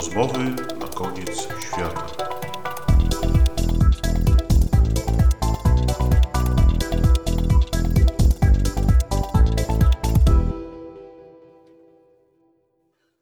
Rozmowy 0.00 0.38
na 0.78 0.88
koniec 0.88 1.48
świata. 1.60 2.06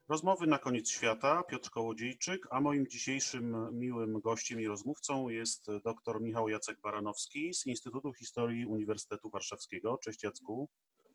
Rozmowy 0.09 0.47
na 0.47 0.59
koniec 0.59 0.91
świata. 0.91 1.43
Piotr 1.43 1.71
Kołodziejczyk, 1.71 2.47
a 2.51 2.61
moim 2.61 2.87
dzisiejszym 2.87 3.69
miłym 3.73 4.21
gościem 4.21 4.61
i 4.61 4.67
rozmówcą 4.67 5.29
jest 5.29 5.67
dr 5.85 6.21
Michał 6.21 6.49
Jacek 6.49 6.81
Baranowski 6.81 7.55
z 7.55 7.67
Instytutu 7.67 8.13
Historii 8.13 8.67
Uniwersytetu 8.67 9.31
Warszawskiego. 9.31 9.99
Cześć 10.05 10.23
Jacku. 10.23 10.69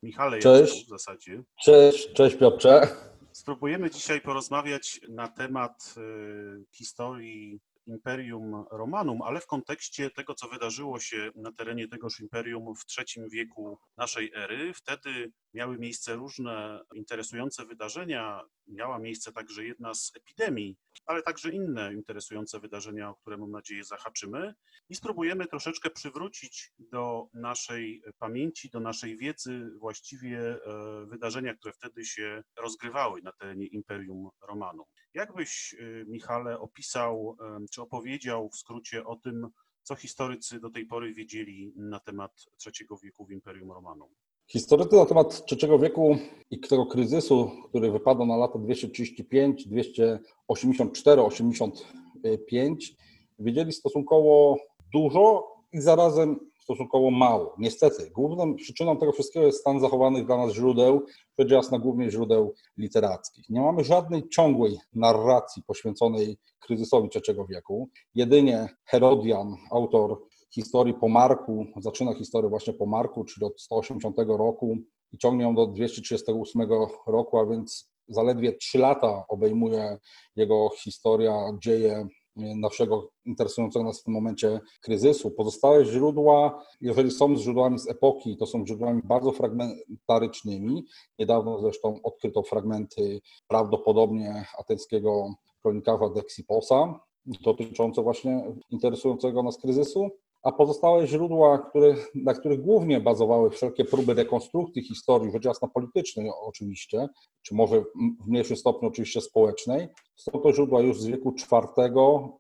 Michale 0.04 0.39
Cześć. 0.39 0.73
Jacku 0.73 0.86
w 0.86 0.89
zasadzie. 0.89 1.43
Cześć, 1.64 2.14
cześć 2.14 2.36
Piotrze. 2.36 2.88
Spróbujemy 3.34 3.89
dzisiaj 3.89 4.21
porozmawiać 4.21 5.02
na 5.09 5.27
temat 5.27 5.95
y, 5.97 6.65
historii 6.71 7.59
Imperium 7.87 8.65
Romanum, 8.71 9.21
ale 9.21 9.42
w 9.42 9.47
kontekście 9.47 10.09
tego, 10.09 10.36
co 10.36 10.47
wydarzyło 10.47 11.00
się 11.00 11.32
na 11.36 11.51
terenie 11.51 11.87
tegoż 11.87 12.19
imperium 12.19 12.75
w 12.75 12.83
III 13.00 13.29
wieku 13.29 13.79
naszej 13.97 14.32
ery. 14.36 14.73
Wtedy 14.73 15.32
miały 15.54 15.78
miejsce 15.78 16.15
różne 16.15 16.82
interesujące 16.96 17.65
wydarzenia. 17.65 18.42
Miała 18.67 18.99
miejsce 18.99 19.31
także 19.31 19.65
jedna 19.65 19.93
z 19.93 20.11
epidemii, 20.15 20.77
ale 21.05 21.21
także 21.21 21.49
inne 21.49 21.93
interesujące 21.93 22.59
wydarzenia, 22.59 23.09
o 23.09 23.15
które 23.15 23.37
mam 23.37 23.51
nadzieję 23.51 23.83
zahaczymy. 23.83 24.53
I 24.89 24.95
spróbujemy 24.95 25.47
troszeczkę 25.47 25.89
przywrócić 25.89 26.71
do 26.79 27.27
naszej 27.33 28.03
pamięci, 28.19 28.69
do 28.69 28.79
naszej 28.79 29.17
wiedzy 29.17 29.71
właściwie 29.79 30.39
e, 30.39 31.05
wydarzenia, 31.05 31.55
które 31.55 31.73
wtedy 31.73 32.05
się 32.05 32.44
rozgrywały 32.58 33.22
na 33.22 33.31
terenie 33.31 33.67
Imperium 33.67 34.30
Romanum. 34.47 34.86
Jak 35.14 35.33
byś, 35.36 35.75
y, 35.80 36.05
Michale, 36.08 36.59
opisał 36.59 37.38
em, 37.41 37.66
czy 37.72 37.81
opowiedział 37.81 38.50
w 38.50 38.55
skrócie 38.55 39.05
o 39.05 39.16
tym, 39.16 39.48
co 39.83 39.95
historycy 39.95 40.59
do 40.59 40.70
tej 40.70 40.86
pory 40.86 41.14
wiedzieli 41.14 41.73
na 41.75 42.00
temat 42.00 42.31
III 42.66 42.88
wieku 43.03 43.25
w 43.25 43.31
Imperium 43.31 43.72
Romanum? 43.72 44.09
Historycy 44.47 44.95
na 44.95 45.05
temat 45.05 45.44
III 45.52 45.80
wieku 45.80 46.17
i 46.52 46.59
tego 46.59 46.86
kryzysu, 46.86 47.52
który 47.69 47.91
wypada 47.91 48.25
na 48.25 48.38
lata 48.38 48.59
235, 48.59 49.67
284, 49.67 51.22
85, 51.22 52.95
wiedzieli 53.39 53.73
stosunkowo 53.73 54.58
dużo 54.94 55.53
i 55.73 55.81
zarazem 55.81 56.39
stosunkowo 56.64 57.11
mało. 57.11 57.55
Niestety, 57.58 58.11
główną 58.11 58.55
przyczyną 58.55 58.97
tego 58.97 59.11
wszystkiego 59.11 59.45
jest 59.45 59.59
stan 59.59 59.80
zachowanych 59.80 60.25
dla 60.25 60.38
nas 60.38 60.53
źródeł, 60.53 61.05
rzecz 61.39 61.52
jasna 61.52 61.80
głównie 61.80 62.11
źródeł 62.11 62.53
literackich. 62.77 63.49
Nie 63.49 63.61
mamy 63.61 63.83
żadnej 63.83 64.30
ciągłej 64.30 64.77
narracji 64.94 65.64
poświęconej 65.64 66.38
kryzysowi 66.59 67.09
III 67.16 67.39
wieku. 67.49 67.89
Jedynie 68.16 68.69
Herodian, 68.86 69.55
autor 69.71 70.21
historii 70.56 70.94
po 70.94 71.09
Marku, 71.09 71.66
zaczyna 71.78 72.14
historię 72.14 72.50
właśnie 72.50 72.73
po 72.73 72.86
Marku, 72.86 73.23
czyli 73.23 73.46
od 73.46 73.62
180 73.62 74.18
roku 74.28 74.78
i 75.12 75.18
ciągnie 75.18 75.44
ją 75.44 75.56
do 75.56 75.68
238 75.68 76.62
roku, 77.08 77.38
a 77.38 77.45
więc 77.45 77.94
zaledwie 78.08 78.54
3 78.54 78.80
lata 78.80 79.26
obejmuje 79.28 79.98
jego 80.36 80.70
historia, 80.84 81.34
dzieje 81.64 82.08
naszego 82.36 83.10
interesującego 83.26 83.86
nas 83.86 84.02
w 84.02 84.04
tym 84.04 84.14
momencie 84.14 84.60
kryzysu. 84.82 85.32
Pozostałe 85.32 85.86
źródła, 85.86 86.64
jeżeli 86.82 87.12
są 87.12 87.36
źródłami 87.36 87.80
z 87.80 87.90
epoki, 87.90 88.38
to 88.38 88.45
są 88.45 88.66
źródłami 88.66 89.02
bardzo 89.04 89.32
fragmentarycznymi. 89.32 90.86
Niedawno 91.20 91.60
zresztą 91.60 92.00
odkryto 92.04 92.44
fragmenty 92.44 93.22
prawdopodobnie 93.48 94.45
ateńskiego 94.60 95.34
kronikarza 95.62 96.10
Dexiposa, 96.10 97.00
dotyczące 97.26 98.02
właśnie 98.02 98.56
interesującego 98.70 99.44
nas 99.44 99.58
kryzysu 99.58 100.10
a 100.44 100.52
pozostałe 100.52 101.08
źródła, 101.08 101.58
które, 101.58 101.95
na 102.16 102.33
których 102.33 102.61
głównie 102.61 103.02
bazowały 103.02 103.49
wszelkie 103.49 103.86
próby 103.86 104.14
rekonstrukcji 104.14 104.83
historii, 104.83 105.31
rzecz 105.31 105.45
jasna 105.45 105.67
politycznej 105.67 106.31
oczywiście, 106.42 107.08
czy 107.42 107.55
może 107.55 107.81
w 108.21 108.27
mniejszym 108.27 108.58
stopniu 108.58 108.89
oczywiście 108.89 109.21
społecznej, 109.21 109.87
są 110.15 110.32
to 110.32 110.53
źródła 110.53 110.82
już 110.82 111.02
z 111.02 111.05
wieku 111.05 111.33
IV, 111.37 111.93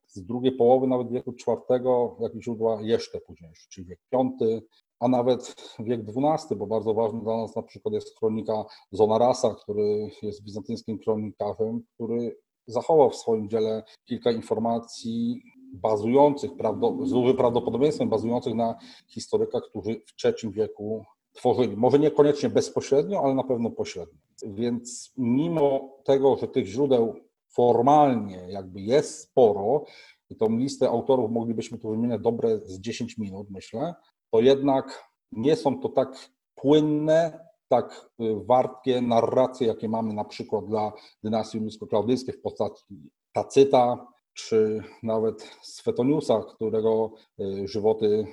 z 0.07 0.25
drugiej 0.25 0.51
połowy 0.51 0.87
nawet 0.87 1.11
wieku 1.11 1.31
IV, 1.31 1.83
jak 2.19 2.35
i 2.35 2.43
źródła 2.43 2.81
jeszcze 2.81 3.19
późniejsze, 3.21 3.67
czyli 3.69 3.87
wiek 3.87 3.99
V, 4.11 4.29
a 4.99 5.07
nawet 5.07 5.55
wiek 5.79 6.01
XII, 6.01 6.57
bo 6.57 6.67
bardzo 6.67 6.93
ważny 6.93 7.21
dla 7.21 7.37
nas 7.37 7.55
na 7.55 7.63
przykład 7.63 7.93
jest 7.93 8.19
kronika 8.19 8.65
Zonarasa, 8.91 9.55
który 9.55 10.09
jest 10.21 10.43
bizantyjskim 10.43 10.99
kronikarzem, 10.99 11.81
który 11.93 12.37
zachował 12.67 13.09
w 13.09 13.15
swoim 13.15 13.49
dziele 13.49 13.83
kilka 14.05 14.31
informacji 14.31 15.41
bazujących, 15.73 16.51
z 17.03 17.09
dużym 17.11 17.37
prawdopodobieństwem 17.37 18.09
bazujących 18.09 18.55
na 18.55 18.75
historykach, 19.07 19.63
którzy 19.63 20.01
w 20.05 20.25
III 20.25 20.53
wieku 20.53 21.03
tworzyli. 21.33 21.77
Może 21.77 21.99
niekoniecznie 21.99 22.49
bezpośrednio, 22.49 23.23
ale 23.23 23.35
na 23.35 23.43
pewno 23.43 23.69
pośrednio. 23.69 24.19
Więc 24.45 25.13
mimo 25.17 25.97
tego, 26.03 26.37
że 26.37 26.47
tych 26.47 26.65
źródeł 26.65 27.15
formalnie 27.47 28.45
jakby 28.49 28.81
jest 28.81 29.19
sporo, 29.19 29.85
i 30.29 30.35
tą 30.35 30.57
listę 30.57 30.89
autorów 30.89 31.31
moglibyśmy 31.31 31.77
tu 31.77 31.89
wymieniać 31.89 32.21
dobre 32.21 32.59
z 32.59 32.79
10 32.79 33.17
minut, 33.17 33.47
myślę, 33.49 33.93
to 34.31 34.41
jednak 34.41 35.09
nie 35.31 35.55
są 35.55 35.79
to 35.79 35.89
tak 35.89 36.29
płynne, 36.55 37.47
tak 37.67 38.09
wartkie 38.45 39.01
narracje, 39.01 39.67
jakie 39.67 39.89
mamy 39.89 40.13
na 40.13 40.23
przykład 40.23 40.65
dla 40.65 40.91
dynastii 41.23 41.57
rzymsko-klaudyjskiej 41.57 42.33
w 42.33 42.41
postaci 42.41 42.83
Tacyta, 43.31 44.07
czy 44.33 44.83
nawet 45.03 45.57
Swetoniusa, 45.61 46.43
którego 46.43 47.13
y, 47.39 47.67
żywoty 47.67 48.27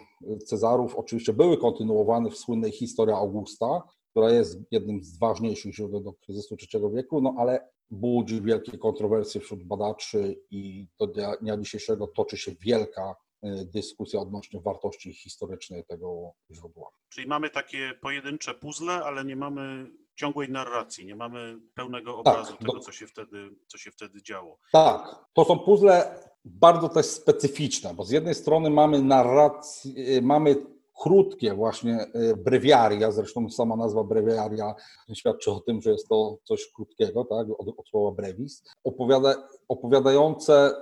Cezarów 0.46 0.96
oczywiście 0.96 1.32
były 1.32 1.58
kontynuowane 1.58 2.30
w 2.30 2.36
słynnej 2.36 2.72
historii 2.72 3.14
Augusta, 3.14 3.82
która 4.10 4.30
jest 4.30 4.58
jednym 4.70 5.04
z 5.04 5.18
ważniejszych 5.18 5.74
źródeł 5.74 6.00
do 6.00 6.12
kryzysu 6.12 6.56
III 6.74 6.84
wieku, 6.94 7.20
no 7.20 7.34
ale 7.38 7.68
budzi 7.90 8.42
wielkie 8.42 8.78
kontrowersje 8.78 9.40
wśród 9.40 9.64
badaczy 9.64 10.40
i 10.50 10.88
do 10.98 11.06
dnia 11.40 11.56
dzisiejszego 11.56 12.06
toczy 12.06 12.36
się 12.36 12.52
wielka 12.60 13.14
y, 13.44 13.64
dyskusja 13.64 14.20
odnośnie 14.20 14.60
wartości 14.60 15.12
historycznej 15.12 15.84
tego 15.84 16.32
źródła. 16.50 16.90
Czyli 17.08 17.26
mamy 17.26 17.50
takie 17.50 17.92
pojedyncze 18.02 18.54
puzzle, 18.54 18.92
ale 19.04 19.24
nie 19.24 19.36
mamy 19.36 19.90
ciągłej 20.20 20.48
narracji, 20.50 21.06
nie 21.06 21.16
mamy 21.16 21.58
pełnego 21.74 22.18
obrazu 22.18 22.50
Tak, 22.52 22.58
tego, 22.58 22.72
do- 22.72 22.80
co 22.80 22.92
się, 22.92 23.06
wtedy, 23.06 23.50
co 23.66 23.78
się 23.78 23.90
wtedy 23.90 24.22
działo. 24.22 24.58
Tak, 24.72 25.24
to 25.32 25.44
są 25.44 25.58
puzzle 25.58 26.14
bardzo 26.44 26.88
też 26.88 27.06
specyficzne, 27.06 27.94
bo 27.94 28.04
z 28.04 28.10
jednej 28.10 28.34
strony 28.34 28.70
mamy 28.70 29.02
narrację, 29.02 30.22
mamy 30.22 30.56
krótkie 31.02 31.54
właśnie 31.54 32.06
y, 32.14 32.36
brewiaria, 32.36 33.12
zresztą 33.12 33.50
sama 33.50 33.76
nazwa 33.76 34.04
brewiaria 34.04 34.74
świadczy 35.14 35.50
o 35.50 35.60
tym, 35.60 35.82
że 35.82 35.90
jest 35.90 36.08
to 36.08 36.36
coś 36.44 36.72
krótkiego, 36.76 37.24
tak, 37.24 37.46
od, 37.58 37.68
od 37.78 37.88
słowa 37.88 38.16
brevis, 38.16 38.62
opowiada, 38.84 39.34
opowiadające 39.68 40.72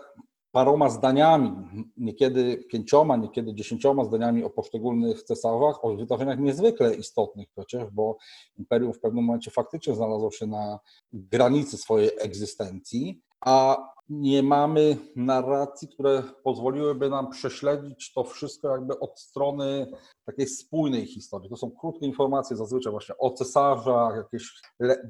paroma 0.53 0.91
zdaniami, 0.91 1.53
niekiedy 1.97 2.65
pięcioma, 2.71 3.17
niekiedy 3.17 3.55
dziesięcioma 3.55 4.05
zdaniami 4.05 4.45
o 4.45 4.51
poszczególnych 4.51 5.23
cesarzach, 5.23 5.85
o 5.85 5.97
wydarzeniach 5.97 6.39
niezwykle 6.39 6.95
istotnych 6.95 7.49
przecież, 7.57 7.91
bo 7.93 8.17
imperium 8.59 8.93
w 8.93 9.01
pewnym 9.01 9.25
momencie 9.25 9.51
faktycznie 9.51 9.95
znalazło 9.95 10.31
się 10.31 10.47
na 10.47 10.79
granicy 11.13 11.77
swojej 11.77 12.11
egzystencji, 12.19 13.23
a 13.41 13.77
nie 14.09 14.43
mamy 14.43 14.97
narracji, 15.17 15.89
które 15.89 16.23
pozwoliłyby 16.43 17.11
nam 17.11 17.31
prześledzić 17.31 18.13
to 18.13 18.25
wszystko 18.25 18.69
jakby 18.69 18.99
od 18.99 19.21
strony 19.21 19.87
takiej 20.25 20.47
spójnej 20.47 21.07
historii. 21.07 21.51
To 21.51 21.57
są 21.57 21.71
krótkie 21.71 22.07
informacje 22.07 22.57
zazwyczaj 22.57 22.91
właśnie 22.91 23.15
o 23.19 23.31
cesarzach, 23.31 24.17
jakieś 24.17 24.61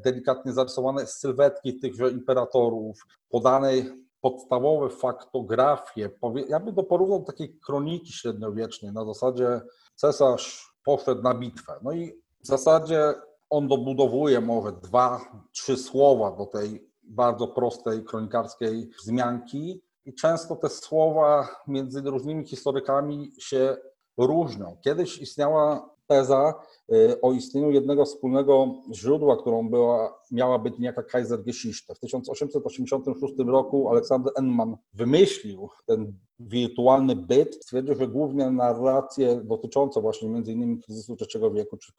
delikatnie 0.04 0.52
zarysowane 0.52 1.06
sylwetki 1.06 1.80
tychże 1.80 2.10
imperatorów, 2.10 3.06
podanej 3.28 4.07
podstawowe 4.20 4.90
faktografie. 4.90 6.10
Ja 6.48 6.60
bym 6.60 6.74
to 6.74 6.82
porównał 6.82 7.18
do 7.18 7.24
takiej 7.24 7.58
kroniki 7.66 8.12
średniowiecznej 8.12 8.92
na 8.92 9.04
zasadzie 9.04 9.60
cesarz 9.94 10.74
poszedł 10.84 11.22
na 11.22 11.34
bitwę. 11.34 11.72
No 11.82 11.92
i 11.92 12.12
w 12.40 12.46
zasadzie 12.46 13.14
on 13.50 13.68
dobudowuje 13.68 14.40
może 14.40 14.72
dwa, 14.72 15.20
trzy 15.52 15.76
słowa 15.76 16.32
do 16.32 16.46
tej 16.46 16.88
bardzo 17.02 17.48
prostej 17.48 18.04
kronikarskiej 18.04 18.90
wzmianki 19.02 19.82
i 20.04 20.14
często 20.14 20.56
te 20.56 20.68
słowa 20.68 21.48
między 21.66 22.00
różnymi 22.00 22.46
historykami 22.46 23.32
się 23.38 23.76
różnią. 24.18 24.76
Kiedyś 24.84 25.18
istniała 25.18 25.90
teza 26.08 26.54
y, 26.92 27.20
o 27.20 27.32
istnieniu 27.32 27.70
jednego 27.70 28.04
wspólnego 28.04 28.74
źródła, 28.92 29.36
którą 29.36 29.68
była, 29.68 30.20
miała 30.30 30.58
być 30.58 30.78
niejaka 30.78 31.02
Kaisergeschichte. 31.02 31.94
W 31.94 31.98
1886 31.98 33.34
roku 33.46 33.88
Aleksander 33.88 34.32
Enman 34.36 34.76
wymyślił 34.94 35.68
ten 35.86 36.12
wirtualny 36.40 37.16
byt. 37.16 37.64
Stwierdził, 37.64 37.94
że 37.94 38.08
głównie 38.08 38.50
narracje 38.50 39.40
dotyczące 39.44 40.00
właśnie 40.00 40.28
innymi 40.28 40.80
kryzysu 40.82 41.16
III 41.34 41.52
wieku, 41.54 41.76
czy 41.76 41.92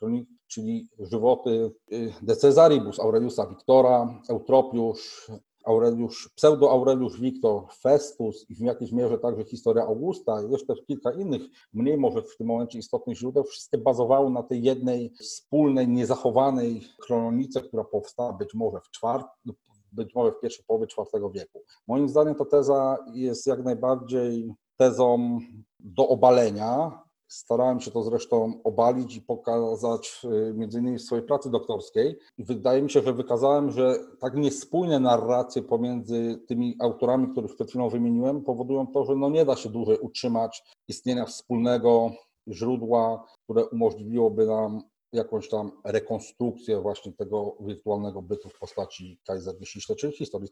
czyli 0.48 0.88
żywoty 1.00 1.72
y, 1.92 2.14
De 2.22 2.36
Cesaribus, 2.36 3.00
Aureliusa 3.00 3.48
Wiktora, 3.48 4.22
Eutropiusz, 4.30 5.32
Aureliusz, 5.70 6.30
pseudo-Aureliusz 6.36 7.20
Wiktor, 7.20 7.64
Festus 7.82 8.46
i 8.50 8.56
w 8.56 8.60
jakiejś 8.60 8.92
mierze 8.92 9.18
także 9.18 9.44
historia 9.44 9.84
Augusta 9.84 10.44
i 10.44 10.52
jeszcze 10.52 10.74
kilka 10.88 11.12
innych, 11.12 11.42
mniej 11.74 11.98
może 11.98 12.22
w 12.22 12.38
tym 12.38 12.48
momencie 12.48 12.80
istotnych 12.80 13.18
źródeł, 13.18 13.44
wszystkie 13.44 13.78
bazowały 13.78 14.30
na 14.30 14.44
tej 14.44 14.64
jednej 14.64 15.10
wspólnej, 15.10 15.88
niezachowanej 15.88 16.82
chronice, 17.02 17.62
która 17.62 17.84
powstała 17.84 18.34
być 18.34 18.54
może 18.54 18.80
w 18.82 18.90
czwartym, 18.90 19.54
być 19.92 20.16
może 20.16 20.32
w 20.32 20.40
pierwszej 20.40 20.66
połowie 20.66 20.88
IV 20.98 21.32
wieku. 21.34 21.64
Moim 21.88 22.10
zdaniem 22.10 22.36
ta 22.36 22.46
teza 22.46 22.98
jest 23.14 23.48
jak 23.48 23.64
najbardziej 23.64 24.54
tezą 24.78 25.40
do 25.80 26.08
obalenia. 26.08 27.04
Starałem 27.30 27.80
się 27.80 27.92
to 27.92 28.04
zresztą 28.04 28.62
obalić 28.64 29.16
i 29.16 29.22
pokazać 29.22 30.22
y, 30.24 30.54
między 30.54 30.80
innymi 30.80 30.98
w 30.98 31.02
swojej 31.02 31.26
pracy 31.26 31.50
doktorskiej. 31.52 32.20
Wydaje 32.38 32.82
mi 32.82 32.90
się, 32.90 33.02
że 33.02 33.14
wykazałem, 33.14 33.72
że 33.72 33.96
tak 34.20 34.36
niespójne 34.36 35.00
narracje 35.00 35.62
pomiędzy 35.62 36.40
tymi 36.48 36.76
autorami, 36.80 37.32
których 37.32 37.56
przed 37.56 37.70
chwilą 37.70 37.90
wymieniłem, 37.90 38.44
powodują 38.44 38.88
to, 38.88 39.06
że 39.06 39.16
no 39.16 39.30
nie 39.30 39.46
da 39.46 39.56
się 39.56 39.70
dłużej 39.70 39.98
utrzymać 40.00 40.64
istnienia 40.88 41.26
wspólnego 41.26 42.12
źródła, 42.48 43.26
które 43.44 43.66
umożliwiłoby 43.66 44.46
nam 44.46 44.82
jakąś 45.14 45.50
tam 45.50 45.72
rekonstrukcję 45.84 46.82
właśnie 46.82 47.14
tego 47.14 47.58
wirtualnego 47.60 48.22
bytu 48.22 48.50
w 48.50 48.60
postaci 48.60 49.20
Kaiser 49.28 49.60
Geschichte, 49.60 49.96
czyli 49.96 50.14
historii 50.14 50.50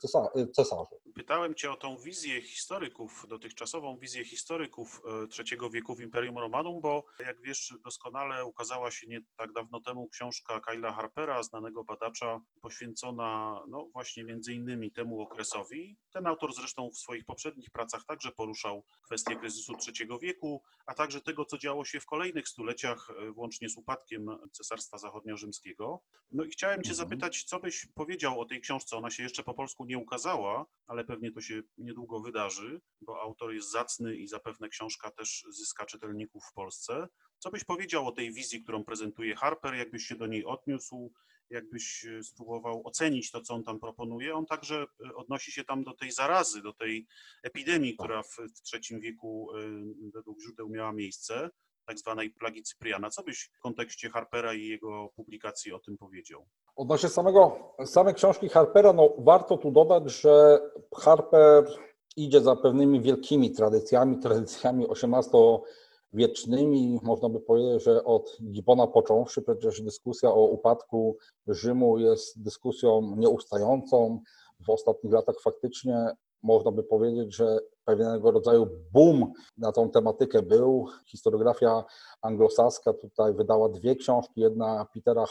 cesarzy. 0.53 0.95
Pytałem 1.15 1.55
Cię 1.55 1.71
o 1.71 1.75
tą 1.75 1.97
wizję 1.97 2.41
historyków, 2.41 3.25
dotychczasową 3.29 3.97
wizję 3.97 4.25
historyków 4.25 5.01
e, 5.05 5.09
III 5.39 5.71
wieku 5.71 5.95
w 5.95 6.01
Imperium 6.01 6.37
Romanum, 6.37 6.81
bo 6.81 7.03
jak 7.19 7.41
wiesz 7.41 7.73
doskonale 7.83 8.45
ukazała 8.45 8.91
się 8.91 9.07
nie 9.07 9.21
tak 9.37 9.53
dawno 9.53 9.81
temu 9.81 10.07
książka 10.07 10.59
Kyla 10.59 10.91
Harpera, 10.91 11.43
znanego 11.43 11.83
badacza, 11.83 12.41
poświęcona 12.61 13.61
no 13.67 13.89
właśnie 13.93 14.23
między 14.23 14.53
innymi 14.53 14.91
temu 14.91 15.21
okresowi. 15.21 15.97
Ten 16.13 16.27
autor 16.27 16.53
zresztą 16.53 16.89
w 16.89 16.97
swoich 16.97 17.25
poprzednich 17.25 17.69
pracach 17.69 18.05
także 18.05 18.31
poruszał 18.31 18.83
kwestię 19.03 19.35
kryzysu 19.35 19.73
III 19.87 20.09
wieku, 20.21 20.61
a 20.85 20.93
także 20.93 21.21
tego, 21.21 21.45
co 21.45 21.57
działo 21.57 21.85
się 21.85 21.99
w 21.99 22.05
kolejnych 22.05 22.47
stuleciach, 22.47 23.09
e, 23.09 23.31
włącznie 23.31 23.69
z 23.69 23.77
upadkiem 23.77 24.29
Cesarstwa 24.51 24.97
Zachodniorzymskiego. 24.97 26.01
No 26.31 26.43
i 26.43 26.49
chciałem 26.49 26.83
Cię 26.83 26.89
Mhm. 26.89 26.95
zapytać, 27.09 27.43
co 27.43 27.59
byś 27.59 27.85
powiedział 27.95 28.39
o 28.41 28.45
tej 28.45 28.61
książce? 28.61 28.97
Ona 28.97 29.09
się 29.09 29.23
jeszcze 29.23 29.43
po 29.43 29.53
polsku 29.53 29.85
nie 29.85 29.97
ukazała, 29.97 30.65
ale 30.87 31.03
pewnie 31.05 31.31
to 31.31 31.41
się 31.41 31.61
niedługo 31.77 32.19
wydarzy, 32.19 32.81
bo 33.01 33.21
autor 33.21 33.53
jest 33.53 33.71
zacny 33.71 34.15
i 34.15 34.27
zapewne 34.27 34.69
książka 34.69 35.11
też 35.11 35.45
zyska 35.49 35.85
czytelników 35.85 36.43
w 36.51 36.53
Polsce. 36.53 37.07
Co 37.39 37.51
byś 37.51 37.63
powiedział 37.63 38.07
o 38.07 38.11
tej 38.11 38.33
wizji, 38.33 38.63
którą 38.63 38.83
prezentuje 38.83 39.35
Harper? 39.35 39.73
Jakbyś 39.75 40.03
się 40.03 40.15
do 40.15 40.27
niej 40.27 40.45
odniósł? 40.45 41.13
Jakbyś 41.49 42.05
e, 42.05 42.23
spróbował 42.23 42.87
ocenić 42.87 43.31
to, 43.31 43.41
co 43.41 43.53
on 43.53 43.63
tam 43.63 43.79
proponuje? 43.79 44.35
On 44.35 44.45
także 44.45 44.85
e, 45.09 45.15
odnosi 45.15 45.51
się 45.51 45.63
tam 45.63 45.83
do 45.83 45.93
tej 45.93 46.11
zarazy, 46.11 46.61
do 46.61 46.73
tej 46.73 47.07
epidemii, 47.43 47.93
która 47.97 48.23
w, 48.23 48.35
w 48.35 48.73
III 48.73 48.99
wieku 49.01 49.49
e, 49.55 49.59
według 50.13 50.41
źródeł 50.41 50.69
miała 50.69 50.93
miejsce 50.93 51.49
tak 51.87 51.99
zwanej 51.99 52.29
plagi 52.29 52.63
Cypriana. 52.63 53.09
Co 53.09 53.23
byś 53.23 53.49
w 53.57 53.59
kontekście 53.59 54.09
Harpera 54.09 54.53
i 54.53 54.67
jego 54.67 55.09
publikacji 55.15 55.73
o 55.73 55.79
tym 55.79 55.97
powiedział? 55.97 56.45
Odnośnie 56.75 57.09
samego, 57.09 57.73
samej 57.85 58.13
książki 58.13 58.49
Harpera, 58.49 58.93
no 58.93 59.13
warto 59.17 59.57
tu 59.57 59.71
dodać, 59.71 60.11
że 60.11 60.59
Harper 60.95 61.65
idzie 62.17 62.41
za 62.41 62.55
pewnymi 62.55 63.01
wielkimi 63.01 63.51
tradycjami, 63.51 64.19
tradycjami 64.19 64.87
XVIII-wiecznymi. 64.89 66.99
Można 67.03 67.29
by 67.29 67.39
powiedzieć, 67.39 67.83
że 67.83 68.03
od 68.03 68.37
Gibbona 68.51 68.87
począwszy, 68.87 69.41
przecież 69.41 69.81
dyskusja 69.81 70.29
o 70.29 70.45
upadku 70.45 71.17
Rzymu 71.47 71.99
jest 71.99 72.43
dyskusją 72.43 73.15
nieustającą. 73.17 74.21
W 74.67 74.69
ostatnich 74.69 75.13
latach 75.13 75.35
faktycznie 75.43 76.11
można 76.43 76.71
by 76.71 76.83
powiedzieć, 76.83 77.35
że 77.35 77.59
pewnego 77.85 78.31
rodzaju 78.31 78.67
boom 78.93 79.33
na 79.57 79.71
tą 79.71 79.89
tematykę 79.89 80.41
był. 80.41 80.85
Historiografia 81.05 81.83
anglosaska 82.21 82.93
tutaj 82.93 83.33
wydała 83.33 83.69
dwie 83.69 83.95
książki, 83.95 84.41
jedna 84.41 84.85
Petera 84.93 85.25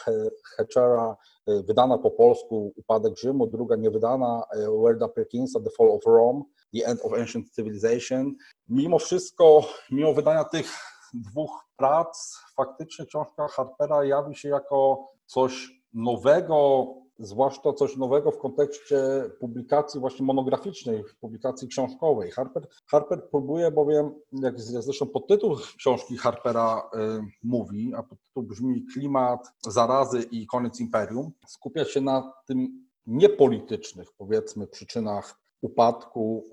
Hatchera, 0.56 1.17
y, 1.49 1.62
wydana 1.62 1.99
po 1.99 2.11
polsku 2.11 2.73
Upadek 2.76 3.19
Rzymu, 3.19 3.47
druga 3.47 3.76
niewydana 3.76 4.43
y, 4.56 4.82
Werda 4.82 5.08
Perkinsa 5.08 5.61
The 5.61 5.70
Fall 5.70 5.91
of 5.91 6.06
Rome, 6.06 6.43
The 6.75 6.87
End 6.87 7.00
of 7.03 7.12
Ancient 7.12 7.50
Civilization. 7.50 8.35
Mimo 8.69 8.99
wszystko, 8.99 9.64
mimo 9.91 10.14
wydania 10.14 10.44
tych 10.44 10.67
dwóch 11.14 11.64
prac, 11.76 12.38
faktycznie 12.56 13.06
książka 13.06 13.49
Harpera 13.49 14.05
jawi 14.05 14.35
się 14.35 14.49
jako 14.49 15.09
coś 15.26 15.69
nowego, 15.94 16.87
zwłaszcza 17.19 17.73
coś 17.73 17.97
nowego 17.97 18.31
w 18.31 18.39
kontekście 18.39 18.99
publikacji 19.41 20.01
właśnie 20.01 20.27
monograficznej, 20.27 21.05
publikacji 21.21 21.69
książkowej. 21.69 22.31
Harper, 22.31 22.69
Harper 22.87 23.29
próbuje 23.31 23.71
bowiem, 23.71 24.15
jak 24.33 24.61
zresztą 24.61 25.07
podtytuł 25.07 25.57
książki 25.79 26.17
Harpera 26.17 26.91
y, 26.95 26.99
mówi, 27.43 27.93
a 27.97 28.03
podtytuł 28.03 28.43
brzmi 28.43 28.87
Klimat, 28.93 29.53
zarazy 29.69 30.23
i 30.23 30.47
koniec 30.47 30.81
imperium, 30.81 31.33
skupia 31.47 31.85
się 31.85 32.01
na 32.01 32.33
tym 32.47 32.87
niepolitycznych, 33.07 34.12
powiedzmy, 34.19 34.67
przyczynach 34.67 35.41
upadku 35.61 36.45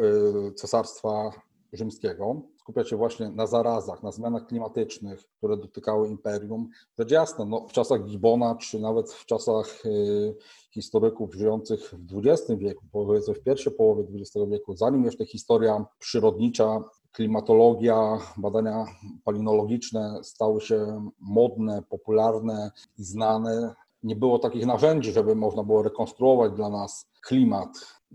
y, 0.50 0.54
cesarstwa 0.54 1.32
rzymskiego. 1.74 2.42
Skupia 2.64 2.84
się 2.84 2.98
właśnie 2.98 3.30
na 3.30 3.48
zarazach, 3.48 4.04
na 4.04 4.12
zmianach 4.12 4.48
klimatycznych, 4.48 5.24
które 5.38 5.58
dotykały 5.58 6.08
imperium. 6.08 6.70
Rzecz 7.00 7.12
jasna, 7.12 7.46
no, 7.46 7.68
w 7.68 7.72
czasach 7.72 8.04
Gibbona, 8.04 8.56
czy 8.56 8.80
nawet 8.80 9.12
w 9.12 9.26
czasach 9.26 9.86
y, 9.86 10.36
historyków 10.72 11.36
żyjących 11.36 11.94
w 11.94 12.18
XX 12.18 12.60
wieku, 12.60 12.86
powiedzmy 12.92 13.34
w 13.34 13.44
pierwszej 13.44 13.74
połowie 13.74 14.04
XX 14.14 14.46
wieku, 14.50 14.76
zanim 14.76 15.06
jeszcze 15.06 15.26
historia 15.26 15.86
przyrodnicza, 16.00 16.84
klimatologia, 17.12 18.18
badania 18.38 18.86
palinologiczne 19.24 20.20
stały 20.24 20.62
się 20.62 21.10
modne, 21.20 21.84
popularne 21.90 22.72
i 22.98 23.04
znane, 23.04 23.76
nie 24.04 24.16
było 24.16 24.40
takich 24.40 24.66
narzędzi, 24.66 25.12
żeby 25.12 25.36
można 25.36 25.64
było 25.64 25.84
rekonstruować 25.84 26.54
dla 26.54 26.70
nas 26.70 27.10
klimat. 27.26 27.70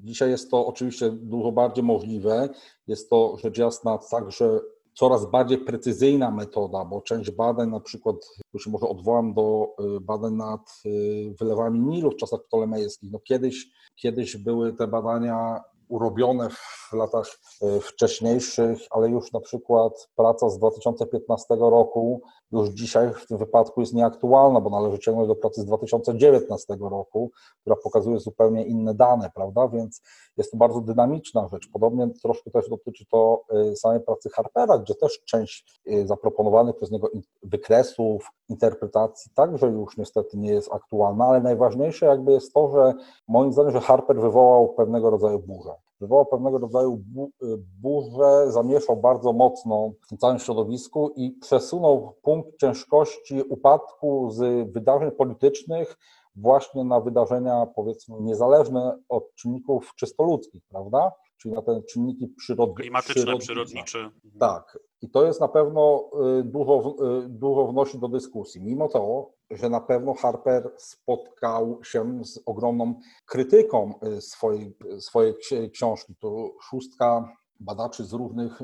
Dzisiaj 0.05 0.31
jest 0.31 0.51
to 0.51 0.67
oczywiście 0.67 1.11
dużo 1.11 1.53
bardziej 1.53 1.85
możliwe. 1.85 2.49
Jest 2.87 3.11
to 3.11 3.37
rzecz 3.43 3.59
jasna 3.59 3.99
także 4.11 4.61
coraz 4.99 5.31
bardziej 5.31 5.59
precyzyjna 5.59 6.31
metoda, 6.31 6.85
bo 6.85 7.01
część 7.01 7.31
badań, 7.31 7.71
na 7.71 7.81
przykład, 7.81 8.17
tu 8.53 8.59
się 8.59 8.71
może 8.71 8.89
odwołam 8.89 9.35
do 9.35 9.75
y, 9.97 10.01
badań 10.01 10.35
nad 10.35 10.61
y, 10.87 11.35
wylewami 11.41 11.81
Nilu 11.81 12.11
w 12.11 12.17
czasach 12.17 12.41
ptolemejskich. 12.45 13.13
No 13.13 13.19
kiedyś, 13.19 13.67
kiedyś 13.97 14.37
były 14.37 14.73
te 14.73 14.87
badania 14.87 15.61
urobione 15.89 16.51
w 16.51 16.93
latach 16.93 17.27
y, 17.63 17.81
wcześniejszych, 17.81 18.79
ale 18.91 19.11
już 19.11 19.33
na 19.33 19.41
przykład 19.41 20.09
praca 20.17 20.51
z 20.51 20.59
2015 20.59 21.47
roku 21.61 22.23
już 22.53 22.69
dzisiaj 22.69 23.15
w 23.15 23.27
tym 23.27 23.39
wypadku 23.39 23.81
jest 23.81 23.95
nieaktualna, 23.95 24.61
bo 24.61 24.71
należy 24.71 24.99
ciągnąć 24.99 25.29
do 25.29 25.35
pracy 25.35 25.61
z 25.61 25.65
2019 25.65 26.77
roku, 26.81 27.31
która 27.61 27.77
pokazuje 27.77 28.19
zupełnie 28.19 28.65
inne 28.65 28.95
dane, 28.95 29.31
prawda? 29.35 29.69
Więc 29.69 30.03
jest 30.37 30.51
to 30.51 30.57
bardzo 30.57 30.81
dynamiczna 30.81 31.49
rzecz. 31.49 31.69
Podobnie 31.73 32.09
troszkę 32.23 32.51
też 32.51 32.69
dotyczy 32.69 33.05
to 33.11 33.43
y, 33.73 33.77
samej 33.77 34.01
pracy 34.01 34.31
Harpera, 34.31 34.79
gdzie 34.79 34.95
też 34.95 35.21
część 35.25 35.81
y, 35.93 36.07
zaproponowanych 36.07 36.77
przez 36.77 36.91
niego 36.91 37.09
wykresów, 37.43 38.31
interpretacji 38.49 39.33
także 39.35 39.67
już 39.67 39.97
niestety 39.97 40.37
nie 40.37 40.53
jest 40.53 40.73
aktualna, 40.73 41.25
ale 41.25 41.41
najważniejsze 41.41 42.07
jakby 42.07 42.33
jest 42.33 42.55
to, 42.55 42.69
że 42.71 42.95
moim 43.29 43.53
zdaniem, 43.53 43.73
że 43.73 43.81
Harper 43.81 44.21
wywołał 44.21 44.69
pewnego 44.69 45.11
rodzaju 45.11 45.39
burzę 45.39 45.88
wywołał 46.01 46.27
pewnego 46.27 46.59
rodzaju 46.59 47.03
y, 47.43 47.47
burzę, 47.81 48.53
zamieszał 48.53 48.97
bardzo 48.97 49.33
mocno 49.33 49.93
w 50.13 50.17
całym 50.17 50.39
środowisku 50.39 51.13
i 51.17 51.31
przesunął 51.31 52.15
punkt 52.23 52.59
ciężkości 52.61 53.43
upadku 53.43 54.31
z 54.31 54.73
wydarzeń 54.73 55.11
politycznych 55.11 55.97
właśnie 56.37 56.85
na 56.85 57.01
wydarzenia, 57.01 57.67
powiedzmy, 57.67 58.17
niezależne 58.21 58.99
od 59.09 59.35
czynników 59.35 59.93
czysto 59.97 60.25
ludzkich, 60.25 60.63
prawda? 60.69 61.13
Czyli 61.37 61.55
na 61.55 61.63
te 61.63 61.83
czynniki 61.83 62.29
przyrod... 62.29 62.75
klimatyczne, 62.77 63.39
przyrodnicze. 63.39 64.11
Tak. 64.41 64.79
I 65.03 65.11
to 65.11 65.27
jest 65.27 65.41
na 65.41 65.49
pewno 65.49 66.11
y, 66.41 66.45
dużo, 66.45 66.95
y, 67.25 67.29
dużo 67.29 67.67
wnosi 67.67 67.99
do 67.99 68.09
dyskusji. 68.09 68.61
Mimo 68.63 68.89
to, 68.89 69.31
że 69.51 69.69
na 69.69 69.81
pewno 69.81 70.15
Harper 70.15 70.71
spotkał 70.77 71.85
się 71.85 72.25
z 72.25 72.41
ogromną 72.47 73.01
krytyką 73.27 73.95
y, 74.19 74.21
swojej, 74.21 74.77
swojej 74.99 75.35
książki. 75.73 76.15
To 76.21 76.51
szóstka 76.63 77.33
badaczy 77.61 78.05
z 78.05 78.13
różnych, 78.13 78.61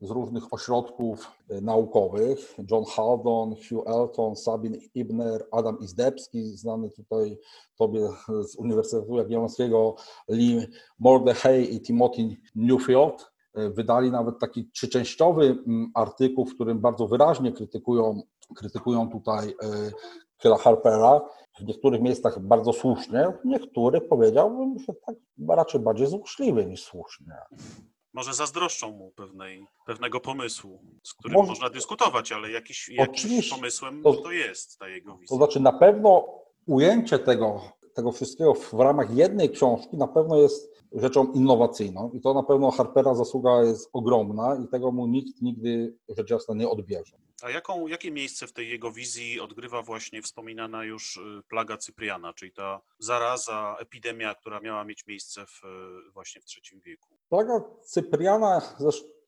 z 0.00 0.10
różnych 0.10 0.54
ośrodków 0.54 1.30
naukowych. 1.62 2.54
John 2.70 2.84
Haldon, 2.84 3.54
Hugh 3.68 3.88
Elton, 3.88 4.36
Sabin 4.36 4.76
Ibner, 4.94 5.46
Adam 5.52 5.78
Izdebski, 5.80 6.56
znany 6.56 6.90
tutaj 6.90 7.38
tobie 7.76 8.08
z 8.42 8.56
Uniwersytetu 8.56 9.16
Jagiellońskiego, 9.16 9.94
Lee 10.28 10.66
Mordechai 10.98 11.74
i 11.74 11.80
Timothy 11.80 12.36
Newfield. 12.54 13.30
Wydali 13.54 14.10
nawet 14.10 14.38
taki 14.38 14.70
trzyczęściowy 14.70 15.44
mm, 15.44 15.90
artykuł, 15.94 16.46
w 16.46 16.54
którym 16.54 16.80
bardzo 16.80 17.06
wyraźnie 17.06 17.52
krytykują, 17.52 18.22
krytykują 18.56 19.10
tutaj 19.10 19.54
Kyla 20.38 20.56
Harpera. 20.58 21.20
w 21.60 21.64
niektórych 21.64 22.00
miejscach 22.00 22.38
bardzo 22.40 22.72
słusznie, 22.72 23.32
w 23.42 23.46
niektórych 23.46 24.08
powiedziałbym, 24.08 24.78
że 24.78 24.92
tak 25.06 25.16
raczej 25.48 25.80
bardziej 25.80 26.06
złośliwie 26.06 26.66
niż 26.66 26.82
słusznie. 26.82 27.34
Może 28.12 28.34
zazdroszczą 28.34 28.90
mu 28.92 29.10
pewnej, 29.16 29.66
pewnego 29.86 30.20
pomysłu, 30.20 30.82
z 31.02 31.14
którym 31.14 31.36
Może- 31.38 31.48
można 31.50 31.70
dyskutować, 31.70 32.32
ale 32.32 32.50
jakiś, 32.50 32.88
jakimś 32.88 33.18
Oczywiście. 33.18 33.54
pomysłem 33.56 34.02
To- 34.02 34.14
to, 34.14 34.30
jest 34.32 34.78
ta 34.78 34.88
jego 34.88 35.12
To 35.12 35.18
wizja. 35.18 35.36
znaczy 35.36 35.60
na 35.60 35.72
pewno 35.72 36.24
ujęcie 36.66 37.18
tego, 37.18 37.60
tego 37.94 38.12
wszystkiego 38.12 38.54
w 38.54 38.72
ramach 38.72 39.16
jednej 39.16 39.50
książki 39.50 39.96
na 39.96 40.08
pewno 40.08 40.36
jest 40.36 40.72
rzeczą 40.92 41.32
innowacyjną 41.32 42.10
i 42.14 42.20
to 42.20 42.34
na 42.34 42.42
pewno 42.42 42.70
Harpera 42.70 43.14
zasługa 43.14 43.62
jest 43.62 43.90
ogromna 43.92 44.56
i 44.64 44.68
tego 44.68 44.92
mu 44.92 45.06
nikt 45.06 45.42
nigdy 45.42 45.96
rzecz 46.08 46.30
jasna 46.30 46.54
nie 46.54 46.68
odbierze. 46.68 47.16
A 47.42 47.50
jaką, 47.50 47.86
jakie 47.86 48.10
miejsce 48.10 48.46
w 48.46 48.52
tej 48.52 48.68
jego 48.68 48.92
wizji 48.92 49.40
odgrywa 49.40 49.82
właśnie 49.82 50.22
wspominana 50.22 50.84
już 50.84 51.16
y, 51.16 51.42
plaga 51.48 51.76
Cypriana, 51.76 52.32
czyli 52.34 52.52
ta 52.52 52.80
zaraza, 52.98 53.76
epidemia, 53.78 54.34
która 54.34 54.60
miała 54.60 54.84
mieć 54.84 55.06
miejsce 55.06 55.46
w, 55.46 55.64
y, 56.08 56.12
właśnie 56.12 56.40
w 56.40 56.44
III 56.44 56.80
wieku? 56.80 57.08
Plaga 57.28 57.60
Cypriana, 57.82 58.62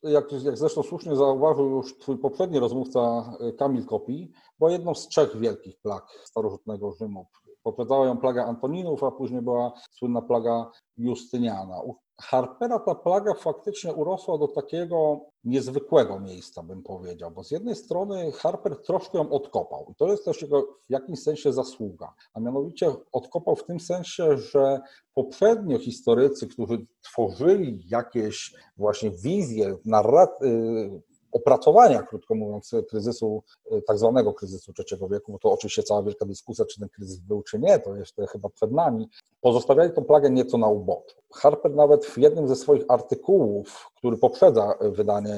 jak, 0.03 0.25
jak 0.43 0.57
zresztą 0.57 0.83
słusznie 0.83 1.15
zauważył 1.15 1.69
już 1.69 1.97
twój 1.97 2.17
poprzedni 2.17 2.59
rozmówca 2.59 3.33
y, 3.49 3.53
Kamil 3.53 3.85
Kopi, 3.85 4.31
była 4.59 4.71
jedną 4.71 4.95
z 4.95 5.07
trzech 5.07 5.39
wielkich 5.39 5.79
plag 5.79 6.03
starożytnego 6.23 6.91
Rzymu. 6.91 7.27
Poprzedzała 7.63 8.05
ją 8.05 8.17
plaga 8.17 8.45
Antoninów, 8.45 9.03
a 9.03 9.11
później 9.11 9.41
była 9.41 9.73
słynna 9.91 10.21
plaga 10.21 10.71
Justyniana. 10.97 11.81
U 11.81 11.95
Harpera 12.21 12.79
ta 12.79 12.95
plaga 12.95 13.33
faktycznie 13.33 13.93
urosła 13.93 14.37
do 14.37 14.47
takiego 14.47 15.19
niezwykłego 15.43 16.19
miejsca, 16.19 16.63
bym 16.63 16.83
powiedział, 16.83 17.31
bo 17.31 17.43
z 17.43 17.51
jednej 17.51 17.75
strony 17.75 18.31
Harper 18.31 18.81
troszkę 18.81 19.17
ją 19.17 19.29
odkopał 19.29 19.85
i 19.91 19.95
to 19.95 20.07
jest 20.07 20.25
też 20.25 20.41
jego 20.41 20.61
w 20.61 20.89
jakimś 20.89 21.19
sensie 21.19 21.53
zasługa, 21.53 22.13
a 22.33 22.39
mianowicie 22.39 22.91
odkopał 23.11 23.55
w 23.55 23.65
tym 23.65 23.79
sensie, 23.79 24.37
że 24.37 24.81
poprzednio 25.13 25.79
historycy, 25.79 26.47
którzy 26.47 26.85
tworzyli 27.01 27.83
jakieś 27.89 28.53
właśnie 28.77 29.11
wizje, 29.11 29.77
narrat- 29.85 30.43
y, 30.43 31.12
opracowania, 31.33 32.03
krótko 32.03 32.35
mówiąc, 32.35 32.71
kryzysu, 32.89 33.43
y, 33.71 33.81
tak 33.81 33.97
zwanego 33.97 34.33
kryzysu 34.33 34.73
trzeciego 34.73 35.07
wieku, 35.07 35.31
bo 35.31 35.39
to 35.39 35.51
oczywiście 35.51 35.83
cała 35.83 36.03
wielka 36.03 36.25
dyskusja, 36.25 36.65
czy 36.65 36.79
ten 36.79 36.89
kryzys 36.89 37.19
był, 37.19 37.43
czy 37.43 37.59
nie, 37.59 37.79
to 37.79 37.95
jeszcze 37.95 38.27
chyba 38.27 38.49
przed 38.49 38.71
nami, 38.71 39.09
pozostawiali 39.41 39.91
tą 39.91 40.03
plagę 40.03 40.29
nieco 40.29 40.57
na 40.57 40.67
uboczu. 40.67 41.15
Harper 41.33 41.75
nawet 41.75 42.05
w 42.05 42.17
jednym 42.17 42.47
ze 42.47 42.55
swoich 42.55 42.83
artykułów, 42.87 43.91
który 43.97 44.17
poprzedza 44.17 44.75
wydanie 44.81 45.35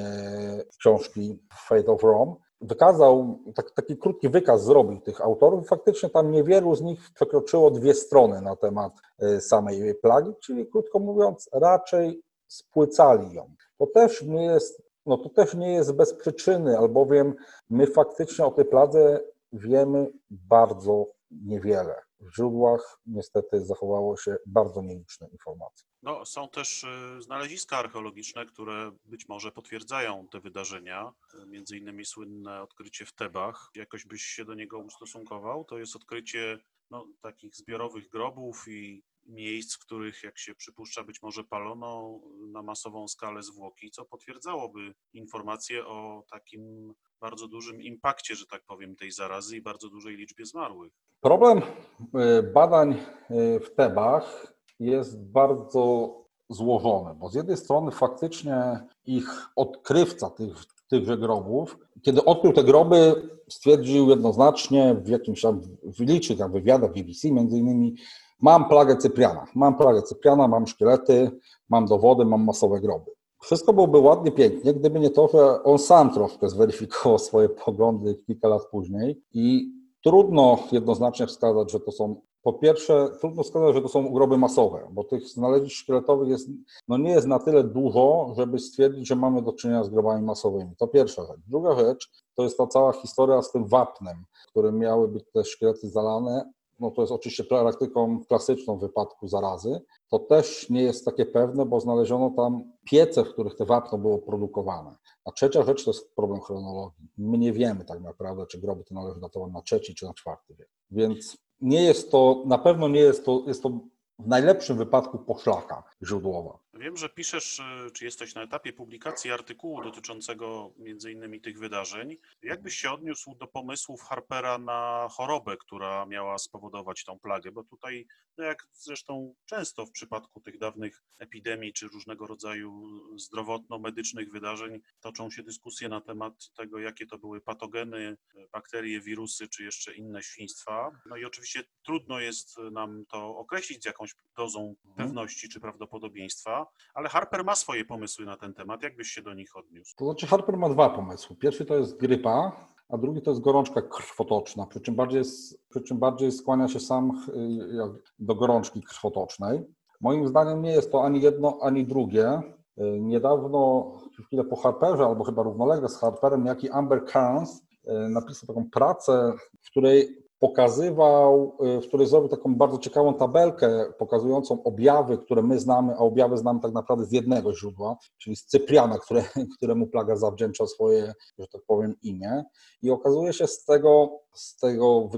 książki 0.78 1.38
Fate 1.68 1.92
of 1.92 2.02
Rome, 2.02 2.34
wykazał, 2.60 3.38
tak, 3.54 3.70
taki 3.70 3.96
krótki 3.96 4.28
wykaz 4.28 4.64
zrobił 4.64 5.00
tych 5.00 5.20
autorów. 5.20 5.68
Faktycznie 5.68 6.10
tam 6.10 6.30
niewielu 6.30 6.74
z 6.74 6.82
nich 6.82 7.10
przekroczyło 7.14 7.70
dwie 7.70 7.94
strony 7.94 8.40
na 8.40 8.56
temat 8.56 8.92
y, 9.22 9.40
samej 9.40 9.94
plagi, 9.94 10.32
czyli 10.40 10.66
krótko 10.66 10.98
mówiąc, 10.98 11.48
raczej 11.52 12.22
spłycali 12.46 13.34
ją. 13.34 13.50
To 13.78 13.86
też 13.86 14.22
nie 14.22 14.44
jest, 14.44 14.82
no 15.06 15.18
to 15.18 15.28
też 15.28 15.54
nie 15.54 15.72
jest 15.72 15.96
bez 15.96 16.14
przyczyny, 16.14 16.78
albowiem 16.78 17.34
my 17.70 17.86
faktycznie 17.86 18.44
o 18.44 18.50
tej 18.50 18.64
pladze 18.64 19.20
wiemy 19.52 20.12
bardzo 20.30 21.06
niewiele. 21.30 22.02
W 22.20 22.34
źródłach 22.34 22.98
niestety 23.06 23.66
zachowało 23.66 24.16
się 24.16 24.36
bardzo 24.46 24.82
nieliczne 24.82 25.28
informacje. 25.28 25.88
No, 26.02 26.24
są 26.24 26.48
też 26.48 26.84
y, 26.84 27.22
znaleziska 27.22 27.78
archeologiczne, 27.78 28.46
które 28.46 28.92
być 29.04 29.28
może 29.28 29.52
potwierdzają 29.52 30.28
te 30.28 30.40
wydarzenia, 30.40 31.12
między 31.46 31.76
innymi 31.76 32.04
słynne 32.04 32.62
odkrycie 32.62 33.06
w 33.06 33.12
Tebach. 33.12 33.70
Jakoś 33.74 34.04
byś 34.04 34.22
się 34.22 34.44
do 34.44 34.54
niego 34.54 34.78
ustosunkował? 34.78 35.64
To 35.64 35.78
jest 35.78 35.96
odkrycie 35.96 36.58
no, 36.90 37.06
takich 37.20 37.54
zbiorowych 37.54 38.08
grobów 38.08 38.64
i 38.68 39.02
miejsc, 39.28 39.74
w 39.74 39.78
których, 39.78 40.22
jak 40.22 40.38
się 40.38 40.54
przypuszcza, 40.54 41.04
być 41.04 41.22
może 41.22 41.44
palono 41.44 42.20
na 42.52 42.62
masową 42.62 43.08
skalę 43.08 43.42
zwłoki, 43.42 43.90
co 43.90 44.04
potwierdzałoby 44.04 44.94
informacje 45.12 45.86
o 45.86 46.24
takim 46.30 46.92
bardzo 47.20 47.48
dużym 47.48 47.82
impakcie, 47.82 48.34
że 48.34 48.46
tak 48.46 48.62
powiem, 48.66 48.96
tej 48.96 49.12
zarazy 49.12 49.56
i 49.56 49.62
bardzo 49.62 49.88
dużej 49.88 50.16
liczbie 50.16 50.46
zmarłych. 50.46 50.92
Problem 51.20 51.58
y, 51.58 52.42
badań 52.42 52.92
y, 52.92 53.60
w 53.60 53.74
Tebach 53.74 54.56
jest 54.80 55.22
bardzo 55.22 56.14
złożony, 56.48 57.14
bo 57.14 57.28
z 57.28 57.34
jednej 57.34 57.56
strony 57.56 57.90
faktycznie 57.90 58.86
ich 59.04 59.48
odkrywca 59.56 60.30
tych, 60.30 60.56
tychże 60.88 61.18
grobów, 61.18 61.78
kiedy 62.02 62.24
odkrył 62.24 62.52
te 62.52 62.64
groby, 62.64 63.28
stwierdził 63.48 64.10
jednoznacznie 64.10 64.94
w 64.94 65.08
jakimś 65.08 65.40
tam 65.40 65.60
w 65.82 66.00
licznych 66.00 66.38
wywiadach 66.50 66.92
BBC 66.92 67.30
między 67.30 67.58
innymi, 67.58 67.94
mam 68.42 68.68
plagę 68.68 68.96
Cypriana, 68.96 69.46
mam 69.54 69.76
plagę 69.76 70.02
Cypriana, 70.02 70.48
mam 70.48 70.66
szkielety, 70.66 71.30
mam 71.68 71.86
dowody, 71.86 72.24
mam 72.24 72.44
masowe 72.44 72.80
groby. 72.80 73.16
Wszystko 73.42 73.72
byłoby 73.72 73.98
ładnie, 73.98 74.32
pięknie, 74.32 74.74
gdyby 74.74 75.00
nie 75.00 75.10
to, 75.10 75.28
że 75.28 75.62
on 75.62 75.78
sam 75.78 76.14
troszkę 76.14 76.48
zweryfikował 76.48 77.18
swoje 77.18 77.48
poglądy 77.48 78.14
kilka 78.14 78.48
lat 78.48 78.62
później 78.70 79.22
i 79.34 79.72
trudno 80.04 80.58
jednoznacznie 80.72 81.26
wskazać, 81.26 81.72
że 81.72 81.80
to 81.80 81.92
są, 81.92 82.20
po 82.42 82.52
pierwsze, 82.52 83.08
trudno 83.20 83.42
wskazać, 83.42 83.74
że 83.74 83.82
to 83.82 83.88
są 83.88 84.12
groby 84.12 84.38
masowe, 84.38 84.88
bo 84.92 85.04
tych 85.04 85.28
znalezisk 85.28 85.76
szkieletowych 85.76 86.28
jest, 86.28 86.48
no 86.88 86.98
nie 86.98 87.10
jest 87.10 87.26
na 87.26 87.38
tyle 87.38 87.64
dużo, 87.64 88.32
żeby 88.36 88.58
stwierdzić, 88.58 89.08
że 89.08 89.16
mamy 89.16 89.42
do 89.42 89.52
czynienia 89.52 89.84
z 89.84 89.88
grobami 89.88 90.24
masowymi. 90.24 90.76
To 90.78 90.88
pierwsza 90.88 91.22
rzecz. 91.22 91.40
Druga 91.46 91.76
rzecz, 91.76 92.10
to 92.34 92.42
jest 92.42 92.58
ta 92.58 92.66
cała 92.66 92.92
historia 92.92 93.42
z 93.42 93.52
tym 93.52 93.66
wapnem, 93.66 94.24
którym 94.48 94.78
miały 94.78 95.08
być 95.08 95.24
te 95.32 95.44
szkielety 95.44 95.88
zalane, 95.88 96.52
no 96.80 96.90
to 96.90 97.02
jest 97.02 97.12
oczywiście 97.12 97.44
praktyką 97.44 98.24
klasyczną 98.28 98.76
w 98.76 98.80
wypadku 98.80 99.28
zarazy. 99.28 99.80
To 100.10 100.18
też 100.18 100.70
nie 100.70 100.82
jest 100.82 101.04
takie 101.04 101.26
pewne, 101.26 101.66
bo 101.66 101.80
znaleziono 101.80 102.30
tam 102.30 102.72
piece, 102.84 103.24
w 103.24 103.32
których 103.32 103.54
te 103.56 103.64
wapno 103.64 103.98
było 103.98 104.18
produkowane. 104.18 104.96
A 105.24 105.32
trzecia 105.32 105.62
rzecz 105.62 105.84
to 105.84 105.90
jest 105.90 106.14
problem 106.14 106.40
chronologii. 106.40 107.08
My 107.18 107.38
nie 107.38 107.52
wiemy 107.52 107.84
tak 107.84 108.00
naprawdę, 108.00 108.46
czy 108.46 108.60
groby 108.60 108.84
te 108.84 108.94
należy 108.94 109.20
datować 109.20 109.52
na 109.52 109.62
trzeci 109.62 109.94
czy 109.94 110.06
na 110.06 110.14
czwarty 110.14 110.54
wiek. 110.54 110.68
Więc 110.90 111.36
nie 111.60 111.82
jest 111.84 112.10
to, 112.10 112.42
na 112.46 112.58
pewno 112.58 112.88
nie 112.88 113.00
jest 113.00 113.24
to, 113.24 113.42
jest 113.46 113.62
to 113.62 113.70
w 114.18 114.28
najlepszym 114.28 114.76
wypadku 114.76 115.18
poszlaka 115.18 115.82
źródłowa. 116.06 116.58
Wiem, 116.78 116.96
że 116.96 117.08
piszesz, 117.08 117.58
y, 117.58 117.90
czy 117.90 118.04
jesteś 118.04 118.34
na 118.34 118.42
etapie 118.42 118.72
publikacji 118.72 119.32
artykułu 119.32 119.82
dotyczącego 119.82 120.72
między 120.78 121.12
innymi 121.12 121.40
tych 121.40 121.58
wydarzeń. 121.58 122.16
Jak 122.42 122.62
byś 122.62 122.76
się 122.76 122.90
odniósł 122.90 123.34
do 123.34 123.46
pomysłów 123.46 124.02
Harpera 124.02 124.58
na 124.58 125.08
chorobę, 125.10 125.56
która 125.56 126.06
miała 126.06 126.38
spowodować 126.38 127.04
tą 127.04 127.18
plagę? 127.18 127.52
Bo 127.52 127.64
tutaj, 127.64 128.06
no 128.38 128.44
jak 128.44 128.68
zresztą 128.72 129.34
często 129.44 129.86
w 129.86 129.90
przypadku 129.90 130.40
tych 130.40 130.58
dawnych 130.58 131.02
epidemii 131.18 131.72
czy 131.72 131.88
różnego 131.88 132.26
rodzaju 132.26 132.86
zdrowotno-medycznych 133.16 134.32
wydarzeń, 134.32 134.80
toczą 135.00 135.30
się 135.30 135.42
dyskusje 135.42 135.88
na 135.88 136.00
temat 136.00 136.34
tego, 136.56 136.78
jakie 136.78 137.06
to 137.06 137.18
były 137.18 137.40
patogeny, 137.40 138.16
bakterie, 138.52 139.00
wirusy 139.00 139.48
czy 139.48 139.64
jeszcze 139.64 139.94
inne 139.94 140.22
świństwa. 140.22 140.90
No 141.06 141.16
i 141.16 141.24
oczywiście 141.24 141.64
trudno 141.84 142.20
jest 142.20 142.58
nam 142.72 143.04
to 143.06 143.36
określić 143.36 143.82
z 143.82 143.86
jakąś 143.86 144.14
dozą 144.36 144.74
pewności 144.96 145.48
czy 145.48 145.60
prawdopodobieństwa, 145.60 146.65
ale 146.94 147.08
Harper 147.08 147.44
ma 147.44 147.54
swoje 147.54 147.84
pomysły 147.84 148.26
na 148.26 148.36
ten 148.36 148.54
temat. 148.54 148.82
Jak 148.82 148.96
byś 148.96 149.08
się 149.08 149.22
do 149.22 149.34
nich 149.34 149.56
odniósł? 149.56 149.96
To 149.96 150.04
znaczy 150.04 150.26
Harper 150.26 150.56
ma 150.56 150.68
dwa 150.68 150.90
pomysły. 150.90 151.36
Pierwszy 151.36 151.64
to 151.64 151.76
jest 151.76 151.96
grypa, 151.96 152.52
a 152.88 152.98
drugi 152.98 153.22
to 153.22 153.30
jest 153.30 153.42
gorączka 153.42 153.82
krwotoczna, 153.82 154.66
przy 154.66 154.80
czym 154.80 154.94
bardziej, 154.94 155.22
przy 155.68 155.80
czym 155.80 155.98
bardziej 155.98 156.32
skłania 156.32 156.68
się 156.68 156.80
sam 156.80 157.22
y, 157.28 158.02
do 158.18 158.34
gorączki 158.34 158.82
krwotocznej. 158.82 159.66
Moim 160.00 160.28
zdaniem 160.28 160.62
nie 160.62 160.70
jest 160.70 160.92
to 160.92 161.04
ani 161.04 161.20
jedno, 161.20 161.58
ani 161.62 161.86
drugie. 161.86 162.42
Y, 162.78 163.00
Niedawno, 163.00 163.92
chwilę 164.26 164.44
po 164.44 164.56
Harperze, 164.56 165.04
albo 165.04 165.24
chyba 165.24 165.42
równolegle 165.42 165.88
z 165.88 165.96
Harperem, 166.00 166.46
jaki 166.46 166.70
Amber 166.70 167.04
Carnes 167.12 167.62
y, 167.84 168.08
napisał 168.08 168.46
taką 168.46 168.70
pracę, 168.70 169.32
w 169.62 169.70
której 169.70 170.25
pokazywał, 170.38 171.56
y, 171.78 171.80
w 171.80 171.88
której 171.88 172.06
zrobił 172.06 172.28
taką 172.28 172.54
bardzo 172.54 172.78
ciekawą 172.78 173.14
tabelkę 173.14 173.92
pokazującą 173.98 174.62
objawy, 174.62 175.18
które 175.18 175.42
my 175.42 175.58
znamy, 175.58 175.94
a 175.94 175.98
objawy 175.98 176.36
znamy 176.36 176.60
tak 176.60 176.72
naprawdę 176.72 177.04
z 177.04 177.12
jednego 177.12 177.54
źródła, 177.54 177.96
czyli 178.18 178.36
z 178.36 178.46
Cypriana, 178.46 178.98
które, 178.98 179.24
któremu 179.56 179.86
plaga 179.86 180.16
zawdzięcza 180.16 180.66
swoje, 180.66 181.12
że 181.38 181.46
tak 181.52 181.62
powiem, 181.66 181.94
imię. 182.02 182.44
I 182.82 182.90
okazuje 182.90 183.32
się 183.32 183.46
z 183.46 183.64
tego, 183.64 184.20
z, 184.34 184.56
tego 184.56 185.10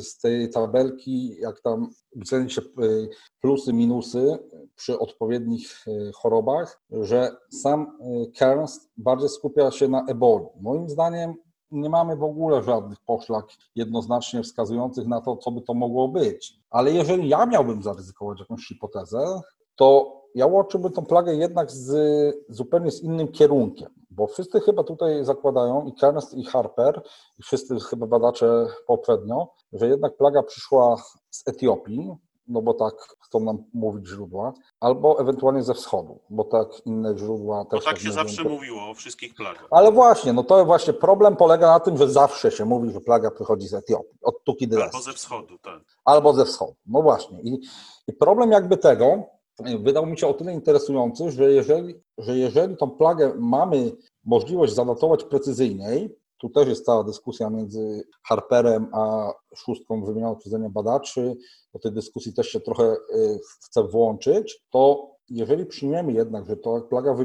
z 0.00 0.18
tej 0.18 0.50
tabelki, 0.50 1.36
jak 1.40 1.60
tam 1.60 1.90
wyceni 2.16 2.50
się 2.50 2.62
y, 2.62 3.08
plusy, 3.40 3.72
minusy 3.72 4.38
przy 4.76 4.98
odpowiednich 4.98 5.86
y, 5.88 6.10
chorobach, 6.14 6.82
że 6.90 7.36
sam 7.52 7.98
Cairns 8.38 8.88
bardziej 8.96 9.28
skupia 9.28 9.70
się 9.70 9.88
na 9.88 10.04
eboli. 10.06 10.46
Moim 10.60 10.88
zdaniem 10.88 11.34
nie 11.70 11.88
mamy 11.88 12.16
w 12.16 12.22
ogóle 12.22 12.62
żadnych 12.62 12.98
poszlak 13.00 13.46
jednoznacznie 13.74 14.42
wskazujących 14.42 15.06
na 15.06 15.20
to, 15.20 15.36
co 15.36 15.50
by 15.50 15.60
to 15.60 15.74
mogło 15.74 16.08
być. 16.08 16.60
Ale 16.70 16.92
jeżeli 16.92 17.28
ja 17.28 17.46
miałbym 17.46 17.82
zaryzykować 17.82 18.40
jakąś 18.40 18.66
hipotezę, 18.68 19.40
to 19.76 20.20
ja 20.34 20.46
łączyłbym 20.46 20.92
tą 20.92 21.06
plagę 21.06 21.34
jednak 21.34 21.70
z 21.70 21.90
zupełnie 22.48 22.90
z 22.90 23.02
innym 23.02 23.28
kierunkiem. 23.28 23.90
Bo 24.10 24.26
wszyscy 24.26 24.60
chyba 24.60 24.84
tutaj 24.84 25.24
zakładają, 25.24 25.86
i 25.86 25.94
Kernst, 25.94 26.34
i 26.34 26.44
Harper, 26.44 27.02
i 27.38 27.42
wszyscy 27.42 27.80
chyba 27.80 28.06
badacze 28.06 28.66
poprzednio, 28.86 29.48
że 29.72 29.88
jednak 29.88 30.16
plaga 30.16 30.42
przyszła 30.42 30.96
z 31.30 31.48
Etiopii, 31.48 32.10
no 32.50 32.62
bo 32.62 32.74
tak 32.74 32.94
chcą 33.20 33.40
nam 33.40 33.64
mówić 33.74 34.08
źródła, 34.08 34.52
albo 34.80 35.20
ewentualnie 35.20 35.62
ze 35.62 35.74
wschodu, 35.74 36.20
bo 36.30 36.44
tak 36.44 36.86
inne 36.86 37.18
źródła 37.18 37.64
Bo 37.64 37.70
też 37.70 37.84
tak 37.84 37.98
się 37.98 38.08
mówią. 38.08 38.22
zawsze 38.22 38.44
mówiło 38.44 38.90
o 38.90 38.94
wszystkich 38.94 39.34
plagach. 39.34 39.66
Ale 39.70 39.92
właśnie, 39.92 40.32
no 40.32 40.44
to 40.44 40.64
właśnie 40.64 40.92
problem 40.92 41.36
polega 41.36 41.66
na 41.66 41.80
tym, 41.80 41.96
że 41.96 42.10
zawsze 42.10 42.50
się 42.50 42.64
mówi, 42.64 42.90
że 42.92 43.00
plaga 43.00 43.30
przychodzi 43.30 43.68
z 43.68 43.74
Etiopii, 43.74 44.18
od 44.22 44.44
Tukidylesu. 44.44 44.96
Albo 44.96 45.02
ze 45.02 45.12
wschodu, 45.12 45.58
tak. 45.58 45.80
albo 46.04 46.32
ze 46.32 46.44
wschodu. 46.44 46.74
No 46.86 47.02
właśnie. 47.02 47.40
I, 47.42 47.60
I 48.06 48.12
problem 48.12 48.50
jakby 48.50 48.76
tego 48.76 49.22
wydał 49.78 50.06
mi 50.06 50.18
się 50.18 50.26
o 50.26 50.34
tyle 50.34 50.52
interesujący, 50.52 51.30
że 51.30 51.52
jeżeli, 51.52 51.94
że 52.18 52.38
jeżeli 52.38 52.76
tą 52.76 52.90
plagę 52.90 53.32
mamy 53.38 53.92
możliwość 54.24 54.74
zadatować 54.74 55.24
precyzyjniej, 55.24 56.19
tu 56.40 56.48
też 56.48 56.68
jest 56.68 56.86
cała 56.86 57.04
dyskusja 57.04 57.50
między 57.50 58.04
Harperem 58.22 58.86
a 58.92 59.32
szóstką 59.56 60.04
wymienioną 60.04 60.36
przeze 60.36 60.58
mnie 60.58 60.70
badaczy, 60.70 61.36
do 61.72 61.78
tej 61.78 61.92
dyskusji 61.92 62.32
też 62.32 62.48
się 62.48 62.60
trochę 62.60 62.96
y, 63.14 63.40
chcę 63.64 63.82
włączyć, 63.82 64.64
to 64.70 65.10
jeżeli 65.30 65.66
przyjmiemy 65.66 66.12
jednak, 66.12 66.46
że 66.46 66.56
ta 66.56 66.70
plaga 66.80 67.16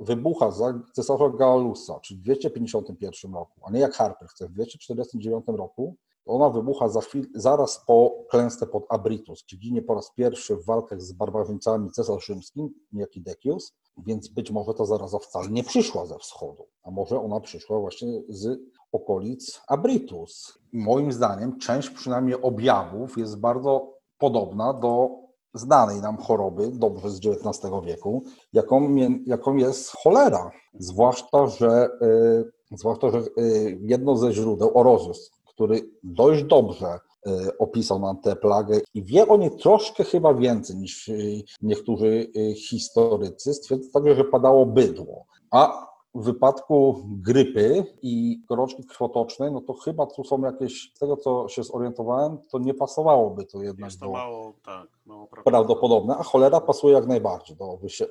wybucha 0.00 0.50
za 0.50 0.80
cesarza 0.92 1.28
Gaulusa, 1.28 2.00
czyli 2.00 2.20
w 2.20 2.22
251 2.22 3.34
roku, 3.34 3.60
a 3.62 3.70
nie 3.70 3.80
jak 3.80 3.94
Harper 3.94 4.28
chce 4.28 4.48
w 4.48 4.52
249 4.52 5.44
roku, 5.46 5.96
to 5.96 6.13
ona 6.26 6.50
wybucha 6.50 6.88
za 6.88 7.00
chwil, 7.00 7.26
zaraz 7.34 7.84
po 7.86 8.24
klęsce 8.30 8.66
pod 8.66 8.84
Abritus, 8.88 9.44
czyli 9.44 9.62
ginie 9.62 9.82
po 9.82 9.94
raz 9.94 10.12
pierwszy 10.14 10.56
w 10.56 10.64
walkach 10.64 11.02
z 11.02 11.12
barbarzyńcami 11.12 11.90
cesarz 11.90 12.26
rzymski, 12.26 12.68
niejaki 12.92 13.22
Decius, 13.22 13.72
więc 14.06 14.28
być 14.28 14.50
może 14.50 14.74
ta 14.74 14.84
zaraza 14.84 15.18
wcale 15.18 15.48
nie 15.48 15.64
przyszła 15.64 16.06
ze 16.06 16.18
wschodu, 16.18 16.66
a 16.82 16.90
może 16.90 17.20
ona 17.20 17.40
przyszła 17.40 17.80
właśnie 17.80 18.22
z 18.28 18.60
okolic 18.92 19.60
Abritus. 19.68 20.58
Moim 20.72 21.12
zdaniem 21.12 21.58
część 21.58 21.90
przynajmniej 21.90 22.42
objawów 22.42 23.18
jest 23.18 23.40
bardzo 23.40 23.94
podobna 24.18 24.72
do 24.72 25.10
znanej 25.54 26.00
nam 26.00 26.16
choroby, 26.16 26.70
dobrze 26.72 27.10
z 27.10 27.20
XIX 27.26 27.72
wieku, 27.84 28.22
jaką, 28.52 28.96
jaką 29.26 29.56
jest 29.56 29.90
cholera. 29.90 30.50
Zwłaszcza, 30.74 31.46
że, 31.46 31.88
y, 32.02 32.76
zwłaszcza, 32.76 33.10
że 33.10 33.18
y, 33.18 33.78
jedno 33.82 34.16
ze 34.16 34.32
źródeł, 34.32 34.70
Orozus, 34.74 35.30
który 35.54 35.90
dość 36.02 36.44
dobrze 36.44 36.98
y, 37.26 37.58
opisał 37.58 37.98
nam 37.98 38.20
tę 38.20 38.36
plagę 38.36 38.80
i 38.94 39.02
wie 39.02 39.28
o 39.28 39.36
niej 39.36 39.50
troszkę 39.50 40.04
chyba 40.04 40.34
więcej 40.34 40.76
niż 40.76 41.08
y, 41.08 41.42
niektórzy 41.62 42.30
y, 42.36 42.54
historycy, 42.54 43.54
stwierdza 43.54 43.88
także, 43.92 44.14
że 44.14 44.24
padało 44.24 44.66
bydło. 44.66 45.26
A 45.50 45.86
w 46.14 46.24
wypadku 46.24 47.02
grypy 47.06 47.84
i 48.02 48.40
gorączki 48.48 48.84
krwotocznej, 48.84 49.52
no 49.52 49.60
to 49.60 49.72
chyba 49.74 50.06
tu 50.06 50.24
są 50.24 50.40
jakieś, 50.42 50.92
z 50.94 50.98
tego 50.98 51.16
co 51.16 51.48
się 51.48 51.62
zorientowałem, 51.64 52.38
to 52.50 52.58
nie 52.58 52.74
pasowałoby 52.74 53.44
to 53.46 53.62
jednak 53.62 53.84
Jest 53.90 54.00
to 54.00 54.06
do 54.06 54.12
mało, 54.12 54.54
tak, 54.64 54.88
mało 55.06 55.26
prawdopodobne, 55.44 56.16
a 56.16 56.22
cholera 56.22 56.60
pasuje 56.60 56.94
jak 56.94 57.06
najbardziej 57.06 57.56
do, 57.56 57.64
wysie- 57.64 58.06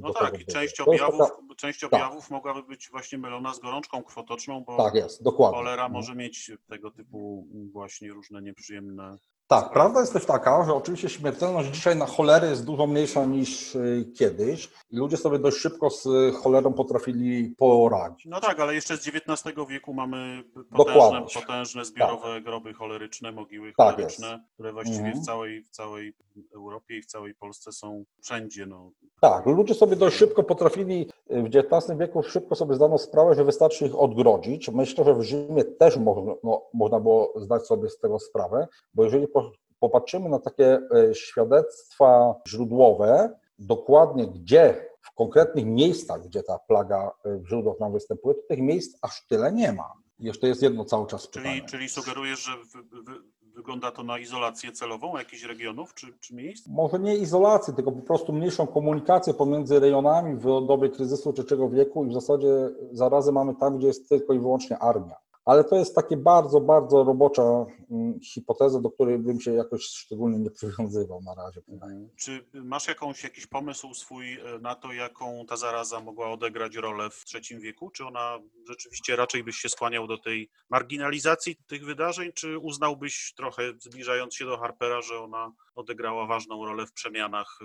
No 0.00 0.08
do 0.08 0.14
tak, 0.14 0.24
tego 0.30 0.42
i 0.42 0.46
część 0.46 0.72
bytu. 0.78 0.84
To 0.84 0.92
jest 0.92 1.04
objawów, 1.04 1.30
taka- 1.30 1.54
część 1.56 1.84
objawów 1.84 2.30
mogłaby 2.30 2.62
być 2.62 2.90
właśnie 2.90 3.18
mylona 3.18 3.54
z 3.54 3.58
gorączką 3.58 4.02
krwotoczną, 4.02 4.64
bo 4.64 4.76
Tak 4.76 4.94
jest, 4.94 5.22
dokładnie. 5.22 5.58
cholera 5.58 5.88
może 5.88 6.14
mieć 6.14 6.52
tego 6.68 6.90
typu 6.90 7.46
właśnie 7.72 8.12
różne 8.12 8.42
nieprzyjemne. 8.42 9.16
Tak, 9.46 9.70
prawda 9.72 10.00
jest 10.00 10.12
też 10.12 10.26
taka, 10.26 10.64
że 10.64 10.74
oczywiście 10.74 11.08
śmiertelność 11.08 11.68
dzisiaj 11.68 11.96
na 11.96 12.06
cholerę 12.06 12.48
jest 12.50 12.64
dużo 12.64 12.86
mniejsza 12.86 13.24
niż 13.24 13.74
y, 13.74 14.12
kiedyś 14.18 14.70
i 14.90 14.96
ludzie 14.96 15.16
sobie 15.16 15.38
dość 15.38 15.56
szybko 15.56 15.90
z 15.90 16.06
y, 16.06 16.32
cholerą 16.42 16.72
potrafili 16.72 17.54
poradzić. 17.58 18.26
No 18.26 18.40
tak, 18.40 18.60
ale 18.60 18.74
jeszcze 18.74 18.96
z 18.96 19.08
XIX 19.08 19.54
wieku 19.68 19.94
mamy 19.94 20.42
potężne, 20.54 20.94
Dokładnie. 20.94 21.26
potężne 21.40 21.84
zbiorowe 21.84 22.40
groby 22.40 22.74
choleryczne, 22.74 23.32
mogiły 23.32 23.72
Tak 23.76 23.94
choleryczne, 23.94 24.44
które 24.54 24.72
właściwie 24.72 24.98
Mhm. 24.98 25.22
w, 25.22 25.26
całej, 25.26 25.62
w 25.62 25.70
całej 25.70 26.12
Europie 26.54 26.96
i 26.98 27.02
w 27.02 27.06
całej 27.06 27.34
Polsce 27.34 27.72
są 27.72 28.04
wszędzie. 28.22 28.66
No. 28.66 28.90
Tak, 29.20 29.46
ludzie 29.46 29.74
sobie 29.74 29.96
dość 29.96 30.16
szybko 30.16 30.42
potrafili, 30.42 31.08
y, 31.32 31.42
w 31.42 31.46
XIX 31.46 31.98
wieku 31.98 32.22
szybko 32.22 32.54
sobie 32.54 32.74
zdano 32.74 32.98
sprawę, 32.98 33.34
że 33.34 33.44
wystarczy 33.44 33.86
ich 33.86 33.98
odgrodzić. 33.98 34.68
Myślę, 34.70 35.04
że 35.04 35.14
w 35.14 35.22
Rzymie 35.22 35.64
też 35.64 35.96
można, 35.96 36.32
no, 36.44 36.62
można 36.74 37.00
było 37.00 37.32
zdać 37.36 37.66
sobie 37.66 37.90
z 37.90 37.98
tego 37.98 38.18
sprawę, 38.18 38.68
bo 38.94 39.04
jeżeli 39.04 39.28
popatrzymy 39.80 40.28
na 40.28 40.38
takie 40.38 40.78
y, 41.10 41.14
świadectwa 41.14 42.34
źródłowe, 42.48 43.38
dokładnie 43.58 44.26
gdzie, 44.26 44.86
w 45.00 45.14
konkretnych 45.14 45.66
miejscach, 45.66 46.22
gdzie 46.22 46.42
ta 46.42 46.58
plaga 46.58 47.10
y, 47.26 47.38
w 47.38 47.48
źródłach 47.48 47.80
nam 47.80 47.92
występuje, 47.92 48.34
to 48.34 48.42
tych 48.48 48.60
miejsc 48.60 48.98
aż 49.02 49.26
tyle 49.26 49.52
nie 49.52 49.72
ma. 49.72 49.92
Jeszcze 50.18 50.48
jest 50.48 50.62
jedno 50.62 50.84
cały 50.84 51.06
czas 51.06 51.30
Czyli, 51.30 51.44
pytanie. 51.44 51.68
czyli 51.68 51.88
sugerujesz, 51.88 52.44
że 52.44 52.52
wy, 52.72 53.02
wy, 53.02 53.12
wygląda 53.54 53.90
to 53.90 54.02
na 54.02 54.18
izolację 54.18 54.72
celową 54.72 55.18
jakichś 55.18 55.42
regionów 55.42 55.94
czy, 55.94 56.18
czy 56.20 56.34
miejsc? 56.34 56.68
może 56.68 56.98
nie 56.98 57.16
izolację, 57.16 57.74
tylko 57.74 57.92
po 57.92 58.02
prostu 58.02 58.32
mniejszą 58.32 58.66
komunikację 58.66 59.34
pomiędzy 59.34 59.80
rejonami 59.80 60.36
w 60.36 60.66
dobie 60.66 60.88
kryzysu 60.88 61.32
trzeciego 61.32 61.68
wieku 61.68 62.04
i 62.04 62.08
w 62.08 62.12
zasadzie 62.12 62.48
zarazy 62.92 63.32
mamy 63.32 63.54
tam, 63.54 63.78
gdzie 63.78 63.86
jest 63.86 64.08
tylko 64.08 64.32
i 64.32 64.38
wyłącznie 64.38 64.78
armia. 64.78 65.23
Ale 65.44 65.64
to 65.64 65.76
jest 65.76 65.94
takie 65.94 66.16
bardzo, 66.16 66.60
bardzo 66.60 67.04
robocza 67.04 67.66
mm, 67.90 68.20
hipoteza, 68.20 68.80
do 68.80 68.90
której 68.90 69.18
bym 69.18 69.40
się 69.40 69.52
jakoś 69.52 69.82
szczególnie 69.82 70.38
nie 70.38 70.50
przywiązywał 70.50 71.22
na 71.22 71.34
razie. 71.34 71.62
przynajmniej. 71.62 72.10
Czy 72.16 72.44
masz 72.54 72.88
jakąś, 72.88 73.24
jakiś 73.24 73.46
pomysł 73.46 73.94
swój 73.94 74.32
e, 74.32 74.58
na 74.58 74.74
to, 74.74 74.92
jaką 74.92 75.46
ta 75.48 75.56
zaraza 75.56 76.00
mogła 76.00 76.30
odegrać 76.30 76.76
rolę 76.76 77.10
w 77.10 77.24
III 77.34 77.60
wieku? 77.60 77.90
Czy 77.90 78.06
ona 78.06 78.38
rzeczywiście 78.68 79.16
raczej 79.16 79.44
byś 79.44 79.56
się 79.56 79.68
skłaniał 79.68 80.06
do 80.06 80.18
tej 80.18 80.50
marginalizacji 80.70 81.56
tych 81.66 81.84
wydarzeń, 81.84 82.32
czy 82.34 82.58
uznałbyś 82.58 83.34
trochę, 83.36 83.62
zbliżając 83.80 84.34
się 84.34 84.44
do 84.44 84.58
Harpera, 84.58 85.02
że 85.02 85.20
ona 85.20 85.52
odegrała 85.74 86.26
ważną 86.26 86.66
rolę 86.66 86.86
w 86.86 86.92
przemianach 86.92 87.58
e, 87.62 87.64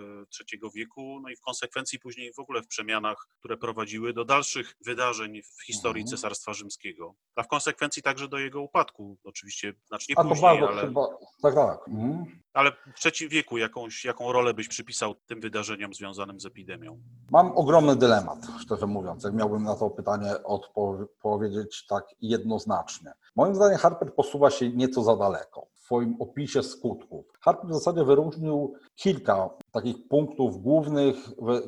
III 0.54 0.72
wieku, 0.76 1.20
no 1.24 1.30
i 1.30 1.36
w 1.36 1.42
konsekwencji 1.42 2.00
później 2.00 2.34
w 2.34 2.40
ogóle 2.40 2.62
w 2.62 2.68
przemianach, 2.68 3.28
które 3.40 3.58
prowadziły 3.58 4.14
do 4.14 4.26
dalszych 4.26 4.76
wydarzeń 4.86 5.42
w 5.42 5.66
historii 5.66 6.02
Mhm. 6.02 6.18
Cesarstwa 6.18 6.54
Rzymskiego, 6.54 7.16
a 7.36 7.44
w 7.44 7.48
konsekwencji 7.48 7.69
także 8.02 8.28
do 8.28 8.38
jego 8.38 8.62
upadku, 8.62 9.18
oczywiście 9.24 9.74
znacznie 9.88 10.16
A 10.18 10.24
później, 10.24 10.42
bardzo 10.42 10.68
ale... 10.70 10.82
chyba, 10.82 11.08
tak, 11.42 11.56
tak. 11.56 11.88
Mhm. 11.88 12.26
Ale 12.54 12.72
w 12.72 13.00
trzecim 13.00 13.30
wieku 13.30 13.58
jakąś, 13.58 14.06
jaką 14.06 14.32
rolę 14.32 14.54
byś 14.54 14.68
przypisał 14.68 15.16
tym 15.16 15.40
wydarzeniom 15.42 15.94
związanym 15.94 16.40
z 16.40 16.46
epidemią? 16.46 17.00
Mam 17.32 17.52
ogromny 17.58 17.96
dylemat, 17.96 18.38
szczerze 18.62 18.88
mówiąc, 18.88 19.24
jak 19.24 19.34
miałbym 19.34 19.64
na 19.64 19.76
to 19.76 19.90
pytanie 19.90 20.32
odpowiedzieć 20.44 21.86
tak 21.88 22.06
jednoznacznie. 22.22 23.12
Moim 23.36 23.56
zdaniem 23.56 23.78
Harper 23.78 24.14
posuwa 24.14 24.50
się 24.50 24.70
nieco 24.70 25.04
za 25.04 25.16
daleko 25.16 25.68
w 25.74 25.80
swoim 25.80 26.16
opisie 26.20 26.64
skutków. 26.64 27.26
Harper 27.42 27.70
w 27.70 27.74
zasadzie 27.74 28.04
wyróżnił 28.04 28.74
kilka 28.96 29.50
takich 29.72 30.08
punktów 30.08 30.62
głównych, 30.62 31.16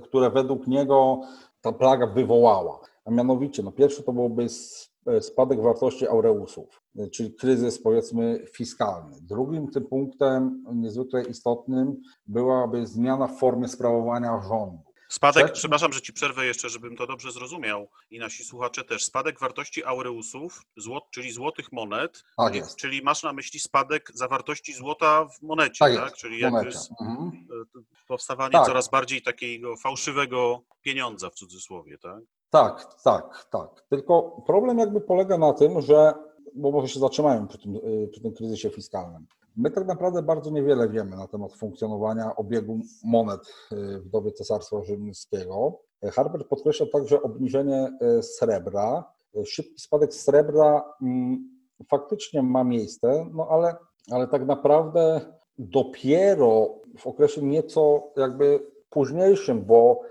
które 0.04 0.30
według 0.30 0.68
niego 0.68 1.22
ta 1.62 1.72
plaga 1.72 2.08
wywołała. 2.08 2.80
A 3.06 3.12
mianowicie, 3.12 3.64
no 3.64 3.72
pierwszy 3.72 4.04
to 4.04 4.14
byłby 4.14 4.44
s- 4.44 4.91
spadek 5.22 5.62
wartości 5.62 6.08
aureusów, 6.08 6.82
czyli 7.12 7.34
kryzys 7.34 7.82
powiedzmy 7.82 8.46
fiskalny. 8.54 9.18
Drugim 9.22 9.72
tym 9.72 9.86
punktem 9.88 10.64
niezwykle 10.76 11.24
istotnym 11.24 12.02
byłaby 12.28 12.88
zmiana 12.88 13.28
w 13.28 13.40
formie 13.40 13.68
sprawowania 13.68 14.42
rządu. 14.42 14.84
Spadek, 15.10 15.46
Trzeci- 15.46 15.54
przepraszam, 15.54 15.94
że 15.94 16.02
ci 16.02 16.14
przerwę 16.14 16.46
jeszcze, 16.46 16.70
żebym 16.70 16.96
to 16.98 17.08
dobrze 17.08 17.32
zrozumiał 17.32 17.90
i 18.12 18.20
nasi 18.20 18.44
słuchacze 18.44 18.84
też. 18.84 19.06
Spadek 19.06 19.40
wartości 19.40 19.84
aureusów, 19.86 20.62
złot, 20.78 21.04
czyli 21.12 21.32
złotych 21.32 21.72
monet, 21.72 22.24
Tak 22.38 22.48
czyli, 22.48 22.60
jest. 22.60 22.76
czyli 22.76 23.02
masz 23.02 23.24
na 23.24 23.34
myśli 23.34 23.60
spadek 23.60 24.12
zawartości 24.14 24.74
złota 24.74 25.26
w 25.26 25.42
monecie, 25.42 25.80
Tak 25.80 25.96
tak? 25.96 26.14
Czyli 26.14 26.40
jakby 26.40 26.72
Mhm. 27.02 27.48
e, 27.78 27.82
powstawanie 28.08 28.52
Tak. 28.52 28.66
coraz 28.66 28.90
bardziej 28.90 29.22
takiego 29.22 29.78
fałszywego 29.78 30.62
pieniądza 30.82 31.30
w 31.30 31.36
cudzysłowie, 31.36 31.98
tak? 31.98 32.20
Tak, 32.52 32.96
tak, 33.04 33.48
tak. 33.52 33.84
Tylko 33.90 34.44
problem 34.46 34.78
jakby 34.78 35.02
polega 35.02 35.38
na 35.38 35.54
tym, 35.54 35.82
że, 35.82 36.14
bo 36.56 36.72
może 36.72 36.88
się 36.88 37.00
zatrzymałem 37.00 37.48
przy 37.48 37.58
tym, 37.58 37.76
y, 37.76 38.08
przy 38.12 38.22
tym 38.22 38.34
kryzysie 38.34 38.70
fiskalnym. 38.70 39.26
My 39.58 39.72
tak 39.72 39.88
naprawdę 39.88 40.22
bardzo 40.22 40.52
niewiele 40.52 40.90
wiemy 40.90 41.16
na 41.16 41.28
temat 41.28 41.54
funkcjonowania 41.54 42.36
obiegu 42.36 42.80
monet 43.04 43.40
y, 43.72 44.00
w 44.00 44.10
dobie 44.10 44.32
Cesarstwa 44.32 44.84
Rzymskiego. 44.84 45.80
Harper 46.14 46.48
podkreśla 46.48 46.86
także 46.94 47.22
obniżenie 47.22 47.98
y, 48.20 48.24
srebra. 48.24 49.14
Szybki 49.46 49.80
spadek 49.80 50.14
srebra 50.14 50.94
mm, 51.02 51.50
faktycznie 51.90 52.44
ma 52.44 52.64
miejsce, 52.64 53.30
no 53.34 53.48
ale, 53.50 53.76
ale 54.12 54.28
tak 54.28 54.46
naprawdę 54.46 55.22
dopiero 55.58 56.76
w 56.98 57.08
okresie 57.08 57.42
nieco 57.42 58.04
jakby 58.18 58.60
późniejszym, 58.90 59.66
bo 59.66 60.02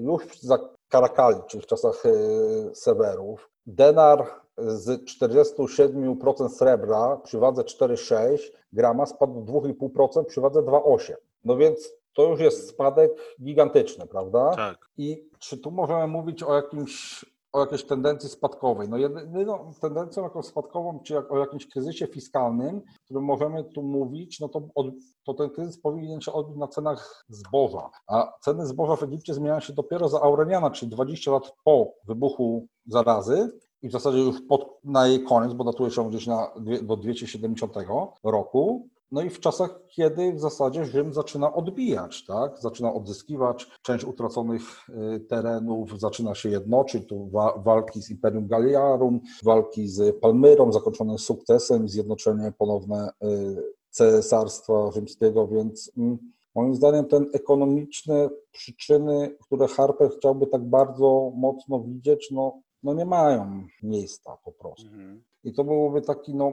już 0.00 0.40
za 0.40 0.58
Karakali, 0.90 1.40
czyli 1.48 1.62
w 1.62 1.66
czasach 1.66 2.06
y, 2.06 2.70
Sewerów, 2.74 3.50
denar 3.66 4.26
z 4.58 5.04
47% 5.04 6.48
srebra 6.48 7.16
przy 7.24 7.38
wadze 7.38 7.62
4,6 7.62 8.38
grama 8.72 9.06
spadł 9.06 9.44
do 9.44 9.52
2,5% 9.52 10.24
przy 10.24 10.40
wadze 10.40 10.60
2,8. 10.60 11.14
No 11.44 11.56
więc 11.56 11.92
to 12.12 12.22
już 12.22 12.40
jest 12.40 12.68
spadek 12.68 13.12
gigantyczny, 13.42 14.06
prawda? 14.06 14.50
Tak. 14.56 14.78
I 14.96 15.28
czy 15.38 15.58
tu 15.58 15.70
możemy 15.70 16.06
mówić 16.06 16.42
o 16.42 16.54
jakimś 16.54 17.24
o 17.52 17.60
jakiejś 17.60 17.84
tendencji 17.84 18.28
spadkowej. 18.28 18.88
No 18.88 18.98
jedyną 18.98 19.72
tendencją 19.80 20.22
jaką 20.22 20.42
spadkową, 20.42 21.00
czy 21.00 21.14
jak, 21.14 21.32
o 21.32 21.38
jakimś 21.38 21.66
kryzysie 21.66 22.06
fiskalnym, 22.06 22.82
którym 23.04 23.24
możemy 23.24 23.64
tu 23.64 23.82
mówić, 23.82 24.40
no 24.40 24.48
to, 24.48 24.68
od, 24.74 24.86
to 25.24 25.34
ten 25.34 25.50
kryzys 25.50 25.80
powinien 25.80 26.20
się 26.20 26.32
odbyć 26.32 26.56
na 26.56 26.68
cenach 26.68 27.24
zboża. 27.28 27.90
A 28.06 28.32
ceny 28.40 28.66
zboża 28.66 28.96
w 28.96 29.02
Egipcie 29.02 29.34
zmieniają 29.34 29.60
się 29.60 29.72
dopiero 29.72 30.08
za 30.08 30.20
Aureliana, 30.20 30.70
czyli 30.70 30.90
20 30.90 31.30
lat 31.30 31.52
po 31.64 31.92
wybuchu 32.06 32.66
zarazy 32.86 33.50
i 33.82 33.88
w 33.88 33.92
zasadzie 33.92 34.18
już 34.18 34.42
pod, 34.48 34.80
na 34.84 35.06
jej 35.06 35.24
koniec, 35.24 35.52
bo 35.52 35.64
datuje 35.64 35.90
się 35.90 36.08
gdzieś 36.08 36.26
na, 36.26 36.50
do 36.82 36.96
270 36.96 37.74
roku. 38.24 38.88
No 39.12 39.22
i 39.22 39.30
w 39.30 39.40
czasach, 39.40 39.80
kiedy 39.88 40.32
w 40.32 40.40
zasadzie 40.40 40.84
Rzym 40.84 41.14
zaczyna 41.14 41.54
odbijać, 41.54 42.24
tak? 42.24 42.58
zaczyna 42.58 42.92
odzyskiwać 42.92 43.66
część 43.82 44.04
utraconych 44.04 44.62
y, 44.88 45.20
terenów, 45.20 46.00
zaczyna 46.00 46.34
się 46.34 46.48
jednoczyć, 46.48 47.06
tu 47.08 47.28
wa 47.28 47.58
walki 47.58 48.02
z 48.02 48.10
Imperium 48.10 48.46
Galliarum, 48.46 49.20
walki 49.42 49.88
z 49.88 50.20
Palmyrą, 50.20 50.72
zakończone 50.72 51.18
sukcesem, 51.18 51.88
zjednoczenie 51.88 52.52
ponowne 52.58 53.10
y, 53.24 53.62
Cesarstwa 53.90 54.90
Rzymskiego, 54.90 55.48
więc 55.48 55.92
mm, 55.96 56.18
moim 56.54 56.74
zdaniem 56.74 57.04
ten 57.04 57.26
ekonomiczne 57.32 58.28
przyczyny, 58.52 59.36
które 59.40 59.68
Harper 59.68 60.10
chciałby 60.10 60.46
tak 60.46 60.64
bardzo 60.64 61.32
mocno 61.36 61.80
widzieć, 61.80 62.30
no, 62.30 62.60
no 62.82 62.94
nie 62.94 63.04
mają 63.04 63.66
miejsca 63.82 64.36
po 64.44 64.52
prostu. 64.52 64.86
Mhm. 64.86 65.22
I 65.44 65.52
to 65.52 65.64
byłoby 65.64 66.02
taki, 66.02 66.34
no, 66.34 66.52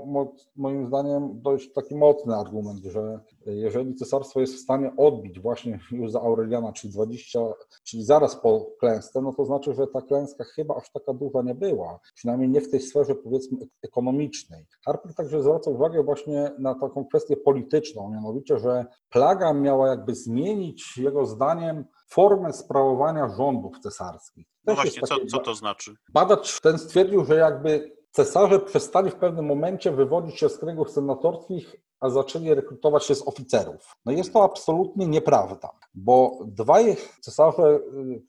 moim 0.55 0.87
zdaniem, 0.87 1.41
dość 1.41 1.73
taki 1.73 1.95
mocny 1.95 2.35
argument, 2.35 2.83
że 2.83 3.19
jeżeli 3.45 3.95
cesarstwo 3.95 4.39
jest 4.39 4.53
w 4.53 4.59
stanie 4.59 4.91
odbić 4.97 5.39
właśnie 5.39 5.79
już 5.91 6.11
za 6.11 6.21
Aureliana, 6.21 6.73
czyli 6.73 6.93
20, 6.93 7.39
czyli 7.83 8.03
zaraz 8.03 8.35
po 8.35 8.65
klęsce, 8.79 9.21
no 9.21 9.33
to 9.33 9.45
znaczy, 9.45 9.73
że 9.73 9.87
ta 9.87 10.01
klęska 10.01 10.43
chyba 10.43 10.75
aż 10.75 10.91
taka 10.91 11.13
duża 11.13 11.41
nie 11.41 11.55
była, 11.55 11.99
przynajmniej 12.15 12.49
nie 12.49 12.61
w 12.61 12.71
tej 12.71 12.79
sferze 12.79 13.15
powiedzmy 13.15 13.57
ekonomicznej. 13.81 14.65
Harper 14.85 15.13
także 15.15 15.41
zwraca 15.41 15.71
uwagę 15.71 16.03
właśnie 16.03 16.51
na 16.59 16.75
taką 16.75 17.05
kwestię 17.05 17.37
polityczną, 17.37 18.09
mianowicie, 18.09 18.57
że 18.57 18.85
plaga 19.09 19.53
miała 19.53 19.87
jakby 19.87 20.15
zmienić 20.15 20.97
jego 20.97 21.25
zdaniem 21.25 21.85
formę 22.09 22.53
sprawowania 22.53 23.29
rządów 23.29 23.79
cesarskich. 23.79 24.47
No 24.67 24.75
właśnie, 24.75 25.01
co, 25.01 25.25
co 25.25 25.39
to 25.39 25.55
znaczy? 25.55 25.95
Badacz 26.09 26.61
ten 26.61 26.77
stwierdził, 26.77 27.25
że 27.25 27.35
jakby 27.35 27.97
Cesarze 28.11 28.59
przestali 28.59 29.11
w 29.11 29.15
pewnym 29.15 29.45
momencie 29.45 29.91
wywodzić 29.91 30.39
się 30.39 30.49
z 30.49 30.57
kręgów 30.57 30.91
senatorskich, 30.91 31.75
a 31.99 32.09
zaczęli 32.09 32.53
rekrutować 32.53 33.05
się 33.05 33.15
z 33.15 33.27
oficerów. 33.27 33.95
No 34.05 34.11
jest 34.11 34.33
to 34.33 34.43
absolutnie 34.43 35.07
nieprawda, 35.07 35.69
bo 35.93 36.39
dwaj 36.45 36.97
cesarze, 37.21 37.75
y, 37.75 37.79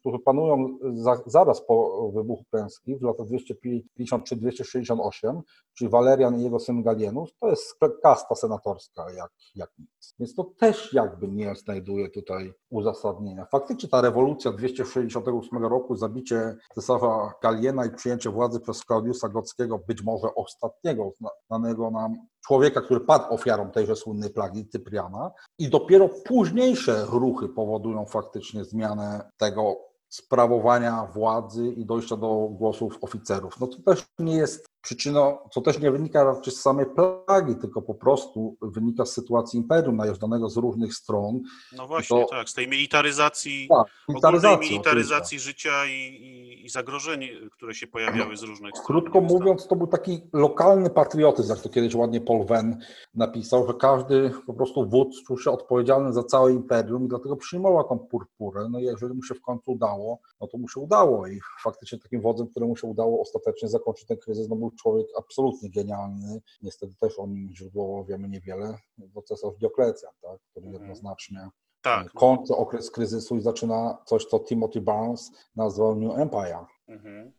którzy 0.01 0.19
panują 0.19 0.79
za, 0.95 1.21
zaraz 1.27 1.67
po 1.67 2.11
wybuchu 2.15 2.45
klęski 2.51 2.97
w 2.97 3.03
latach 3.03 3.27
253-268, 3.27 5.41
czyli 5.75 5.91
Walerian 5.91 6.41
i 6.41 6.45
jego 6.45 6.61
syn 6.61 6.83
Galienus, 6.83 7.31
to 7.41 7.49
jest 7.49 7.79
kasta 8.03 8.35
senatorska 8.35 9.13
jak, 9.13 9.31
jak 9.55 9.71
nic. 9.79 10.15
Więc 10.19 10.35
to 10.35 10.45
też 10.45 10.93
jakby 10.93 11.29
nie 11.29 11.55
znajduje 11.55 12.11
tutaj 12.11 12.53
uzasadnienia. 12.71 13.47
Faktycznie 13.53 13.89
ta 13.89 14.01
rewolucja 14.01 14.53
268 14.53 15.67
roku, 15.67 15.97
zabicie 15.97 16.57
cesarza 16.75 17.33
Galiena 17.43 17.87
i 17.87 17.91
przyjęcie 17.91 18.31
władzy 18.31 18.61
przez 18.61 18.85
Klaudiusa 18.85 19.29
Gockiego, 19.29 19.79
być 19.89 20.03
może 20.03 20.35
ostatniego 20.35 21.13
znanego 21.47 21.91
nam 21.91 22.17
człowieka, 22.49 22.81
który 22.81 23.01
padł 23.01 23.35
ofiarą 23.35 23.71
tejże 23.71 23.97
słynnej 23.97 24.31
plagi, 24.31 24.69
Cypriana, 24.69 25.31
i 25.59 25.69
dopiero 25.69 26.09
późniejsze 26.09 27.05
ruchy 27.09 27.49
powodują 27.49 28.07
faktycznie 28.07 28.65
zmianę 28.65 29.31
tego 29.37 29.77
sprawowania 30.09 31.09
władzy 31.15 31.67
i 31.67 31.87
dojścia 31.87 32.17
do 32.17 32.49
głosów 32.51 32.99
oficerów. 33.01 33.61
No 33.61 33.67
to 33.67 33.77
też 33.83 34.07
nie 34.19 34.37
jest 34.37 34.68
przyczyną, 34.83 35.39
co 35.51 35.61
też 35.61 35.79
nie 35.79 35.91
wynika 35.91 36.25
raczej 36.25 36.53
z 36.53 36.61
samej 36.61 36.87
plagi, 36.87 37.57
tylko 37.61 37.83
po 37.83 37.95
prostu 37.95 38.57
wynika 38.63 39.07
z 39.07 39.13
sytuacji 39.13 39.59
imperium 39.59 39.97
najeżdżanego 39.97 40.49
z 40.51 40.57
różnych 40.57 40.95
stron. 40.95 41.41
No 41.77 41.87
właśnie, 41.87 42.21
to, 42.21 42.29
tak, 42.31 42.49
z 42.49 42.55
tej 42.55 42.69
militaryzacji, 42.69 43.69
tak, 43.69 43.87
militaryzacji, 44.09 44.71
militaryzacji 44.71 45.39
życia 45.39 45.87
i, 45.87 45.91
i, 45.91 46.65
i, 46.65 46.69
zagrożeń, 46.69 47.29
które 47.53 47.75
się 47.75 47.87
pojawiały 47.87 48.37
z 48.37 48.43
różnych 48.43 48.71
stron. 48.71 48.87
Krótko 48.87 49.21
mówiąc, 49.21 49.67
to 49.67 49.77
był 49.77 49.87
taki 49.87 50.21
lokalny 50.33 50.91
patriotyzm, 50.91 51.51
jak 51.51 51.61
to 51.61 51.69
kiedyś 51.69 51.95
ładnie 51.95 52.21
Paul 52.21 52.47
Venn 52.47 52.77
napisał, 53.15 53.67
że 53.67 53.75
każdy 53.75 54.31
po 54.47 54.55
prostu 54.55 54.89
wódz 54.89 55.23
czuł 55.27 55.39
się 55.39 55.51
odpowiedzialny 55.51 56.13
za 56.13 56.23
całe 56.23 56.53
imperium 56.53 57.05
i 57.05 57.09
dlatego 57.09 57.37
przyjmował 57.37 57.89
tą 57.89 57.99
purpurę. 57.99 58.69
No 58.71 58.81
i 58.81 58.85
jeżeli 58.85 59.15
mu 59.15 59.23
się 59.23 59.35
w 59.35 59.41
końcu 59.41 59.73
udało, 59.73 60.19
no 60.41 60.47
to 60.47 60.59
mu 60.59 60.69
się 60.69 60.81
udało 60.81 61.27
i 61.27 61.41
faktycznie 61.63 61.99
takim 61.99 62.21
wodzem, 62.21 62.47
któremu 62.47 62.77
się 62.77 62.87
udało 62.87 63.21
ostatecznie 63.21 63.69
zakończyć 63.69 64.07
ten 64.07 64.17
kryzys, 64.17 64.49
no 64.49 64.57
był 64.57 64.71
człowiek 64.79 65.07
absolutnie 65.19 65.71
genialny. 65.71 66.41
Niestety 66.63 66.95
też 67.01 67.19
o 67.19 67.27
nim 67.27 67.49
źródłowo 67.53 68.05
wiemy 68.05 68.29
niewiele, 68.29 68.79
bo 68.99 69.23
cesarz 69.23 69.57
Dioklecjan, 69.57 70.13
tak, 70.23 70.41
który 70.51 70.67
mhm. 70.67 70.83
jednoznacznie 70.83 71.49
tak. 71.83 72.07
E, 72.07 72.11
kończy 72.11 72.57
okres 72.57 72.91
kryzysu 72.91 73.37
i 73.37 73.41
zaczyna 73.41 73.99
coś, 74.07 74.25
co 74.25 74.39
Timothy 74.41 74.81
Barnes 74.81 75.33
nazwał 75.57 75.95
New 75.95 76.19
Empire. 76.19 76.65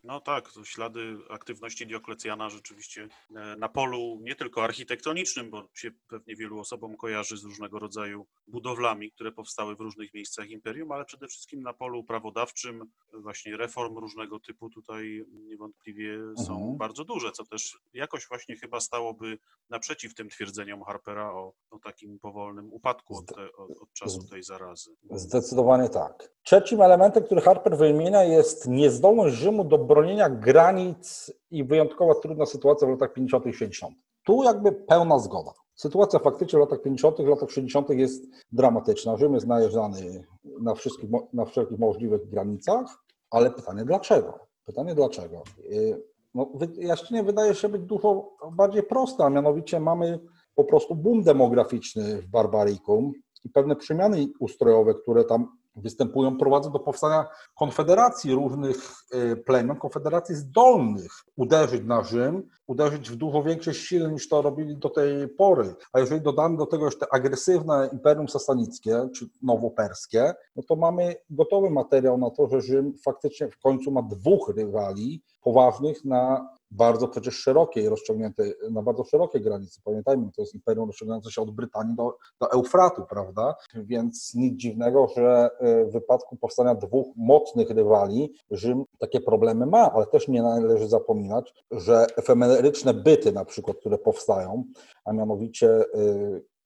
No 0.03 0.19
tak, 0.19 0.49
ślady 0.63 1.17
aktywności 1.29 1.87
Dioklecjana 1.87 2.49
rzeczywiście 2.49 3.07
e, 3.35 3.55
na 3.55 3.69
polu 3.69 4.19
nie 4.21 4.35
tylko 4.35 4.63
architektonicznym, 4.63 5.49
bo 5.49 5.67
się 5.73 5.91
pewnie 6.07 6.35
wielu 6.35 6.59
osobom 6.59 6.97
kojarzy 6.97 7.37
z 7.37 7.43
różnego 7.43 7.79
rodzaju 7.79 8.25
budowlami, 8.47 9.11
które 9.11 9.31
powstały 9.31 9.75
w 9.75 9.79
różnych 9.79 10.13
miejscach 10.13 10.49
imperium, 10.49 10.91
ale 10.91 11.05
przede 11.05 11.27
wszystkim 11.27 11.61
na 11.61 11.73
polu 11.73 12.03
prawodawczym, 12.03 12.91
właśnie 13.13 13.57
reform 13.57 13.97
różnego 13.97 14.39
typu 14.39 14.69
tutaj 14.69 15.25
niewątpliwie 15.31 16.17
są 16.45 16.53
mhm. 16.53 16.77
bardzo 16.77 17.05
duże, 17.05 17.31
co 17.31 17.45
też 17.45 17.77
jakoś 17.93 18.27
właśnie 18.27 18.55
chyba 18.55 18.79
stałoby 18.79 19.37
naprzeciw 19.69 20.15
tym 20.15 20.29
twierdzeniom 20.29 20.83
Harpera 20.83 21.31
o, 21.31 21.53
o 21.71 21.79
takim 21.79 22.19
powolnym 22.19 22.73
upadku 22.73 23.17
od, 23.17 23.25
te, 23.25 23.41
od, 23.57 23.71
od 23.81 23.93
czasu 23.93 24.27
tej 24.27 24.43
zarazy. 24.43 24.95
Zdecydowanie 25.11 25.89
tak. 25.89 26.29
Trzecim 26.43 26.81
elementem, 26.81 27.23
który 27.23 27.41
Harper 27.41 27.77
wymienia 27.77 28.23
jest 28.23 28.67
niezdolność 28.67 29.38
Rzymu 29.39 29.63
do 29.63 29.77
bronienia 29.77 30.29
granic 30.29 31.31
i 31.51 31.63
wyjątkowo 31.63 32.15
trudna 32.15 32.45
sytuacja 32.45 32.87
w 32.87 32.91
latach 32.91 33.13
50. 33.13 33.45
i 33.45 33.53
60. 33.53 33.95
Tu 34.23 34.43
jakby 34.43 34.71
pełna 34.71 35.19
zgoda. 35.19 35.51
Sytuacja 35.75 36.19
faktycznie 36.19 36.57
w 36.57 36.59
latach 36.59 36.81
50., 36.81 37.17
w 37.17 37.27
latach 37.27 37.51
60. 37.51 37.89
jest 37.89 38.23
dramatyczna. 38.51 39.17
Rzym 39.17 39.33
jest 39.33 39.47
najeżdżany 39.47 40.23
na, 40.61 40.75
wszystkich, 40.75 41.09
na 41.33 41.45
wszelkich 41.45 41.79
możliwych 41.79 42.29
granicach, 42.29 42.85
ale 43.31 43.51
pytanie 43.51 43.85
dlaczego? 43.85 44.39
Pytanie 44.65 44.95
dlaczego? 44.95 45.43
Y, 45.71 46.03
no, 46.33 46.51
wyjaśnienie 46.55 47.23
wydaje 47.23 47.55
się 47.55 47.69
być 47.69 47.81
dużo 47.81 48.29
bardziej 48.51 48.83
proste, 48.83 49.23
a 49.23 49.29
mianowicie 49.29 49.79
mamy 49.79 50.19
po 50.55 50.63
prostu 50.63 50.95
boom 50.95 51.23
demograficzny 51.23 52.21
w 52.21 52.27
Barbarikum 52.27 53.11
i 53.43 53.49
pewne 53.49 53.75
przemiany 53.75 54.27
ustrojowe, 54.39 54.93
które 54.93 55.23
tam 55.23 55.57
występują, 55.79 56.37
prowadzą 56.37 56.71
do 56.71 56.79
powstania 56.79 57.25
konfederacji 57.55 58.33
różnych 58.33 58.77
e, 59.11 59.35
plemion, 59.35 59.77
konfederacji 59.77 60.35
zdolnych 60.35 61.11
uderzyć 61.35 61.83
na 61.85 62.03
Rzym, 62.03 62.49
uderzyć 62.67 63.09
w 63.09 63.15
dużo 63.15 63.43
większe 63.43 63.73
siły 63.73 64.11
niż 64.11 64.29
to 64.29 64.41
robili 64.41 64.77
do 64.77 64.89
tej 64.89 65.27
pory. 65.27 65.75
A 65.93 65.99
jeżeli 65.99 66.21
dodamy 66.21 66.57
do 66.57 66.65
tego 66.65 66.85
jeszcze 66.85 67.05
agresywne 67.11 67.89
imperium 67.93 68.29
sasanickie, 68.29 69.09
czy 69.15 69.29
nowoperskie, 69.41 70.33
no 70.55 70.63
to 70.63 70.75
mamy 70.75 71.15
gotowy 71.29 71.69
materiał 71.69 72.17
na 72.17 72.29
to, 72.29 72.47
że 72.47 72.61
Rzym 72.61 72.93
faktycznie 73.05 73.47
w 73.47 73.59
końcu 73.59 73.91
ma 73.91 74.01
dwóch 74.01 74.53
rywali 74.57 75.21
poważnych 75.41 76.05
na 76.05 76.49
bardzo 76.71 77.07
przecież 77.07 77.35
szerokiej, 77.35 77.89
rozciągniętej, 77.89 78.53
na 78.71 78.81
bardzo 78.81 79.03
szerokiej 79.03 79.41
granicy. 79.41 79.81
Pamiętajmy, 79.83 80.31
to 80.35 80.41
jest 80.41 80.55
imperium 80.55 80.87
rozciągające 80.87 81.31
się 81.31 81.41
od 81.41 81.51
Brytanii 81.51 81.95
do, 81.95 82.17
do 82.39 82.51
Eufratu, 82.51 83.05
prawda? 83.09 83.55
Więc 83.73 84.35
nic 84.35 84.61
dziwnego, 84.61 85.07
że 85.15 85.49
e, 85.59 85.85
w 85.85 85.91
wypadku 85.91 86.37
powstania 86.37 86.75
dwóch 86.75 87.07
mocnych 87.15 87.69
rywali 87.69 88.33
Rzym 88.51 88.85
takie 88.99 89.19
problemy 89.19 89.65
ma, 89.65 89.91
ale 89.91 90.05
też 90.05 90.27
nie 90.27 90.41
należy 90.41 90.87
zapominać, 90.87 91.53
że 91.71 92.05
efemeryczne 92.17 92.93
byty 92.93 93.31
na 93.31 93.45
przykład, 93.45 93.77
które 93.77 93.97
powstają, 93.97 94.63
a 95.05 95.13
mianowicie 95.13 95.69
e, 95.69 95.85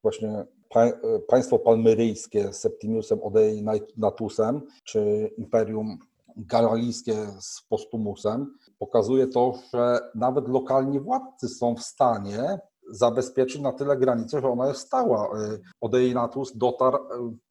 właśnie 0.02 0.46
e, 0.76 1.20
państwo 1.28 1.60
palmyryjskie 1.60 2.54
z 2.54 2.58
Septimiusem 2.58 3.24
Odei 3.24 3.66
Natusem, 3.98 4.62
czy 4.84 5.32
imperium 5.38 5.98
galalijskie 6.38 7.16
z 7.40 7.62
Postumusem, 7.70 8.58
pokazuje 8.80 9.28
to, 9.28 9.54
że 9.74 10.00
nawet 10.16 10.48
lokalni 10.48 11.00
władcy 11.00 11.50
są 11.50 11.76
w 11.76 11.84
stanie 11.84 12.60
zabezpieczyć 12.90 13.62
na 13.62 13.74
tyle 13.74 13.98
granicę, 13.98 14.42
że 14.42 14.50
ona 14.50 14.68
jest 14.68 14.80
stała. 14.80 15.30
Odeinatus 15.82 16.58
dotarł 16.58 16.98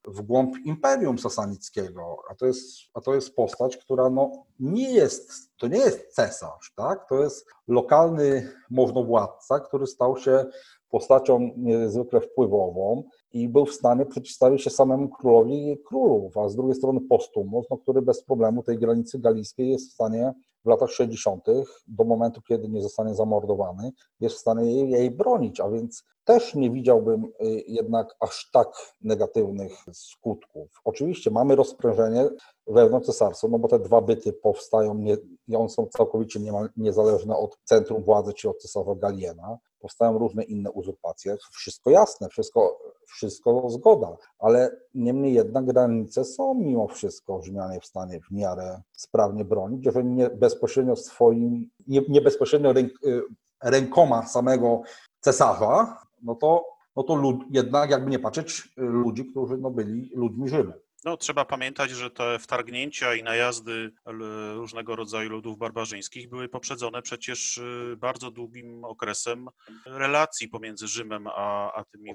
w 0.04 0.22
głąb 0.22 0.56
Imperium 0.64 1.18
Sasanickiego, 1.18 2.16
a 2.30 2.35
to 2.35 2.46
jest, 2.46 2.68
a 2.94 3.00
to 3.00 3.14
jest 3.14 3.35
postać, 3.35 3.76
która 3.76 4.11
no 4.11 4.30
nie 4.61 4.92
jest, 4.92 5.56
to 5.56 5.68
nie 5.68 5.78
jest 5.78 6.14
cesarz, 6.14 6.72
tak? 6.76 7.08
to 7.08 7.22
jest 7.22 7.46
lokalny 7.68 8.48
możnowładca, 8.70 9.61
który 9.61 9.87
stał 9.87 10.16
się 10.16 10.44
postacią 10.90 11.50
niezwykle 11.56 12.20
wpływową 12.20 13.04
i 13.32 13.48
był 13.48 13.66
w 13.66 13.74
stanie 13.74 14.06
przeciwstawić 14.06 14.62
się 14.62 14.70
samemu 14.70 15.08
królowi 15.08 15.78
królów, 15.87 16.38
a 16.38 16.48
z 16.48 16.56
drugiej 16.56 16.74
strony 16.74 17.00
Postumus, 17.00 17.66
no, 17.70 17.76
który 17.76 18.02
bez 18.02 18.24
problemu 18.24 18.62
tej 18.62 18.78
granicy 18.78 19.18
galijskiej 19.18 19.70
jest 19.70 19.90
w 19.90 19.92
stanie 19.92 20.32
w 20.64 20.68
latach 20.68 20.90
60. 20.90 21.46
do 21.87 22.05
momentu, 22.05 22.42
kiedy 22.42 22.68
nie 22.68 22.83
zostanie 22.83 23.14
zamordowany, 23.14 23.92
jest 24.20 24.37
w 24.37 24.38
stanie 24.38 24.72
jej, 24.72 24.90
jej 24.90 25.11
bronić, 25.11 25.61
a 25.61 25.68
więc 25.68 26.05
też 26.25 26.55
nie 26.55 26.70
widziałbym 26.70 27.25
y, 27.25 27.31
jednak 27.66 28.16
aż 28.20 28.51
tak 28.53 28.68
negatywnych 29.01 29.72
skutków. 29.92 30.81
Oczywiście 30.85 31.31
mamy 31.31 31.57
rozprężenie 31.57 32.29
wewnątrz 32.66 33.07
cesarstwa, 33.07 33.48
no 33.48 33.59
bo 33.59 33.68
te 33.68 33.79
dwa 33.79 34.01
byty 34.01 34.33
powstają, 34.33 34.94
nie, 34.94 35.59
one 35.59 35.68
są 35.68 35.87
całkowicie 35.87 36.40
niezależne 36.77 37.37
od 37.37 37.59
centrum 37.64 38.03
władzy, 38.03 38.33
czy 38.33 38.51
od 38.51 38.59
cesarza 38.59 38.94
Galiena. 38.94 39.59
Powstają 39.82 40.18
różne 40.18 40.42
inne 40.42 40.70
uzurpacje. 40.70 41.36
Wszystko 41.50 41.90
jasne, 41.90 42.28
wszystko, 42.28 42.78
wszystko 43.06 43.70
zgoda, 43.70 44.16
ale 44.38 44.76
niemniej 44.94 45.34
jednak 45.34 45.64
granice 45.64 46.24
są 46.24 46.54
mimo 46.54 46.88
wszystko 46.88 47.42
Rzymianie 47.42 47.80
w 47.80 47.86
stanie 47.86 48.20
w 48.20 48.30
miarę 48.30 48.82
sprawnie 48.92 49.44
bronić, 49.44 49.86
jeżeli 49.86 50.08
nie 50.08 50.30
bezpośrednio 50.30 50.96
swoim, 50.96 51.70
nie, 51.86 52.02
nie 52.08 52.20
bezpośrednio 52.20 52.72
ręk, 52.72 52.92
y, 53.06 53.22
rękoma 53.62 54.26
samego 54.26 54.82
cesarza, 55.20 55.98
no 56.22 56.34
to, 56.34 56.64
no 56.96 57.02
to 57.02 57.14
lud, 57.14 57.36
jednak 57.50 57.90
jakby 57.90 58.10
nie 58.10 58.18
patrzeć, 58.18 58.72
ludzi, 58.76 59.24
którzy 59.24 59.58
no, 59.58 59.70
byli 59.70 60.10
ludźmi 60.14 60.48
Rzymu. 60.48 60.72
No, 61.04 61.16
trzeba 61.16 61.44
pamiętać, 61.44 61.90
że 61.90 62.10
te 62.10 62.38
wtargnięcia 62.38 63.14
i 63.14 63.22
najazdy 63.22 63.92
różnego 64.54 64.96
rodzaju 64.96 65.30
ludów 65.30 65.58
barbarzyńskich 65.58 66.28
były 66.28 66.48
poprzedzone 66.48 67.02
przecież 67.02 67.58
y, 67.58 67.96
bardzo 67.98 68.30
długim 68.30 68.84
okresem 68.84 69.48
relacji 69.86 70.48
pomiędzy 70.48 70.88
Rzymem 70.88 71.26
a, 71.26 71.72
a 71.74 71.84
tymi 71.84 72.14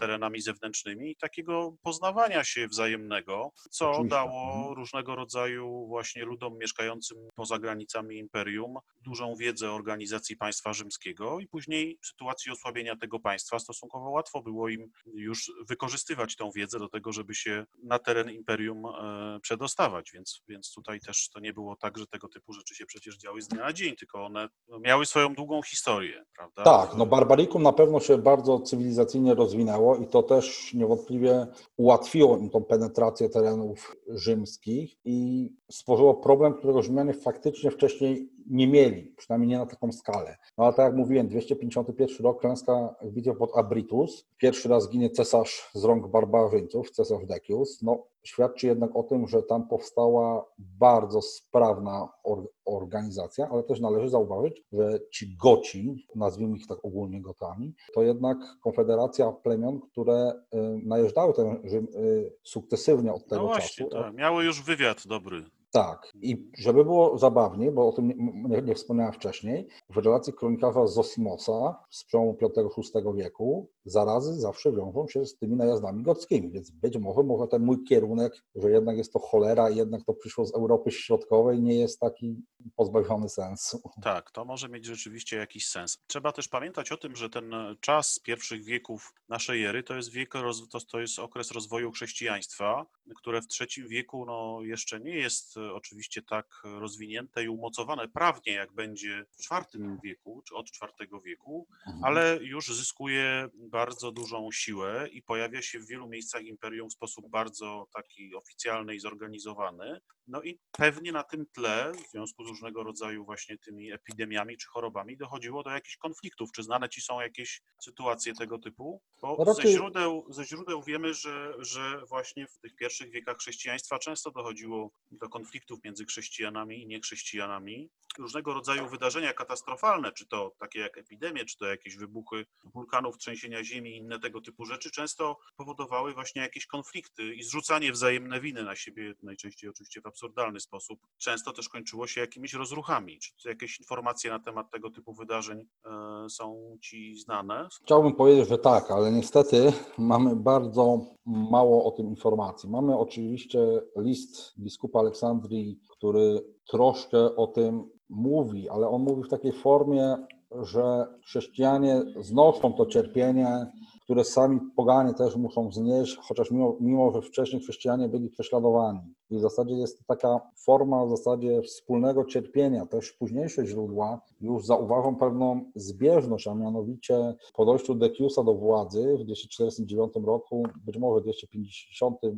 terenami 0.00 0.40
zewnętrznymi 0.40 1.10
i 1.10 1.16
takiego 1.16 1.76
poznawania 1.82 2.44
się 2.44 2.68
wzajemnego, 2.68 3.52
co 3.70 3.90
Oczywiście. 3.90 4.16
dało 4.16 4.54
mhm. 4.56 4.74
różnego 4.74 5.16
rodzaju 5.16 5.86
właśnie 5.86 6.24
ludom 6.24 6.58
mieszkającym 6.58 7.18
poza 7.34 7.58
granicami 7.58 8.18
imperium 8.18 8.74
dużą 9.04 9.34
wiedzę 9.36 9.70
o 9.70 9.74
organizacji 9.74 10.36
państwa 10.36 10.72
rzymskiego 10.72 11.40
i 11.40 11.48
później 11.48 11.98
w 12.02 12.06
sytuacji 12.06 12.52
osłabienia 12.52 12.96
tego 12.96 13.20
państwa 13.20 13.58
stosunkowo 13.58 14.10
łatwo 14.10 14.42
było 14.42 14.68
im 14.68 14.90
już 15.14 15.52
wykorzystywać 15.68 16.36
tą 16.36 16.50
wiedzę 16.50 16.78
do 16.78 16.88
tego, 16.88 17.12
żeby 17.12 17.34
się 17.34 17.66
na 17.82 17.98
teren 17.98 18.23
ten 18.24 18.34
imperium 18.34 18.86
e, 18.86 19.40
przedostawać, 19.40 20.12
więc, 20.12 20.42
więc 20.48 20.72
tutaj 20.74 21.00
też 21.00 21.28
to 21.28 21.40
nie 21.40 21.52
było 21.52 21.76
tak, 21.76 21.98
że 21.98 22.06
tego 22.06 22.28
typu 22.28 22.52
rzeczy 22.52 22.74
się 22.74 22.86
przecież 22.86 23.16
działy 23.16 23.42
z 23.42 23.48
dnia 23.48 23.60
na 23.60 23.72
dzień, 23.72 23.96
tylko 23.96 24.24
one 24.24 24.48
miały 24.80 25.06
swoją 25.06 25.34
długą 25.34 25.62
historię, 25.62 26.24
prawda? 26.36 26.62
Tak, 26.62 26.94
no 26.96 27.06
Barbarikum 27.06 27.62
na 27.62 27.72
pewno 27.72 28.00
się 28.00 28.18
bardzo 28.18 28.60
cywilizacyjnie 28.60 29.34
rozwinęło 29.34 29.96
i 29.96 30.06
to 30.06 30.22
też 30.22 30.74
niewątpliwie 30.74 31.46
ułatwiło 31.76 32.38
im 32.38 32.50
tą 32.50 32.64
penetrację 32.64 33.28
terenów 33.28 33.96
rzymskich 34.08 34.96
i 35.04 35.50
stworzyło 35.70 36.14
problem, 36.14 36.54
którego 36.54 36.82
Rzymianie 36.82 37.14
faktycznie 37.14 37.70
wcześniej 37.70 38.28
nie 38.50 38.68
mieli, 38.68 39.14
przynajmniej 39.16 39.50
nie 39.50 39.58
na 39.58 39.66
taką 39.66 39.92
skalę. 39.92 40.36
No 40.58 40.64
ale 40.64 40.74
tak 40.74 40.84
jak 40.84 40.94
mówiłem, 40.94 41.28
251 41.28 42.16
rok, 42.20 42.40
klęska 42.40 42.94
w 43.02 43.10
bitwie 43.10 43.34
pod 43.34 43.56
Abritus. 43.56 44.26
Pierwszy 44.36 44.68
raz 44.68 44.90
ginie 44.90 45.10
cesarz 45.10 45.70
z 45.74 45.84
rąk 45.84 46.08
barbarzyńców, 46.08 46.90
cesarz 46.90 47.26
Decius. 47.26 47.82
No, 47.82 48.06
świadczy 48.22 48.66
jednak 48.66 48.96
o 48.96 49.02
tym, 49.02 49.28
że 49.28 49.42
tam 49.42 49.68
powstała 49.68 50.44
bardzo 50.58 51.22
sprawna 51.22 52.08
or 52.22 52.48
organizacja, 52.64 53.48
ale 53.52 53.62
też 53.62 53.80
należy 53.80 54.08
zauważyć, 54.08 54.62
że 54.72 55.00
ci 55.12 55.36
Goci, 55.36 56.06
nazwijmy 56.14 56.56
ich 56.56 56.66
tak 56.66 56.84
ogólnie 56.84 57.22
Gotami, 57.22 57.74
to 57.94 58.02
jednak 58.02 58.38
konfederacja 58.60 59.32
plemion, 59.32 59.80
które 59.80 60.32
y, 60.32 60.58
najeżdżały 60.84 61.32
ten 61.32 61.60
Rzym 61.64 61.88
y, 61.94 62.32
sukcesywnie 62.42 63.12
od 63.12 63.26
tego 63.26 63.42
no 63.42 63.46
właśnie, 63.46 63.84
czasu. 63.84 64.02
Tak. 64.02 64.14
Miały 64.14 64.44
już 64.44 64.62
wywiad 64.62 65.06
dobry. 65.06 65.44
Tak. 65.74 66.12
I 66.22 66.50
żeby 66.58 66.84
było 66.84 67.18
zabawniej, 67.18 67.70
bo 67.70 67.88
o 67.88 67.92
tym 67.92 68.12
nie, 68.48 68.62
nie 68.62 68.74
wspomniałem 68.74 69.12
wcześniej, 69.12 69.68
w 69.90 69.96
relacji 69.96 70.32
kronikarza 70.32 70.86
Zosimosa 70.86 71.84
z 71.90 72.04
przełomu 72.04 72.36
V-VI 72.42 73.22
wieku 73.22 73.70
zarazy 73.84 74.34
zawsze 74.34 74.72
wiążą 74.72 75.08
się 75.08 75.26
z 75.26 75.38
tymi 75.38 75.56
najazdami 75.56 76.02
gockimi, 76.02 76.50
więc 76.50 76.70
być 76.70 76.98
może, 76.98 77.22
może 77.22 77.48
ten 77.48 77.62
mój 77.62 77.84
kierunek, 77.84 78.32
że 78.54 78.70
jednak 78.70 78.96
jest 78.96 79.12
to 79.12 79.18
cholera 79.18 79.70
i 79.70 79.76
jednak 79.76 80.04
to 80.04 80.14
przyszło 80.14 80.46
z 80.46 80.54
Europy 80.54 80.90
Środkowej, 80.90 81.62
nie 81.62 81.80
jest 81.80 82.00
taki 82.00 82.42
pozbawiony 82.76 83.28
sensu. 83.28 83.82
Tak, 84.02 84.30
to 84.30 84.44
może 84.44 84.68
mieć 84.68 84.84
rzeczywiście 84.84 85.36
jakiś 85.36 85.68
sens. 85.68 85.98
Trzeba 86.06 86.32
też 86.32 86.48
pamiętać 86.48 86.92
o 86.92 86.96
tym, 86.96 87.16
że 87.16 87.30
ten 87.30 87.54
czas 87.80 88.18
pierwszych 88.18 88.64
wieków 88.64 89.14
naszej 89.28 89.64
ery 89.64 89.82
to 89.82 89.94
jest, 89.94 90.10
wiek, 90.10 90.32
to, 90.70 90.80
to 90.80 91.00
jest 91.00 91.18
okres 91.18 91.50
rozwoju 91.50 91.90
chrześcijaństwa, 91.90 92.86
które 93.16 93.42
w 93.42 93.46
III 93.60 93.88
wieku 93.88 94.24
no, 94.26 94.58
jeszcze 94.62 95.00
nie 95.00 95.16
jest 95.16 95.58
oczywiście 95.72 96.22
tak 96.22 96.46
rozwinięte 96.64 97.44
i 97.44 97.48
umocowane 97.48 98.08
prawnie, 98.08 98.52
jak 98.52 98.72
będzie 98.72 99.24
w 99.30 99.52
IV 99.52 99.98
wieku, 100.04 100.42
czy 100.48 100.54
od 100.54 100.66
IV 100.66 101.20
wieku, 101.24 101.66
mhm. 101.86 102.04
ale 102.04 102.38
już 102.42 102.66
zyskuje 102.66 103.48
bardzo 103.54 104.12
dużą 104.12 104.48
siłę 104.52 105.08
i 105.12 105.22
pojawia 105.22 105.62
się 105.62 105.78
w 105.78 105.86
wielu 105.86 106.08
miejscach 106.08 106.42
imperium 106.42 106.90
w 106.90 106.92
sposób 106.92 107.30
bardzo 107.30 107.88
taki 107.94 108.34
oficjalny 108.34 108.94
i 108.94 109.00
zorganizowany. 109.00 110.00
No 110.26 110.42
i 110.42 110.60
pewnie 110.72 111.12
na 111.12 111.22
tym 111.22 111.46
tle, 111.46 111.92
w 112.08 112.10
związku 112.10 112.44
z 112.44 112.48
różnego 112.48 112.82
rodzaju 112.82 113.24
właśnie 113.24 113.58
tymi 113.58 113.92
epidemiami 113.92 114.56
czy 114.56 114.66
chorobami, 114.66 115.16
dochodziło 115.16 115.62
do 115.62 115.70
jakichś 115.70 115.96
konfliktów. 115.96 116.52
Czy 116.52 116.62
znane 116.62 116.88
ci 116.88 117.00
są 117.00 117.20
jakieś 117.20 117.62
sytuacje 117.80 118.34
tego 118.34 118.58
typu? 118.58 119.02
Bo 119.22 119.44
Raczej... 119.44 119.72
ze, 119.72 119.78
źródeł, 119.78 120.26
ze 120.28 120.44
źródeł 120.44 120.82
wiemy, 120.82 121.14
że, 121.14 121.54
że 121.58 122.02
właśnie 122.08 122.46
w 122.46 122.58
tych 122.58 122.76
pierwszych 122.76 123.10
wiekach 123.10 123.36
chrześcijaństwa 123.36 123.98
często 123.98 124.30
dochodziło 124.30 124.90
do 125.10 125.28
konfliktów 125.28 125.84
między 125.84 126.04
chrześcijanami 126.04 126.82
i 126.82 126.86
niechrześcijanami. 126.86 127.90
Różnego 128.18 128.54
rodzaju 128.54 128.88
wydarzenia 128.88 129.32
katastrofalne, 129.32 130.12
czy 130.12 130.26
to 130.26 130.54
takie 130.58 130.78
jak 130.78 130.98
epidemie, 130.98 131.44
czy 131.44 131.56
to 131.56 131.66
jakieś 131.66 131.96
wybuchy 131.96 132.46
wulkanów, 132.64 133.18
trzęsienia 133.18 133.64
ziemi, 133.64 133.96
inne 133.96 134.20
tego 134.20 134.40
typu 134.40 134.64
rzeczy, 134.64 134.90
często 134.90 135.38
powodowały 135.56 136.14
właśnie 136.14 136.42
jakieś 136.42 136.66
konflikty 136.66 137.34
i 137.34 137.42
zrzucanie 137.42 137.92
wzajemne 137.92 138.40
winy 138.40 138.62
na 138.62 138.76
siebie, 138.76 139.14
najczęściej 139.22 139.70
oczywiście 139.70 140.00
w 140.00 140.06
absurdalny 140.14 140.60
sposób. 140.60 141.00
Często 141.18 141.52
też 141.52 141.68
kończyło 141.68 142.06
się 142.06 142.20
jakimiś 142.20 142.54
rozruchami. 142.54 143.18
Czy 143.36 143.48
jakieś 143.48 143.78
informacje 143.80 144.30
na 144.30 144.38
temat 144.38 144.70
tego 144.70 144.90
typu 144.90 145.12
wydarzeń 145.12 145.66
e, 145.84 146.30
są 146.30 146.76
Ci 146.80 147.16
znane? 147.16 147.68
Chciałbym 147.84 148.12
powiedzieć, 148.12 148.48
że 148.48 148.58
tak, 148.58 148.90
ale 148.90 149.12
niestety 149.12 149.72
mamy 149.98 150.36
bardzo 150.36 151.00
mało 151.26 151.84
o 151.84 151.90
tym 151.90 152.06
informacji. 152.06 152.70
Mamy 152.70 152.98
oczywiście 152.98 153.58
list 153.96 154.58
biskupa 154.58 154.98
Aleksandrii, 154.98 155.80
który 155.90 156.44
troszkę 156.66 157.36
o 157.36 157.46
tym 157.46 157.90
mówi, 158.08 158.68
ale 158.68 158.88
on 158.88 159.02
mówi 159.02 159.22
w 159.22 159.28
takiej 159.28 159.52
formie, 159.52 160.16
że 160.62 161.06
chrześcijanie 161.24 162.02
znoszą 162.20 162.72
to 162.72 162.86
cierpienie, 162.86 163.66
które 164.04 164.24
sami 164.24 164.60
poganie 164.76 165.14
też 165.14 165.36
muszą 165.36 165.72
znieść, 165.72 166.16
chociaż 166.16 166.50
mimo, 166.50 166.76
mimo 166.80 167.12
że 167.12 167.22
wcześniej 167.22 167.62
chrześcijanie 167.62 168.08
byli 168.08 168.30
prześladowani. 168.30 169.00
I 169.30 169.36
w 169.36 169.40
zasadzie 169.40 169.74
jest 169.74 169.98
to 169.98 170.04
taka 170.06 170.40
forma 170.64 171.06
w 171.06 171.10
zasadzie 171.10 171.62
wspólnego 171.62 172.24
cierpienia. 172.24 172.86
Też 172.86 173.12
późniejsze 173.12 173.66
źródła 173.66 174.20
już 174.40 174.66
zauważą 174.66 175.16
pewną 175.16 175.70
zbieżność, 175.74 176.48
a 176.48 176.54
mianowicie 176.54 177.34
po 177.54 177.64
dojściu 177.64 177.94
Deciusa 177.94 178.42
do 178.42 178.54
władzy 178.54 179.16
w 179.18 179.24
249 179.24 180.12
roku, 180.24 180.62
być 180.86 180.98
może 180.98 181.20
w 181.20 181.22
250 181.22 182.24
y, 182.24 182.36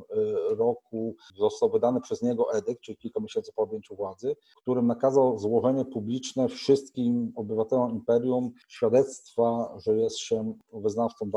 roku 0.51 1.15
został 1.37 1.71
wydany 1.71 2.01
przez 2.01 2.23
niego 2.23 2.53
edykt, 2.53 2.81
czyli 2.81 2.99
kilka 2.99 3.21
miesięcy 3.21 3.53
po 3.57 3.63
objęciu 3.63 3.97
władzy, 3.97 4.37
którym 4.57 4.87
nakazał 4.87 5.39
złożenie 5.39 5.85
publiczne 5.85 6.49
wszystkim 6.49 7.33
obywatelom 7.37 7.91
imperium 7.91 8.51
świadectwa, 8.69 9.75
że 9.79 9.97
jest 9.97 10.19
się 10.19 10.55
wyznawcą 10.73 11.31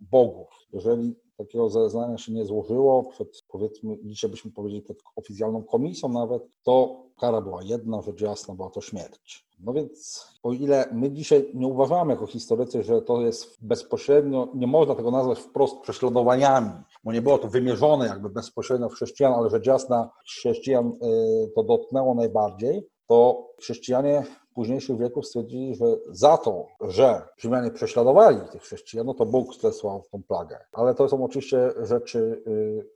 bogów. 0.00 0.48
Jeżeli 0.72 1.14
takiego 1.36 1.68
zeznania 1.68 2.18
się 2.18 2.32
nie 2.32 2.44
złożyło, 2.44 3.04
przed 3.04 3.44
powiedzmy, 3.48 3.98
dzisiaj 4.04 4.30
byśmy 4.30 4.50
powiedzieli 4.50 4.82
przed 4.82 4.98
oficjalną 5.16 5.62
komisją 5.64 6.08
nawet, 6.08 6.42
to 6.62 7.04
kara 7.20 7.40
była 7.40 7.62
jedna, 7.62 8.02
rzecz 8.02 8.20
jasna, 8.20 8.54
była 8.54 8.70
to 8.70 8.80
śmierć. 8.80 9.48
No 9.60 9.72
więc 9.72 10.26
o 10.42 10.52
ile 10.52 10.88
my 10.92 11.10
dzisiaj 11.10 11.50
nie 11.54 11.66
uważamy 11.66 12.12
jako 12.12 12.26
historycy, 12.26 12.82
że 12.82 13.02
to 13.02 13.20
jest 13.20 13.66
bezpośrednio, 13.66 14.48
nie 14.54 14.66
można 14.66 14.94
tego 14.94 15.10
nazwać 15.10 15.38
wprost 15.38 15.80
prześladowaniami, 15.80 16.70
bo 17.04 17.12
nie 17.12 17.22
było 17.22 17.38
to 17.38 17.48
wymierzone 17.48 18.06
jakby 18.06 18.30
bezpośrednio 18.30 18.88
w 18.88 18.94
chrześcijan, 18.94 19.32
ale 19.32 19.50
rzecz 19.50 19.66
jasna 19.66 20.10
chrześcijan 20.26 20.86
y, 20.88 21.52
to 21.54 21.62
dotknęło 21.62 22.14
najbardziej, 22.14 22.88
to 23.06 23.48
chrześcijanie 23.58 24.24
późniejszych 24.58 24.98
wieków 24.98 25.26
stwierdzili, 25.26 25.74
że 25.74 25.84
za 26.10 26.36
to, 26.36 26.66
że 26.80 27.22
Rzymianie 27.36 27.70
prześladowali 27.70 28.38
tych 28.52 28.62
chrześcijan, 28.62 29.06
no 29.06 29.14
to 29.14 29.26
Bóg 29.26 29.54
zesłał 29.54 30.02
tą 30.10 30.22
plagę. 30.22 30.58
Ale 30.72 30.94
to 30.94 31.08
są 31.08 31.24
oczywiście 31.24 31.72
rzeczy, 31.82 32.42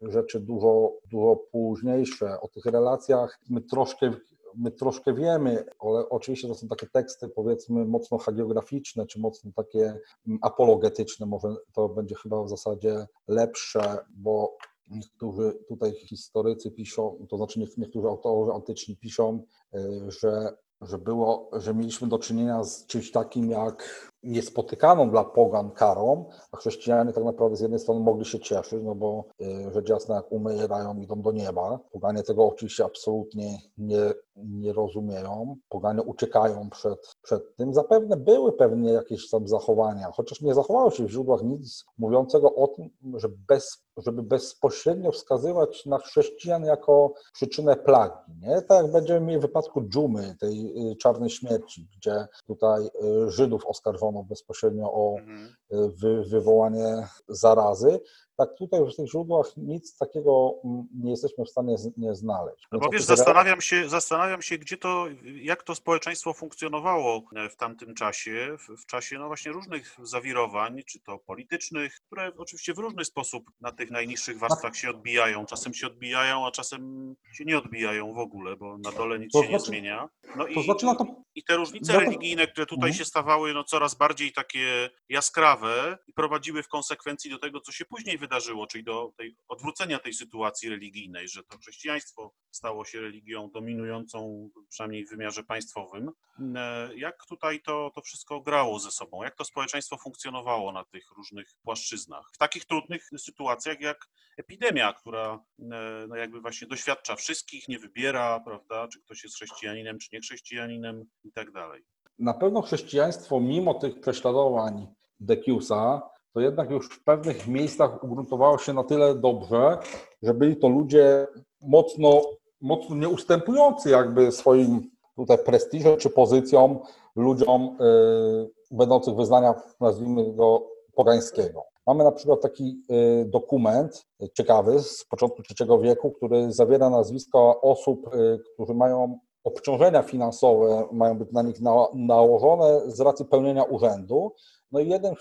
y, 0.03 0.11
rzeczy 0.13 0.41
dużo, 0.41 0.93
dużo 1.11 1.37
późniejsze. 1.37 2.41
O 2.41 2.49
tych 2.49 2.65
relacjach 2.65 3.39
my 3.51 3.61
troszkę 3.61 4.11
my 4.57 4.71
troszkę 4.71 5.15
wiemy, 5.15 5.65
ale 5.81 6.09
oczywiście 6.09 6.49
to 6.49 6.55
są 6.55 6.69
takie 6.69 6.87
teksty 6.87 7.29
powiedzmy 7.29 7.85
mocno 7.85 8.19
hagiograficzne, 8.19 9.07
czy 9.07 9.21
mocno 9.21 9.51
takie 9.57 9.99
mm, 10.27 10.39
apologetyczne, 10.43 11.27
może 11.27 11.49
to 11.73 11.89
będzie 11.89 12.15
chyba 12.15 12.43
w 12.43 12.49
zasadzie 12.49 13.07
lepsze, 13.29 13.99
bo 14.17 14.57
niektórzy 14.91 15.59
tutaj 15.69 15.93
historycy 15.93 16.71
piszą, 16.71 17.27
to 17.29 17.37
znaczy 17.37 17.61
niektórzy 17.79 18.09
autorzy 18.09 18.53
antyczni 18.53 18.97
piszą, 18.97 19.43
y, 19.75 19.79
że 20.09 20.57
że 20.83 20.99
było, 20.99 21.51
że 21.53 21.75
mieliśmy 21.75 22.09
do 22.09 22.19
czynienia 22.19 22.65
z 22.65 22.87
czymś 22.87 23.11
takim 23.11 23.51
jak 23.51 24.12
niespotykaną 24.23 25.11
dla 25.11 25.25
pogan 25.25 25.71
karą, 25.71 26.25
a 26.53 26.57
chrześcijanie 26.57 27.13
tak 27.13 27.25
naprawdę 27.25 27.57
z 27.57 27.61
jednej 27.61 27.81
strony 27.81 28.01
mogli 28.01 28.25
się 28.25 28.41
cieszyć, 28.41 28.79
no 28.83 28.95
bo 28.95 29.25
y, 29.41 29.73
rzecz 29.73 29.89
jasna 29.89 30.15
jak 30.15 30.33
umierają, 30.33 30.97
idą 30.97 31.23
do 31.23 31.33
nieba. 31.33 31.79
Poganie 31.93 32.23
tego 32.23 32.47
oczywiście 32.47 32.85
absolutnie 32.85 33.59
nie, 33.79 34.13
nie 34.37 34.73
rozumieją. 34.73 35.57
Poganie 35.69 36.03
uciekają 36.03 36.71
przed, 36.71 37.15
przed 37.23 37.57
tym. 37.57 37.75
Zapewne 37.75 38.17
były 38.17 38.53
pewnie 38.53 38.93
jakieś 38.93 39.31
tam 39.31 39.49
zachowania, 39.49 40.11
chociaż 40.13 40.41
nie 40.41 40.55
zachowało 40.55 40.91
się 40.91 41.05
w 41.05 41.11
źródłach 41.11 41.43
nic 41.43 41.85
mówiącego 41.99 42.55
o 42.55 42.69
tym, 42.69 42.91
że 43.15 43.29
bez, 43.49 43.85
żeby 43.97 44.23
bezpośrednio 44.23 45.13
wskazywać 45.13 45.87
na 45.87 45.99
chrześcijan 45.99 46.65
jako 46.65 47.13
przyczynę 47.33 47.77
plagi. 47.77 48.33
Nie? 48.41 48.63
Tak 48.63 48.83
jak 48.83 48.93
będziemy 48.93 49.21
mieli 49.21 49.39
w 49.39 49.43
wypadku 49.43 49.83
dżumy, 49.83 50.37
tej 50.41 50.91
y, 50.93 50.97
czarnej 50.97 51.31
śmierci, 51.31 51.89
gdzie 51.97 52.27
tutaj 52.47 52.87
y, 52.87 53.31
Żydów 53.31 53.67
oskarżono 53.67 54.12
bezpośrednio 54.29 54.93
o 54.93 55.17
mhm. 55.19 55.49
wy, 55.71 56.25
wywołanie 56.25 57.09
zarazy. 57.29 58.01
Tak 58.37 58.49
tutaj 58.59 58.81
w 58.85 58.97
tych 58.97 59.11
źródłach 59.11 59.47
nic 59.57 59.97
takiego 59.97 60.55
mm, 60.65 60.87
nie 60.95 61.11
jesteśmy 61.11 61.45
w 61.45 61.49
stanie 61.49 61.79
z, 61.79 61.97
nie 61.97 62.15
znaleźć. 62.15 62.67
No 62.73 62.79
bo 62.79 62.89
wiesz, 62.89 63.05
zastanawiam 63.05 63.61
się, 63.61 63.89
zastanawiam 63.89 64.43
się, 64.43 64.59
gdzie 64.59 64.77
to, 64.77 65.07
jak 65.43 65.63
to 65.63 65.75
społeczeństwo 65.75 66.33
funkcjonowało 66.33 67.23
w 67.51 67.57
tamtym 67.57 67.95
czasie, 67.95 68.57
w, 68.59 68.83
w 68.83 68.87
czasie 68.87 69.19
no 69.19 69.27
właśnie 69.27 69.53
różnych 69.53 69.97
zawirowań, 70.03 70.83
czy 70.87 71.01
to 71.01 71.19
politycznych, 71.19 72.01
które 72.07 72.33
oczywiście 72.37 72.75
w 72.75 72.79
różny 72.79 73.05
sposób 73.05 73.51
na 73.61 73.73
tych 73.73 73.91
najniższych 73.91 74.39
warstwach 74.39 74.77
się 74.77 74.91
odbijają. 74.91 75.47
Czasem 75.47 75.75
się 75.75 75.87
odbijają, 75.87 76.47
a 76.47 76.51
czasem 76.51 77.15
się 77.33 77.45
nie 77.45 77.59
odbijają 77.59 78.15
w 78.15 78.19
ogóle, 78.19 78.57
bo 78.57 78.79
na 78.79 78.93
dole 78.93 79.19
nic 79.19 79.33
to 79.33 79.43
się 79.43 79.49
znaczy, 79.49 79.53
nie 79.53 79.67
zmienia. 79.67 80.09
No 80.37 80.47
i, 80.47 80.65
znaczy 80.65 80.87
to... 80.87 81.07
i 81.35 81.45
te 81.45 81.57
różnice 81.57 82.01
religijne, 82.01 82.47
które 82.47 82.67
tutaj 82.67 82.91
mhm. 82.91 82.99
się 82.99 83.05
stawały 83.05 83.55
no, 83.55 83.65
coraz 83.65 83.95
bardziej 83.95 84.33
takie 84.33 84.91
jaskrawe 85.09 85.99
i 86.07 86.13
prowadziły 86.13 86.63
w 86.63 86.69
konsekwencji 86.69 87.31
do 87.31 87.39
tego, 87.39 87.61
co 87.61 87.73
się 87.73 87.85
później 87.85 88.19
wydarzyło, 88.19 88.32
czyli 88.71 88.85
do 88.85 89.13
tej, 89.17 89.37
odwrócenia 89.49 89.99
tej 89.99 90.15
sytuacji 90.15 90.69
religijnej, 90.69 91.29
że 91.29 91.43
to 91.43 91.59
chrześcijaństwo 91.59 92.35
stało 92.51 92.85
się 92.85 93.01
religią 93.01 93.51
dominującą, 93.51 94.51
przynajmniej 94.69 95.07
w 95.07 95.11
wymiarze 95.11 95.45
państwowym. 95.45 96.11
E, 96.57 96.91
jak 96.97 97.27
tutaj 97.27 97.61
to, 97.61 97.91
to 97.95 98.01
wszystko 98.01 98.41
grało 98.41 98.79
ze 98.79 98.91
sobą? 98.91 99.23
Jak 99.23 99.37
to 99.37 99.45
społeczeństwo 99.45 99.97
funkcjonowało 99.97 100.73
na 100.73 100.85
tych 100.85 101.11
różnych 101.17 101.49
płaszczyznach? 101.63 102.31
W 102.33 102.39
takich 102.39 102.65
trudnych 102.65 103.09
sytuacjach 103.19 103.81
jak 103.81 104.09
epidemia, 104.37 104.93
która 104.93 105.45
e, 105.59 106.07
no 106.09 106.17
jakby 106.17 106.41
właśnie 106.41 106.69
doświadcza 106.69 107.17
wszystkich, 107.17 107.69
nie 107.69 107.79
wybiera, 107.79 108.41
prawda, 108.41 108.89
czy 108.89 109.01
ktoś 109.01 109.25
jest 109.25 109.37
chrześcijaninem, 109.37 109.99
czy 109.99 110.09
nie 110.13 110.21
chrześcijaninem 110.21 111.05
i 111.25 111.33
tak 111.33 111.51
dalej. 111.51 111.85
Na 112.19 112.35
pewno 112.35 112.63
chrześcijaństwo, 112.63 113.41
mimo 113.41 113.75
tych 113.75 114.01
prześladowań 114.01 114.87
Dekiusa, 115.21 116.03
to 116.33 116.41
jednak 116.41 116.71
już 116.71 116.89
w 116.89 117.05
pewnych 117.05 117.49
miejscach 117.49 118.05
ugruntowało 118.05 118.59
się 118.59 118.73
na 118.73 118.85
tyle 118.85 119.15
dobrze, 119.15 119.79
że 120.23 120.35
byli 120.35 120.57
to 120.57 120.69
ludzie 120.69 121.27
mocno, 121.61 122.23
mocno 122.61 122.97
nieustępujący 122.97 123.91
jakby 123.91 124.33
swoim 124.33 124.91
tutaj 125.17 125.39
prestiżem 125.39 125.97
czy 125.97 126.11
pozycją 126.11 126.81
ludziom 127.17 127.77
y, 127.81 128.51
będących 128.71 129.15
wyznania, 129.15 129.55
nazwijmy 129.81 130.33
go, 130.33 130.67
pogańskiego. 130.95 131.65
Mamy 131.87 132.05
na 132.05 132.13
przykład 132.13 132.41
taki 132.41 132.83
y, 133.23 133.25
dokument 133.25 134.07
ciekawy 134.35 134.81
z 134.81 135.05
początku 135.05 135.43
III 135.61 135.83
wieku, 135.83 136.11
który 136.11 136.53
zawiera 136.53 136.91
nazwiska 136.91 137.39
osób, 137.61 138.15
y, 138.15 138.39
którzy 138.55 138.75
mają 138.75 139.19
obciążenia 139.45 140.03
finansowe, 140.03 140.89
mają 140.93 141.19
być 141.19 141.33
na 141.33 141.43
nich 141.43 141.57
nałożone 141.95 142.81
z 142.87 143.01
racji 143.01 143.25
pełnienia 143.25 143.65
urzędu 143.65 144.33
no 144.73 144.81
i 144.81 144.89
jednym, 144.89 145.15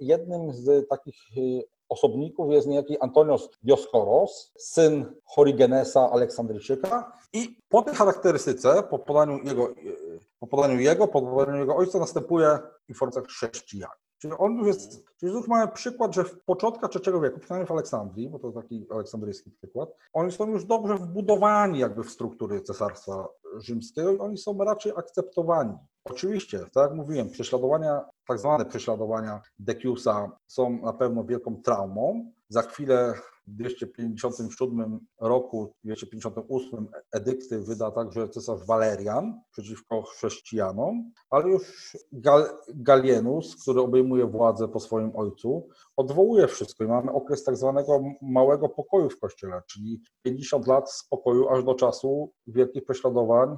jednym 0.00 0.52
z 0.52 0.88
takich 0.88 1.16
y, 1.36 1.62
osobników 1.88 2.52
jest 2.52 2.66
niejaki 2.66 3.00
Antonios 3.00 3.48
Dioskoros, 3.62 4.52
syn 4.58 5.14
Horigenesa 5.24 6.10
Aleksandryjczyka 6.10 7.12
i 7.32 7.56
po 7.68 7.82
tej 7.82 7.94
charakterystyce, 7.94 8.82
po 8.82 8.98
podaniu 8.98 9.38
jego, 9.44 9.70
y, 9.70 10.20
po 10.38 10.46
podaniu 10.46 10.80
jego, 10.80 11.08
po 11.08 11.22
podaniu 11.22 11.60
jego 11.60 11.76
ojca 11.76 11.98
następuje 11.98 12.58
informacja 12.88 13.22
chrześcijan. 13.22 13.90
Czyli 14.20 14.34
on 14.38 14.56
już 14.56 14.66
jest, 14.66 15.04
czyli 15.16 15.32
już 15.32 15.48
mamy 15.48 15.68
przykład, 15.68 16.14
że 16.14 16.24
w 16.24 16.44
początkach 16.44 16.90
III 17.06 17.20
wieku, 17.20 17.40
przynajmniej 17.40 17.66
w 17.66 17.70
Aleksandrii, 17.70 18.28
bo 18.28 18.38
to 18.38 18.52
taki 18.52 18.86
aleksandryjski 18.90 19.50
przykład, 19.50 19.88
oni 20.12 20.32
są 20.32 20.50
już 20.50 20.64
dobrze 20.64 20.94
wbudowani 20.94 21.78
jakby 21.78 22.04
w 22.04 22.10
struktury 22.10 22.60
cesarstwa 22.60 23.28
rzymskiego 23.56 24.12
i 24.12 24.18
oni 24.18 24.38
są 24.38 24.58
raczej 24.58 24.92
akceptowani. 24.96 25.74
Oczywiście, 26.04 26.58
tak 26.58 26.90
jak 26.90 26.94
mówiłem, 26.94 27.30
prześladowania, 27.30 28.04
tak 28.26 28.38
zwane 28.38 28.64
prześladowania 28.64 29.42
Deciusa 29.58 30.30
są 30.46 30.70
na 30.82 30.92
pewno 30.92 31.24
wielką 31.24 31.62
traumą. 31.62 32.32
Za 32.50 32.62
chwilę 32.62 33.14
257 33.46 35.06
roku, 35.20 35.74
258 35.84 36.88
edykty 37.12 37.60
wyda 37.60 37.90
także 37.90 38.28
cesarz 38.28 38.66
Walerian 38.66 39.40
przeciwko 39.50 40.02
chrześcijanom, 40.02 41.12
ale 41.30 41.48
już 41.48 41.96
Gal 42.12 42.44
Galienus, 42.68 43.62
który 43.62 43.80
obejmuje 43.80 44.26
władzę 44.26 44.68
po 44.68 44.80
swoim 44.80 45.16
ojcu, 45.16 45.68
odwołuje 45.96 46.46
wszystko 46.46 46.84
i 46.84 46.86
mamy 46.86 47.12
okres 47.12 47.44
tak 47.44 47.56
zwanego 47.56 48.02
małego 48.22 48.68
pokoju 48.68 49.10
w 49.10 49.20
kościele, 49.20 49.62
czyli 49.66 50.00
50 50.22 50.66
lat 50.66 50.92
spokoju 50.92 51.48
aż 51.48 51.64
do 51.64 51.74
czasu 51.74 52.32
wielkich 52.46 52.84
prześladowań 52.84 53.56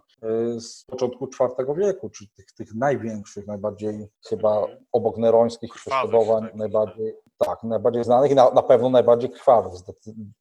y, 0.56 0.60
z 0.60 0.84
początku 0.84 1.24
IV 1.24 1.74
wieku, 1.76 2.10
czyli 2.10 2.30
tych, 2.36 2.46
tych 2.52 2.74
największych, 2.74 3.46
najbardziej 3.46 4.06
chyba 4.28 4.66
obok 4.92 5.18
nerońskich 5.18 5.74
prześladowań, 5.74 6.42
tak, 6.42 6.54
najbardziej, 6.54 7.14
tak, 7.46 7.62
najbardziej 7.62 8.04
znanych 8.04 8.30
i 8.30 8.34
na, 8.34 8.50
na 8.50 8.62
pewno 8.62 8.90
najbardziej 8.90 9.30
krwawych 9.30 9.72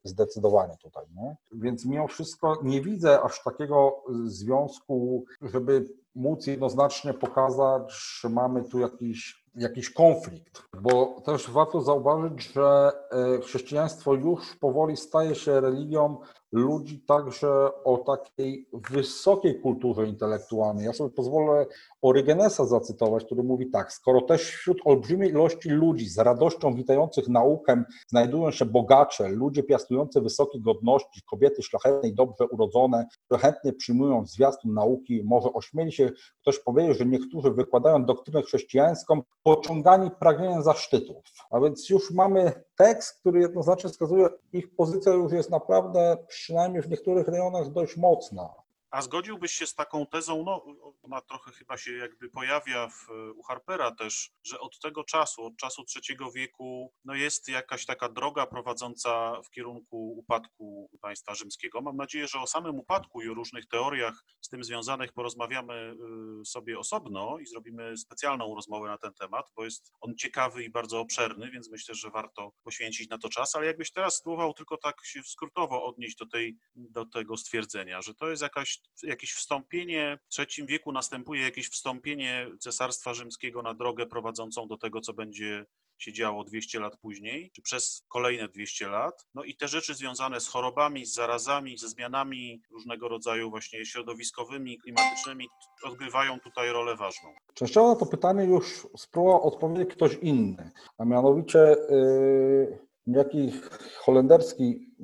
zdecydowanie 0.04 0.76
tutaj. 0.82 1.04
Nie? 1.16 1.36
Więc 1.52 1.86
mimo 1.86 2.08
wszystko 2.08 2.58
nie 2.62 2.80
widzę 2.80 3.22
aż 3.22 3.42
takiego 3.42 4.02
związku, 4.26 5.24
żeby 5.42 5.88
móc 6.14 6.46
jednoznacznie 6.46 7.14
pokazać, 7.14 7.92
że 8.20 8.28
mamy 8.28 8.64
tu 8.64 8.78
jakiś, 8.78 9.46
jakiś 9.54 9.90
konflikt, 9.90 10.62
bo 10.80 11.20
też 11.24 11.50
warto 11.50 11.80
zauważyć, 11.80 12.52
że 12.52 12.92
e, 13.10 13.40
chrześcijaństwo 13.40 14.14
już 14.14 14.56
powoli 14.56 14.96
staje 14.96 15.34
się 15.34 15.60
religią 15.60 16.16
ludzi 16.52 17.00
także 17.00 17.48
o 17.84 17.98
takiej 17.98 18.68
wysokiej 18.72 19.60
kulturze 19.60 20.06
intelektualnej. 20.06 20.84
Ja 20.86 20.92
sobie 20.92 21.10
pozwolę 21.10 21.66
Orygenesa 22.02 22.66
zacytować, 22.66 23.24
który 23.24 23.42
mówi 23.42 23.70
tak: 23.70 23.92
Skoro 23.92 24.20
też 24.20 24.42
wśród 24.42 24.78
olbrzymiej 24.84 25.30
ilości 25.30 25.70
ludzi 25.70 26.08
z 26.08 26.18
radością 26.18 26.74
witających 26.74 27.28
naukę 27.28 27.82
znajdują 28.08 28.50
się 28.50 28.64
bogacze, 28.64 29.28
ludzie 29.28 29.62
piastujący 29.62 30.20
wysokie 30.20 30.60
godności, 30.60 31.22
kobiety 31.30 31.62
szlachetne 31.62 32.08
i 32.08 32.14
dobrze 32.14 32.46
urodzone, 32.46 33.06
które 33.24 33.40
chętnie 33.40 33.72
przyjmują 33.72 34.26
zwiastun 34.26 34.74
nauki, 34.74 35.22
może 35.24 35.52
ośmieli 35.52 35.92
się 35.92 36.10
ktoś 36.40 36.58
powiedzieć, 36.58 36.98
że 36.98 37.06
niektórzy 37.06 37.50
wykładają 37.50 38.04
doktrynę 38.04 38.42
chrześcijańską 38.42 39.22
pociągani 39.42 40.10
pragnieniem 40.10 40.62
zaszczytów. 40.62 41.16
A 41.50 41.60
więc 41.60 41.90
już 41.90 42.10
mamy 42.10 42.52
tekst, 42.76 43.20
który 43.20 43.40
jednoznacznie 43.40 43.90
wskazuje, 43.90 44.28
ich 44.52 44.76
pozycja 44.76 45.12
już 45.12 45.32
jest 45.32 45.50
naprawdę, 45.50 46.16
przynajmniej 46.42 46.82
w 46.82 46.90
niektórych 46.90 47.28
rejonach, 47.28 47.72
dość 47.72 47.96
mocna. 47.96 48.61
A 48.92 49.02
zgodziłbyś 49.02 49.52
się 49.52 49.66
z 49.66 49.74
taką 49.74 50.06
tezą, 50.06 50.42
no 50.44 50.64
ona 51.02 51.20
trochę 51.20 51.52
chyba 51.52 51.76
się 51.76 51.92
jakby 51.92 52.30
pojawia 52.30 52.88
w, 52.88 53.08
u 53.34 53.42
Harpera 53.42 53.90
też, 53.94 54.30
że 54.44 54.60
od 54.60 54.78
tego 54.78 55.04
czasu, 55.04 55.44
od 55.44 55.56
czasu 55.56 55.84
trzeciego 55.84 56.30
wieku, 56.30 56.92
no 57.04 57.14
jest 57.14 57.48
jakaś 57.48 57.86
taka 57.86 58.08
droga 58.08 58.46
prowadząca 58.46 59.42
w 59.42 59.50
kierunku 59.50 60.14
upadku 60.18 60.90
państwa 61.00 61.34
rzymskiego. 61.34 61.80
Mam 61.80 61.96
nadzieję, 61.96 62.28
że 62.28 62.40
o 62.40 62.46
samym 62.46 62.78
upadku 62.78 63.22
i 63.22 63.28
o 63.28 63.34
różnych 63.34 63.66
teoriach 63.66 64.24
z 64.40 64.48
tym 64.48 64.64
związanych 64.64 65.12
porozmawiamy 65.12 65.94
y, 66.42 66.44
sobie 66.44 66.78
osobno 66.78 67.38
i 67.38 67.46
zrobimy 67.46 67.96
specjalną 67.96 68.54
rozmowę 68.54 68.88
na 68.88 68.98
ten 68.98 69.14
temat, 69.14 69.46
bo 69.56 69.64
jest 69.64 69.92
on 70.00 70.16
ciekawy 70.16 70.64
i 70.64 70.70
bardzo 70.70 71.00
obszerny, 71.00 71.50
więc 71.50 71.70
myślę, 71.70 71.94
że 71.94 72.10
warto 72.10 72.52
poświęcić 72.62 73.08
na 73.08 73.18
to 73.18 73.28
czas, 73.28 73.56
ale 73.56 73.66
jakbyś 73.66 73.92
teraz 73.92 74.16
spróbował 74.16 74.54
tylko 74.54 74.76
tak 74.76 74.96
się 75.04 75.22
skrótowo 75.22 75.84
odnieść 75.84 76.16
do, 76.16 76.26
tej, 76.26 76.56
do 76.74 77.06
tego 77.06 77.36
stwierdzenia, 77.36 78.02
że 78.02 78.14
to 78.14 78.30
jest 78.30 78.42
jakaś 78.42 78.81
jakieś 79.02 79.32
wstąpienie, 79.32 80.18
w 80.24 80.28
trzecim 80.28 80.66
wieku 80.66 80.92
następuje 80.92 81.42
jakieś 81.42 81.68
wstąpienie 81.68 82.46
Cesarstwa 82.60 83.14
Rzymskiego 83.14 83.62
na 83.62 83.74
drogę 83.74 84.06
prowadzącą 84.06 84.68
do 84.68 84.78
tego, 84.78 85.00
co 85.00 85.12
będzie 85.12 85.66
się 85.98 86.12
działo 86.12 86.44
200 86.44 86.80
lat 86.80 86.96
później, 86.96 87.50
czy 87.54 87.62
przez 87.62 88.04
kolejne 88.08 88.48
200 88.48 88.88
lat. 88.88 89.26
No 89.34 89.44
i 89.44 89.56
te 89.56 89.68
rzeczy 89.68 89.94
związane 89.94 90.40
z 90.40 90.48
chorobami, 90.48 91.06
z 91.06 91.14
zarazami, 91.14 91.78
ze 91.78 91.88
zmianami 91.88 92.62
różnego 92.70 93.08
rodzaju 93.08 93.50
właśnie 93.50 93.86
środowiskowymi, 93.86 94.78
klimatycznymi 94.78 95.48
odgrywają 95.84 96.40
tutaj 96.40 96.70
rolę 96.70 96.96
ważną. 96.96 97.30
Częściowo 97.54 97.88
na 97.88 97.96
to 97.96 98.06
pytanie 98.06 98.44
już 98.44 98.86
spróbował 98.96 99.42
odpowiedzieć 99.42 99.90
ktoś 99.94 100.14
inny, 100.14 100.70
a 100.98 101.04
mianowicie 101.04 101.58
yy, 101.58 102.78
jaki 103.06 103.52
holenderski, 103.98 104.94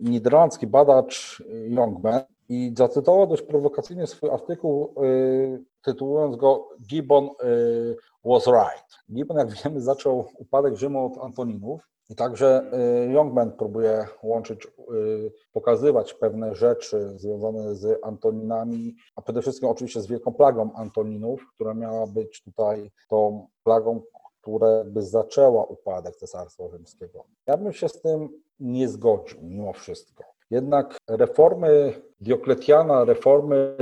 niderlandzki 0.00 0.66
badacz 0.66 1.42
Youngman 1.68 2.31
i 2.48 2.74
zacytował 2.76 3.26
dość 3.26 3.42
prowokacyjnie 3.42 4.06
swój 4.06 4.30
artykuł, 4.30 4.94
yy, 5.02 5.64
tytułując 5.82 6.36
go 6.36 6.68
Gibbon 6.86 7.24
yy, 7.24 7.96
was 8.24 8.46
right. 8.46 9.04
Gibbon, 9.12 9.38
jak 9.38 9.50
wiemy, 9.50 9.80
zaczął 9.80 10.24
upadek 10.38 10.76
Rzymu 10.76 11.06
od 11.06 11.24
Antoninów 11.24 11.92
i 12.12 12.14
także 12.14 12.70
y, 13.06 13.12
Youngman 13.12 13.52
próbuje 13.52 14.06
łączyć, 14.22 14.66
y, 14.66 15.32
pokazywać 15.52 16.14
pewne 16.14 16.54
rzeczy 16.54 17.18
związane 17.18 17.74
z 17.74 18.04
Antoninami, 18.04 18.94
a 19.16 19.22
przede 19.22 19.42
wszystkim 19.42 19.68
oczywiście 19.68 20.00
z 20.00 20.06
wielką 20.06 20.34
plagą 20.34 20.72
Antoninów, 20.72 21.46
która 21.54 21.74
miała 21.74 22.06
być 22.06 22.42
tutaj 22.42 22.90
tą 23.08 23.48
plagą, 23.64 24.02
która 24.40 24.84
by 24.84 25.02
zaczęła 25.02 25.64
upadek 25.64 26.16
Cesarstwa 26.16 26.68
Rzymskiego. 26.68 27.24
Ja 27.46 27.56
bym 27.56 27.72
się 27.72 27.88
z 27.88 28.00
tym 28.00 28.28
nie 28.60 28.88
zgodził 28.88 29.38
mimo 29.42 29.72
wszystko. 29.72 30.31
Jednak 30.52 30.96
reformy 31.08 31.92
Diokletiana, 32.20 33.04
reformy 33.04 33.76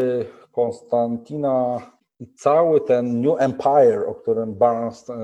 Konstantina 0.53 1.81
i 2.21 2.35
cały 2.35 2.81
ten 2.81 3.21
New 3.21 3.41
Empire, 3.41 4.07
o 4.07 4.15
którym 4.15 4.55
Barnes, 4.55 5.11
e, 5.11 5.15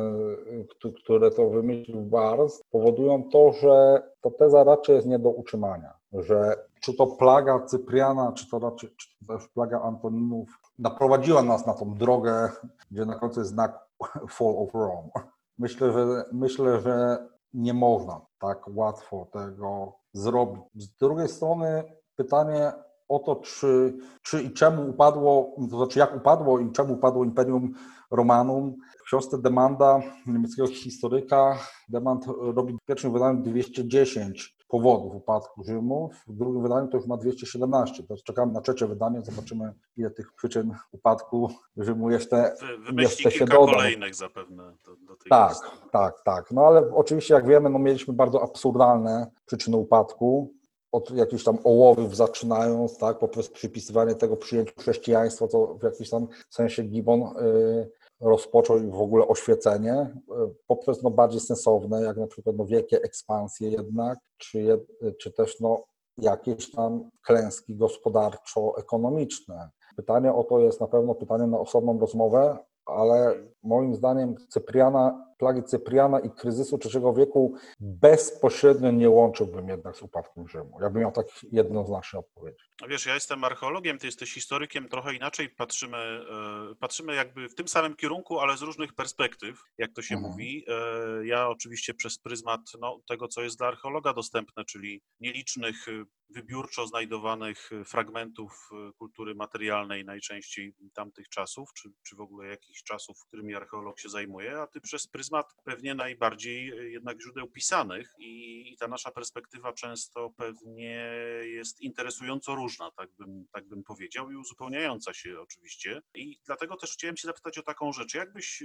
które 1.03 1.31
to 1.31 1.51
wymyślił 1.51 2.01
Barnes, 2.01 2.63
powodują 2.71 3.23
to, 3.33 3.53
że 3.53 4.03
to 4.21 4.31
teza 4.31 4.65
raczej 4.65 4.97
jest 4.97 5.07
nie 5.07 5.19
do 5.19 5.31
utrzymania, 5.31 5.93
że 6.13 6.57
czy 6.81 6.95
to 6.95 7.07
plaga 7.07 7.61
Cypriana, 7.61 8.33
czy 8.33 8.51
to 8.51 8.59
raczej 8.59 8.91
czy 8.97 9.09
to 9.27 9.35
też 9.35 9.49
plaga 9.49 9.81
Antoninów 9.81 10.49
naprowadziła 10.79 11.43
nas 11.43 11.67
na 11.67 11.75
tą 11.75 11.95
drogę, 11.95 12.49
gdzie 12.91 13.05
na 13.05 13.15
końcu 13.15 13.41
jest 13.41 13.51
znak 13.51 13.79
Fall 14.37 14.55
of 14.59 14.75
Rome. 14.75 15.11
Myślę, 15.59 15.93
że 15.93 16.25
myślę, 16.33 16.81
że 16.81 17.19
nie 17.57 17.75
można 17.75 18.21
tak 18.39 18.65
łatwo 18.75 19.27
tego 19.33 19.93
zrobić. 20.13 20.63
Z 20.75 20.97
drugiej 20.97 21.29
strony 21.29 21.85
pytanie 22.17 22.73
o 23.09 23.19
to, 23.19 23.37
czy, 23.37 23.99
czy 24.23 24.43
i 24.43 24.51
czemu 24.51 24.91
upadło, 24.91 25.57
to 25.71 25.77
znaczy 25.77 25.99
jak 25.99 26.17
upadło 26.17 26.61
i 26.61 26.73
czemu 26.73 26.95
upadło 26.95 27.25
Imperium 27.25 27.75
Romanum. 28.11 28.77
W 29.01 29.03
książce 29.03 29.39
Demanda 29.39 30.01
niemieckiego 30.27 30.69
historyka 30.69 31.59
Demand 31.89 32.25
robi 32.39 32.75
w 32.75 32.87
pierwszym 32.87 33.13
wydaniu 33.13 33.43
210 33.43 34.56
powodów 34.69 35.15
upadku 35.15 35.65
Rzymu, 35.65 36.11
w 36.27 36.33
drugim 36.37 36.63
wydaniu 36.63 36.89
to 36.89 36.97
już 36.97 37.07
ma 37.07 37.17
217. 37.17 38.03
Teraz 38.03 38.23
czekamy 38.23 38.53
na 38.53 38.61
trzecie 38.61 38.87
wydanie, 38.87 39.23
zobaczymy 39.23 39.75
ile 39.97 40.11
tych 40.11 40.33
przyczyn 40.35 40.75
upadku 40.93 41.49
Rzymu 41.77 42.11
jeszcze, 42.11 42.55
Wy, 42.93 43.03
jeszcze 43.03 43.31
się 43.31 43.45
doda. 43.47 43.73
kolejnych 43.73 44.15
zapewne 44.15 44.63
do, 44.87 44.97
do 44.97 45.17
tej 45.17 45.31
Tak, 45.31 45.49
listy. 45.51 45.67
tak, 45.93 46.23
tak. 46.25 46.51
No 46.51 46.67
ale 46.67 46.95
oczywiście 46.95 47.35
jak 47.35 47.47
wiemy, 47.47 47.71
no 47.71 47.79
mieliśmy 47.79 48.15
bardzo 48.15 48.43
absurdalne 48.43 49.31
przyczyny 49.47 49.77
upadku 49.77 50.53
od 50.93 51.11
jakichś 51.11 51.45
tam 51.45 51.59
ołowów 51.65 52.17
zaczynając, 52.17 52.99
tak, 52.99 53.19
poprzez 53.19 53.49
przypisywanie 53.51 54.15
tego 54.15 54.37
przyjęciu 54.37 54.73
chrześcijaństwa, 54.81 55.49
co 55.49 55.75
w 55.75 55.83
jakimś 55.83 56.11
tam 56.11 56.27
sensie 56.51 56.83
Gibbon 56.83 57.21
y, 57.23 57.91
rozpoczął 58.21 58.91
w 58.91 59.01
ogóle 59.01 59.29
oświecenie, 59.29 59.95
y, 59.95 60.55
poprzez 60.67 61.03
no, 61.03 61.11
bardziej 61.11 61.41
sensowne, 61.41 62.03
jak 62.03 62.17
na 62.17 62.27
przykład 62.27 62.57
no, 62.57 62.65
wielkie 62.65 63.03
ekspansje 63.03 63.71
jednak, 63.71 64.19
czy, 64.39 64.63
jed, 64.63 64.81
czy 65.21 65.33
też 65.33 65.61
no, 65.61 65.85
jakieś 66.19 66.71
tam 66.71 67.11
klęski 67.23 67.77
gospodarczo-ekonomiczne. 67.77 69.71
Pytanie 69.97 70.33
o 70.33 70.45
to 70.45 70.59
jest 70.59 70.81
na 70.81 70.87
pewno 70.87 71.15
pytanie 71.15 71.47
na 71.47 71.59
osobną 71.59 71.99
rozmowę, 71.99 72.59
ale 72.87 73.35
moim 73.63 73.95
zdaniem 73.95 74.35
Cypriana, 74.49 75.26
plagi 75.39 75.63
Cypriana 75.63 76.21
i 76.21 76.31
kryzysu 76.31 76.79
III 76.85 77.05
wieku 77.17 77.55
bezpośrednio 77.81 78.91
nie 78.91 79.11
łączyłbym 79.11 79.69
jednak 79.69 79.97
z 79.97 80.03
upadkiem 80.03 80.49
Rzymu. 80.49 80.79
Ja 80.81 80.91
bym 80.91 81.03
miał 81.03 81.13
tak 81.13 81.27
jednoznacznie 81.53 82.19
odpowiedzieć. 82.19 82.71
No 82.81 82.89
wiesz, 82.89 83.07
ja 83.07 83.15
jestem 83.15 83.45
archeologiem, 83.45 83.99
ty 83.99 84.07
jesteś 84.07 84.33
historykiem, 84.35 84.89
trochę 84.89 85.15
inaczej 85.15 85.49
patrzymy, 85.49 85.97
e, 85.97 86.75
patrzymy 86.81 87.15
jakby 87.15 87.49
w 87.49 87.55
tym 87.55 87.69
samym 87.69 87.97
kierunku, 87.97 88.41
ale 88.41 88.57
z 88.57 88.63
różnych 88.63 88.95
perspektyw, 88.95 89.63
jak 89.79 89.93
to 89.93 90.03
się 90.03 90.15
mhm. 90.15 90.33
mówi. 90.33 90.65
E, 90.69 91.27
ja 91.27 91.49
oczywiście 91.49 91.95
przez 91.95 92.19
pryzmat 92.19 92.61
no, 92.81 93.01
tego, 93.09 93.29
co 93.29 93.43
jest 93.43 93.59
dla 93.59 93.67
archeologa 93.67 94.13
dostępne, 94.13 94.65
czyli 94.65 95.03
nielicznych 95.21 95.87
wybiórczo 96.31 96.87
znajdowanych 96.87 97.71
fragmentów 97.85 98.71
kultury 98.99 99.35
materialnej 99.35 100.05
najczęściej 100.05 100.75
tamtych 100.95 101.29
czasów, 101.29 101.71
czy, 101.75 101.89
czy 102.03 102.17
w 102.17 102.21
ogóle 102.21 102.49
jakichś 102.49 102.83
czasów, 102.83 103.17
którymi 103.27 103.55
archeolog 103.55 104.01
się 104.01 104.09
zajmuje, 104.09 104.59
a 104.59 104.67
ty 104.67 104.81
przez 104.81 105.07
pryzmat 105.09 105.26
pewnie 105.65 105.95
najbardziej 105.95 106.67
jednak 106.93 107.21
źródeł 107.23 107.49
pisanych 107.49 108.15
i, 108.19 108.77
ta 108.81 108.89
nasza 108.89 109.11
perspektywa 109.11 109.73
często 109.73 110.31
pewnie 110.37 111.11
jest 111.43 111.81
interesująco 111.81 112.55
różna, 112.55 112.91
tak 112.91 113.11
bym, 113.19 113.47
tak 113.53 113.69
bym 113.69 113.83
powiedział, 113.83 114.31
i 114.31 114.37
uzupełniająca 114.37 115.15
się 115.15 115.41
oczywiście. 115.41 116.03
I 116.15 116.39
dlatego 116.47 116.77
też 116.77 116.93
chciałem 116.93 117.17
się 117.17 117.29
zapytać 117.29 117.59
o 117.59 117.63
taką 117.63 117.93
rzecz. 117.93 118.15
Jakbyś, 118.15 118.63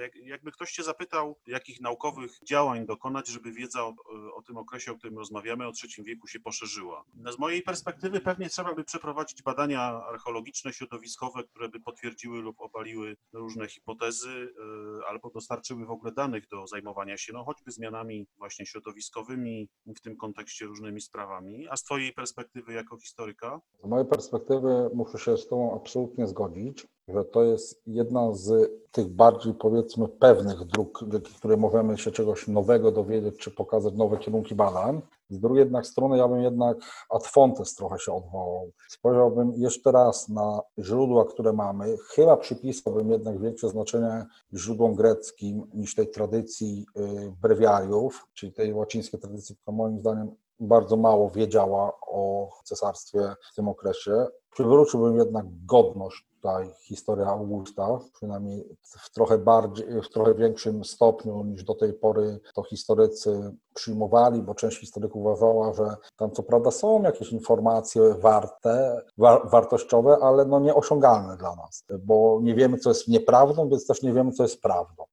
jak, 0.00 0.16
jakby 0.16 0.52
ktoś 0.52 0.72
cię 0.72 0.82
zapytał, 0.82 1.38
jakich 1.46 1.80
naukowych 1.80 2.30
działań 2.48 2.86
dokonać, 2.86 3.28
żeby 3.28 3.52
wiedza 3.52 3.84
o, 3.84 3.94
o 4.34 4.42
tym 4.42 4.56
okresie, 4.56 4.92
o 4.92 4.96
którym 4.96 5.18
rozmawiamy, 5.18 5.66
o 5.66 5.72
III 5.84 6.04
wieku 6.04 6.26
się 6.26 6.40
poszerzyła? 6.40 7.04
Z 7.30 7.38
mojej 7.38 7.62
perspektywy 7.62 8.20
pewnie 8.20 8.48
trzeba 8.48 8.74
by 8.74 8.84
przeprowadzić 8.84 9.42
badania 9.42 9.80
archeologiczne, 9.82 10.72
środowiskowe, 10.72 11.44
które 11.44 11.68
by 11.68 11.80
potwierdziły 11.80 12.42
lub 12.42 12.60
obaliły 12.60 13.16
różne 13.32 13.68
hipotezy 13.68 14.54
e, 15.00 15.06
albo 15.06 15.30
dostarczyły 15.30 15.83
w 15.84 15.90
ogóle 15.90 16.12
danych 16.12 16.48
do 16.48 16.66
zajmowania 16.66 17.16
się 17.16 17.32
no, 17.32 17.44
choćby 17.44 17.70
zmianami 17.70 18.26
właśnie 18.38 18.66
środowiskowymi, 18.66 19.68
w 19.96 20.00
tym 20.00 20.16
kontekście 20.16 20.66
różnymi 20.66 21.00
sprawami. 21.00 21.68
A 21.68 21.76
z 21.76 21.82
Twojej 21.82 22.12
perspektywy 22.12 22.72
jako 22.72 22.96
historyka? 22.96 23.60
Z 23.84 23.86
mojej 23.86 24.06
perspektywy 24.06 24.90
muszę 24.94 25.18
się 25.18 25.36
z 25.36 25.48
Tobą 25.48 25.80
absolutnie 25.80 26.26
zgodzić, 26.26 26.86
że 27.08 27.24
to 27.24 27.42
jest 27.42 27.82
jedna 27.86 28.32
z 28.32 28.70
tych 28.90 29.08
bardziej 29.08 29.54
powiedzmy 29.54 30.08
pewnych 30.08 30.64
dróg, 30.64 31.04
dzięki 31.08 31.34
której 31.34 31.56
możemy 31.56 31.98
się 31.98 32.10
czegoś 32.10 32.48
nowego 32.48 32.92
dowiedzieć, 32.92 33.36
czy 33.38 33.50
pokazać 33.50 33.94
nowe 33.94 34.18
kierunki 34.18 34.54
badań. 34.54 35.02
Z 35.30 35.40
drugiej 35.40 35.60
jednak 35.60 35.86
strony 35.86 36.18
ja 36.18 36.28
bym 36.28 36.42
jednak 36.42 36.76
ad 37.10 37.26
fontes 37.26 37.74
trochę 37.74 37.98
się 37.98 38.12
odwołał. 38.12 38.70
Spojrzałbym 38.88 39.52
jeszcze 39.56 39.92
raz 39.92 40.28
na 40.28 40.60
źródła, 40.78 41.24
które 41.24 41.52
mamy. 41.52 41.96
Chyba 42.14 42.36
przypisałbym 42.36 43.10
jednak 43.10 43.40
większe 43.40 43.68
znaczenie 43.68 44.26
źródłom 44.54 44.94
greckim 44.94 45.66
niż 45.74 45.94
tej 45.94 46.10
tradycji 46.10 46.86
y, 46.96 47.32
brewiariów, 47.42 48.26
czyli 48.34 48.52
tej 48.52 48.74
łacińskiej 48.74 49.20
tradycji, 49.20 49.56
która 49.56 49.76
moim 49.76 49.98
zdaniem 49.98 50.34
bardzo 50.60 50.96
mało 50.96 51.30
wiedziała 51.30 51.92
o 52.00 52.48
cesarstwie 52.64 53.34
w 53.52 53.54
tym 53.54 53.68
okresie. 53.68 54.26
Przywróciłbym 54.50 55.16
jednak 55.16 55.46
godność 55.66 56.26
tutaj 56.44 56.70
historia 56.82 57.26
Augusta, 57.26 57.98
przynajmniej 58.14 58.76
w 58.82 59.10
trochę 59.10 59.38
bardziej, 59.38 59.86
w 60.02 60.08
trochę 60.08 60.34
większym 60.34 60.84
stopniu 60.84 61.44
niż 61.44 61.64
do 61.64 61.74
tej 61.74 61.92
pory 61.92 62.40
to 62.54 62.62
historycy 62.62 63.54
przyjmowali, 63.74 64.42
bo 64.42 64.54
część 64.54 64.80
historyków 64.80 65.20
uważała, 65.20 65.72
że 65.72 65.96
tam 66.16 66.30
co 66.30 66.42
prawda 66.42 66.70
są 66.70 67.02
jakieś 67.02 67.32
informacje 67.32 68.14
warte, 68.14 69.02
wa 69.18 69.40
wartościowe, 69.44 70.16
ale 70.22 70.44
no 70.44 70.60
nieosiągalne 70.60 71.36
dla 71.36 71.56
nas, 71.56 71.84
bo 72.04 72.40
nie 72.42 72.54
wiemy, 72.54 72.78
co 72.78 72.90
jest 72.90 73.08
nieprawdą, 73.08 73.68
więc 73.68 73.86
też 73.86 74.02
nie 74.02 74.12
wiemy, 74.12 74.32
co 74.32 74.42
jest 74.42 74.62
prawdą. 74.62 75.04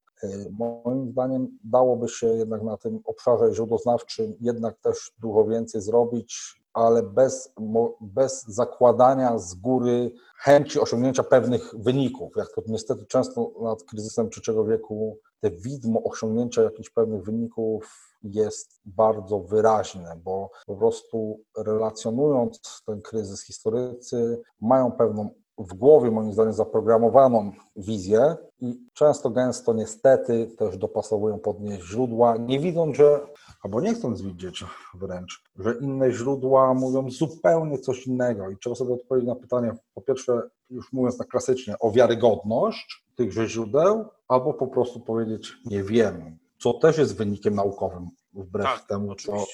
Moim 0.52 1.12
zdaniem 1.12 1.58
dałoby 1.64 2.08
się 2.10 2.28
jednak 2.28 2.64
na 2.64 2.78
tym 2.78 3.00
obszarze 3.06 3.54
źródłoznawczym 3.54 4.34
jednak 4.42 4.80
też 4.80 5.12
dużo 5.20 5.46
więcej 5.46 5.82
zrobić, 5.82 6.62
ale 6.74 7.04
bez, 7.04 7.54
bez 8.02 8.44
zakładania 8.44 9.38
z 9.38 9.56
góry 9.56 10.12
chęci 10.38 10.80
osiągnięcia 10.80 11.24
pewnych 11.24 11.74
wyników. 11.76 12.34
Jak 12.38 12.48
to 12.56 12.62
niestety 12.68 13.06
często 13.06 13.52
nad 13.62 13.84
kryzysem 13.84 14.30
trzeciego 14.30 14.66
wieku, 14.66 15.18
te 15.40 15.52
widmo 15.52 16.04
osiągnięcia 16.04 16.62
jakichś 16.62 16.90
pewnych 16.90 17.24
wyników 17.24 18.12
jest 18.24 18.82
bardzo 18.86 19.40
wyraźne, 19.40 20.20
bo 20.24 20.50
po 20.66 20.76
prostu 20.76 21.40
relacjonując 21.58 22.82
ten 22.86 23.02
kryzys, 23.02 23.44
historycy 23.44 24.42
mają 24.62 24.92
pewną 24.92 25.30
w 25.64 25.74
głowie, 25.74 26.12
moim 26.12 26.34
zdaniem, 26.34 26.53
zaprogramowaną 26.53 27.51
wizję 27.76 28.36
i 28.59 28.80
często, 28.93 29.30
gęsto, 29.30 29.74
niestety, 29.74 30.47
też 30.57 30.78
dopasowują 30.78 31.39
pod 31.39 31.59
nie 31.62 31.82
źródła, 31.82 32.38
nie 32.38 32.59
widząc, 32.59 32.97
że 32.97 33.20
albo 33.64 33.82
nie 33.82 33.93
chcąc 33.93 34.22
widzieć 34.22 34.64
wręcz, 34.93 35.43
że 35.59 35.76
inne 35.82 36.12
źródła 36.12 36.74
mówią 36.74 37.09
zupełnie 37.09 37.80
coś 37.80 38.07
innego 38.07 38.49
i 38.49 38.57
trzeba 38.57 38.76
sobie 38.76 38.93
odpowiedzieć 38.93 39.28
na 39.30 39.36
pytanie, 39.36 39.72
po 39.93 40.01
pierwsze, 40.01 40.41
już 40.70 40.93
mówiąc 40.93 41.18
tak 41.18 41.28
klasycznie, 41.28 41.76
o 41.80 41.91
wiarygodność 41.91 43.05
tychże 43.16 43.47
źródeł, 43.47 44.05
albo 44.28 44.53
po 44.53 44.68
prostu 44.68 44.99
powiedzieć 44.99 45.53
nie 45.66 45.84
wiemy. 45.84 46.38
co 46.59 46.74
też 46.74 46.97
jest 46.97 47.18
wynikiem 47.18 47.55
naukowym, 47.55 48.09
wbrew 48.34 48.66
Tak, 48.66 48.88
temu, 48.88 49.16
co 49.16 49.45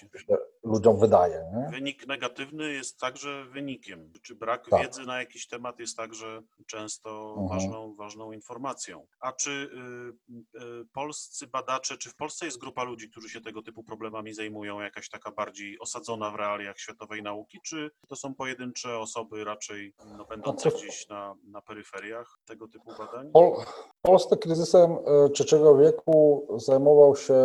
ludziom 0.68 0.99
wydaje. 0.99 1.51
Nie? 1.55 1.70
Wynik 1.72 2.07
negatywny 2.07 2.72
jest 2.74 2.99
także 2.99 3.45
wynikiem. 3.45 4.11
Czy 4.22 4.36
brak 4.36 4.70
Tak. 4.70 4.82
wiedzy 4.82 5.05
na 5.05 5.20
jakiś 5.20 5.47
temat 5.47 5.80
jest 5.80 5.97
także 5.97 6.41
często 6.68 7.36
Mhm. 7.38 7.47
ważną, 7.49 7.95
ważną 7.95 8.32
informacją. 8.32 9.07
A 9.20 9.32
czy 9.32 9.51
y, 9.51 10.59
y, 10.63 10.86
polscy 10.93 11.47
badacze, 11.47 11.97
czy 11.97 12.09
w 12.09 12.15
Polsce 12.15 12.45
jest 12.45 12.57
grupa 12.57 12.84
ludzi, 12.84 13.09
którzy 13.09 13.30
się 13.30 13.41
tego 13.41 13.61
typu 13.61 13.84
problemami 13.84 14.34
zajmują, 14.34 14.80
jakaś 14.80 15.09
taka 15.09 15.32
bardziej 15.32 15.80
osadzona 15.80 16.32
w 16.32 16.36
realiach 16.36 16.80
światowej 16.80 17.24
nauki, 17.24 17.59
czy 17.65 17.91
to 18.07 18.15
są 18.15 18.36
pojedyncze 18.36 18.97
osoby 18.99 19.43
raczej 19.43 19.93
no, 20.18 20.26
będące 20.26 20.70
Znaczy- 20.70 20.78
gdzieś 20.86 21.07
na, 21.09 21.36
na 21.43 21.61
peryferiach 21.61 22.39
tego 22.45 22.68
typu 22.68 22.91
badań? 22.97 23.32
Pol 23.32 23.51
Polsce 24.01 24.38
kryzysem 24.38 24.91
e, 24.91 24.97
III 25.39 25.63
wieku 25.82 26.47
zajmował 26.57 27.15
się 27.15 27.36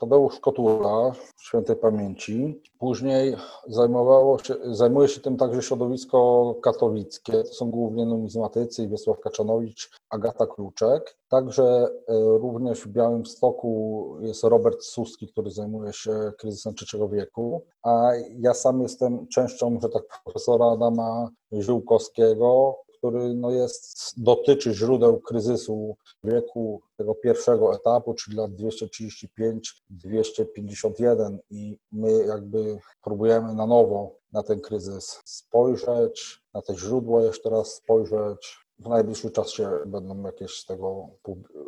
Tadeusz 0.00 0.40
Kotula, 0.40 1.12
świętej 1.40 1.76
pamięci. 1.76 2.62
Później 2.78 3.36
zajmowało 3.68 4.38
się, 4.38 4.54
zajmuje 4.64 5.08
się 5.08 5.20
tym 5.20 5.36
także 5.36 5.62
środowisko 5.62 6.54
katowickie. 6.62 7.32
To 7.32 7.54
są 7.54 7.70
głównie 7.70 8.06
numizmatycy 8.06 8.88
Wiesław 8.88 9.20
Kaczanowicz, 9.20 9.90
Agata 10.10 10.46
Kluczek. 10.46 11.16
Także 11.28 11.64
e, 11.64 12.14
również 12.38 12.80
w 12.80 12.88
Białymstoku 12.88 14.16
jest 14.20 14.44
Robert 14.44 14.82
Suski, 14.82 15.28
który 15.28 15.50
zajmuje 15.50 15.92
się 15.92 16.32
kryzysem 16.38 16.74
III 16.94 17.08
wieku. 17.08 17.64
A 17.82 18.10
ja 18.38 18.54
sam 18.54 18.82
jestem 18.82 19.26
częścią, 19.28 19.78
że 19.82 19.88
tak 19.88 20.02
profesora 20.24 20.66
Adama 20.66 21.28
Ziółkowskiego, 21.52 22.76
który 23.00 23.34
no 23.34 23.50
jest, 23.50 24.12
dotyczy 24.16 24.74
źródeł 24.74 25.20
kryzysu 25.20 25.96
wieku 26.24 26.80
tego 26.96 27.14
pierwszego 27.14 27.74
etapu, 27.74 28.14
czyli 28.14 28.36
lat 28.36 28.50
235-251 28.50 31.38
i 31.50 31.78
my 31.92 32.26
jakby 32.26 32.78
próbujemy 33.02 33.54
na 33.54 33.66
nowo 33.66 34.20
na 34.32 34.42
ten 34.42 34.60
kryzys 34.60 35.20
spojrzeć, 35.24 36.42
na 36.54 36.62
te 36.62 36.74
źródła 36.74 37.22
jeszcze 37.22 37.50
raz 37.50 37.74
spojrzeć. 37.74 38.58
W 38.78 38.88
najbliższym 38.88 39.30
czasie 39.30 39.70
będą 39.86 40.22
jakieś 40.22 40.50
z 40.50 40.66
tego 40.66 41.08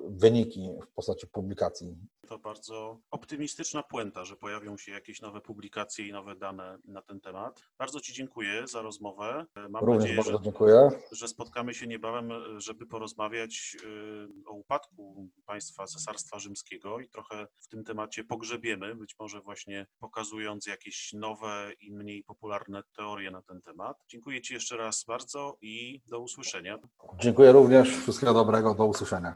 wyniki 0.08 0.70
w 0.82 0.94
postaci 0.94 1.26
publikacji. 1.26 1.96
To 2.32 2.38
bardzo 2.38 3.00
optymistyczna 3.10 3.82
puenta, 3.82 4.24
że 4.24 4.36
pojawią 4.36 4.76
się 4.76 4.92
jakieś 4.92 5.20
nowe 5.20 5.40
publikacje 5.40 6.08
i 6.08 6.12
nowe 6.12 6.36
dane 6.36 6.78
na 6.84 7.02
ten 7.02 7.20
temat. 7.20 7.62
Bardzo 7.78 8.00
Ci 8.00 8.12
dziękuję 8.12 8.66
za 8.66 8.82
rozmowę. 8.82 9.46
Mam 9.70 9.84
Również 9.84 9.98
nadzieję, 10.02 10.16
bardzo 10.16 10.38
że 10.38 10.44
dziękuję. 10.44 10.90
że 11.12 11.28
spotkamy 11.28 11.74
się 11.74 11.86
niebawem, 11.86 12.30
żeby 12.60 12.86
porozmawiać 12.86 13.76
y, 13.84 14.46
o 14.46 14.52
upadku 14.52 15.28
państwa 15.46 15.86
Cesarstwa 15.86 16.38
Rzymskiego 16.38 17.00
i 17.00 17.08
trochę 17.08 17.46
w 17.60 17.68
tym 17.68 17.84
temacie 17.84 18.24
pogrzebiemy, 18.24 18.94
być 18.94 19.14
może 19.18 19.40
właśnie 19.40 19.86
pokazując 20.00 20.66
jakieś 20.66 21.12
nowe 21.12 21.72
i 21.80 21.92
mniej 21.92 22.24
popularne 22.24 22.82
teorie 22.96 23.30
na 23.30 23.42
ten 23.42 23.62
temat. 23.62 23.96
Dziękuję 24.08 24.40
Ci 24.40 24.54
jeszcze 24.54 24.76
raz 24.76 25.04
bardzo 25.04 25.56
i 25.60 26.00
do 26.10 26.20
usłyszenia. 26.20 26.78
Dziękuję 27.20 27.52
również. 27.52 27.88
Wszystkiego 27.96 28.34
dobrego. 28.34 28.74
Do 28.74 28.86
usłyszenia. 28.86 29.34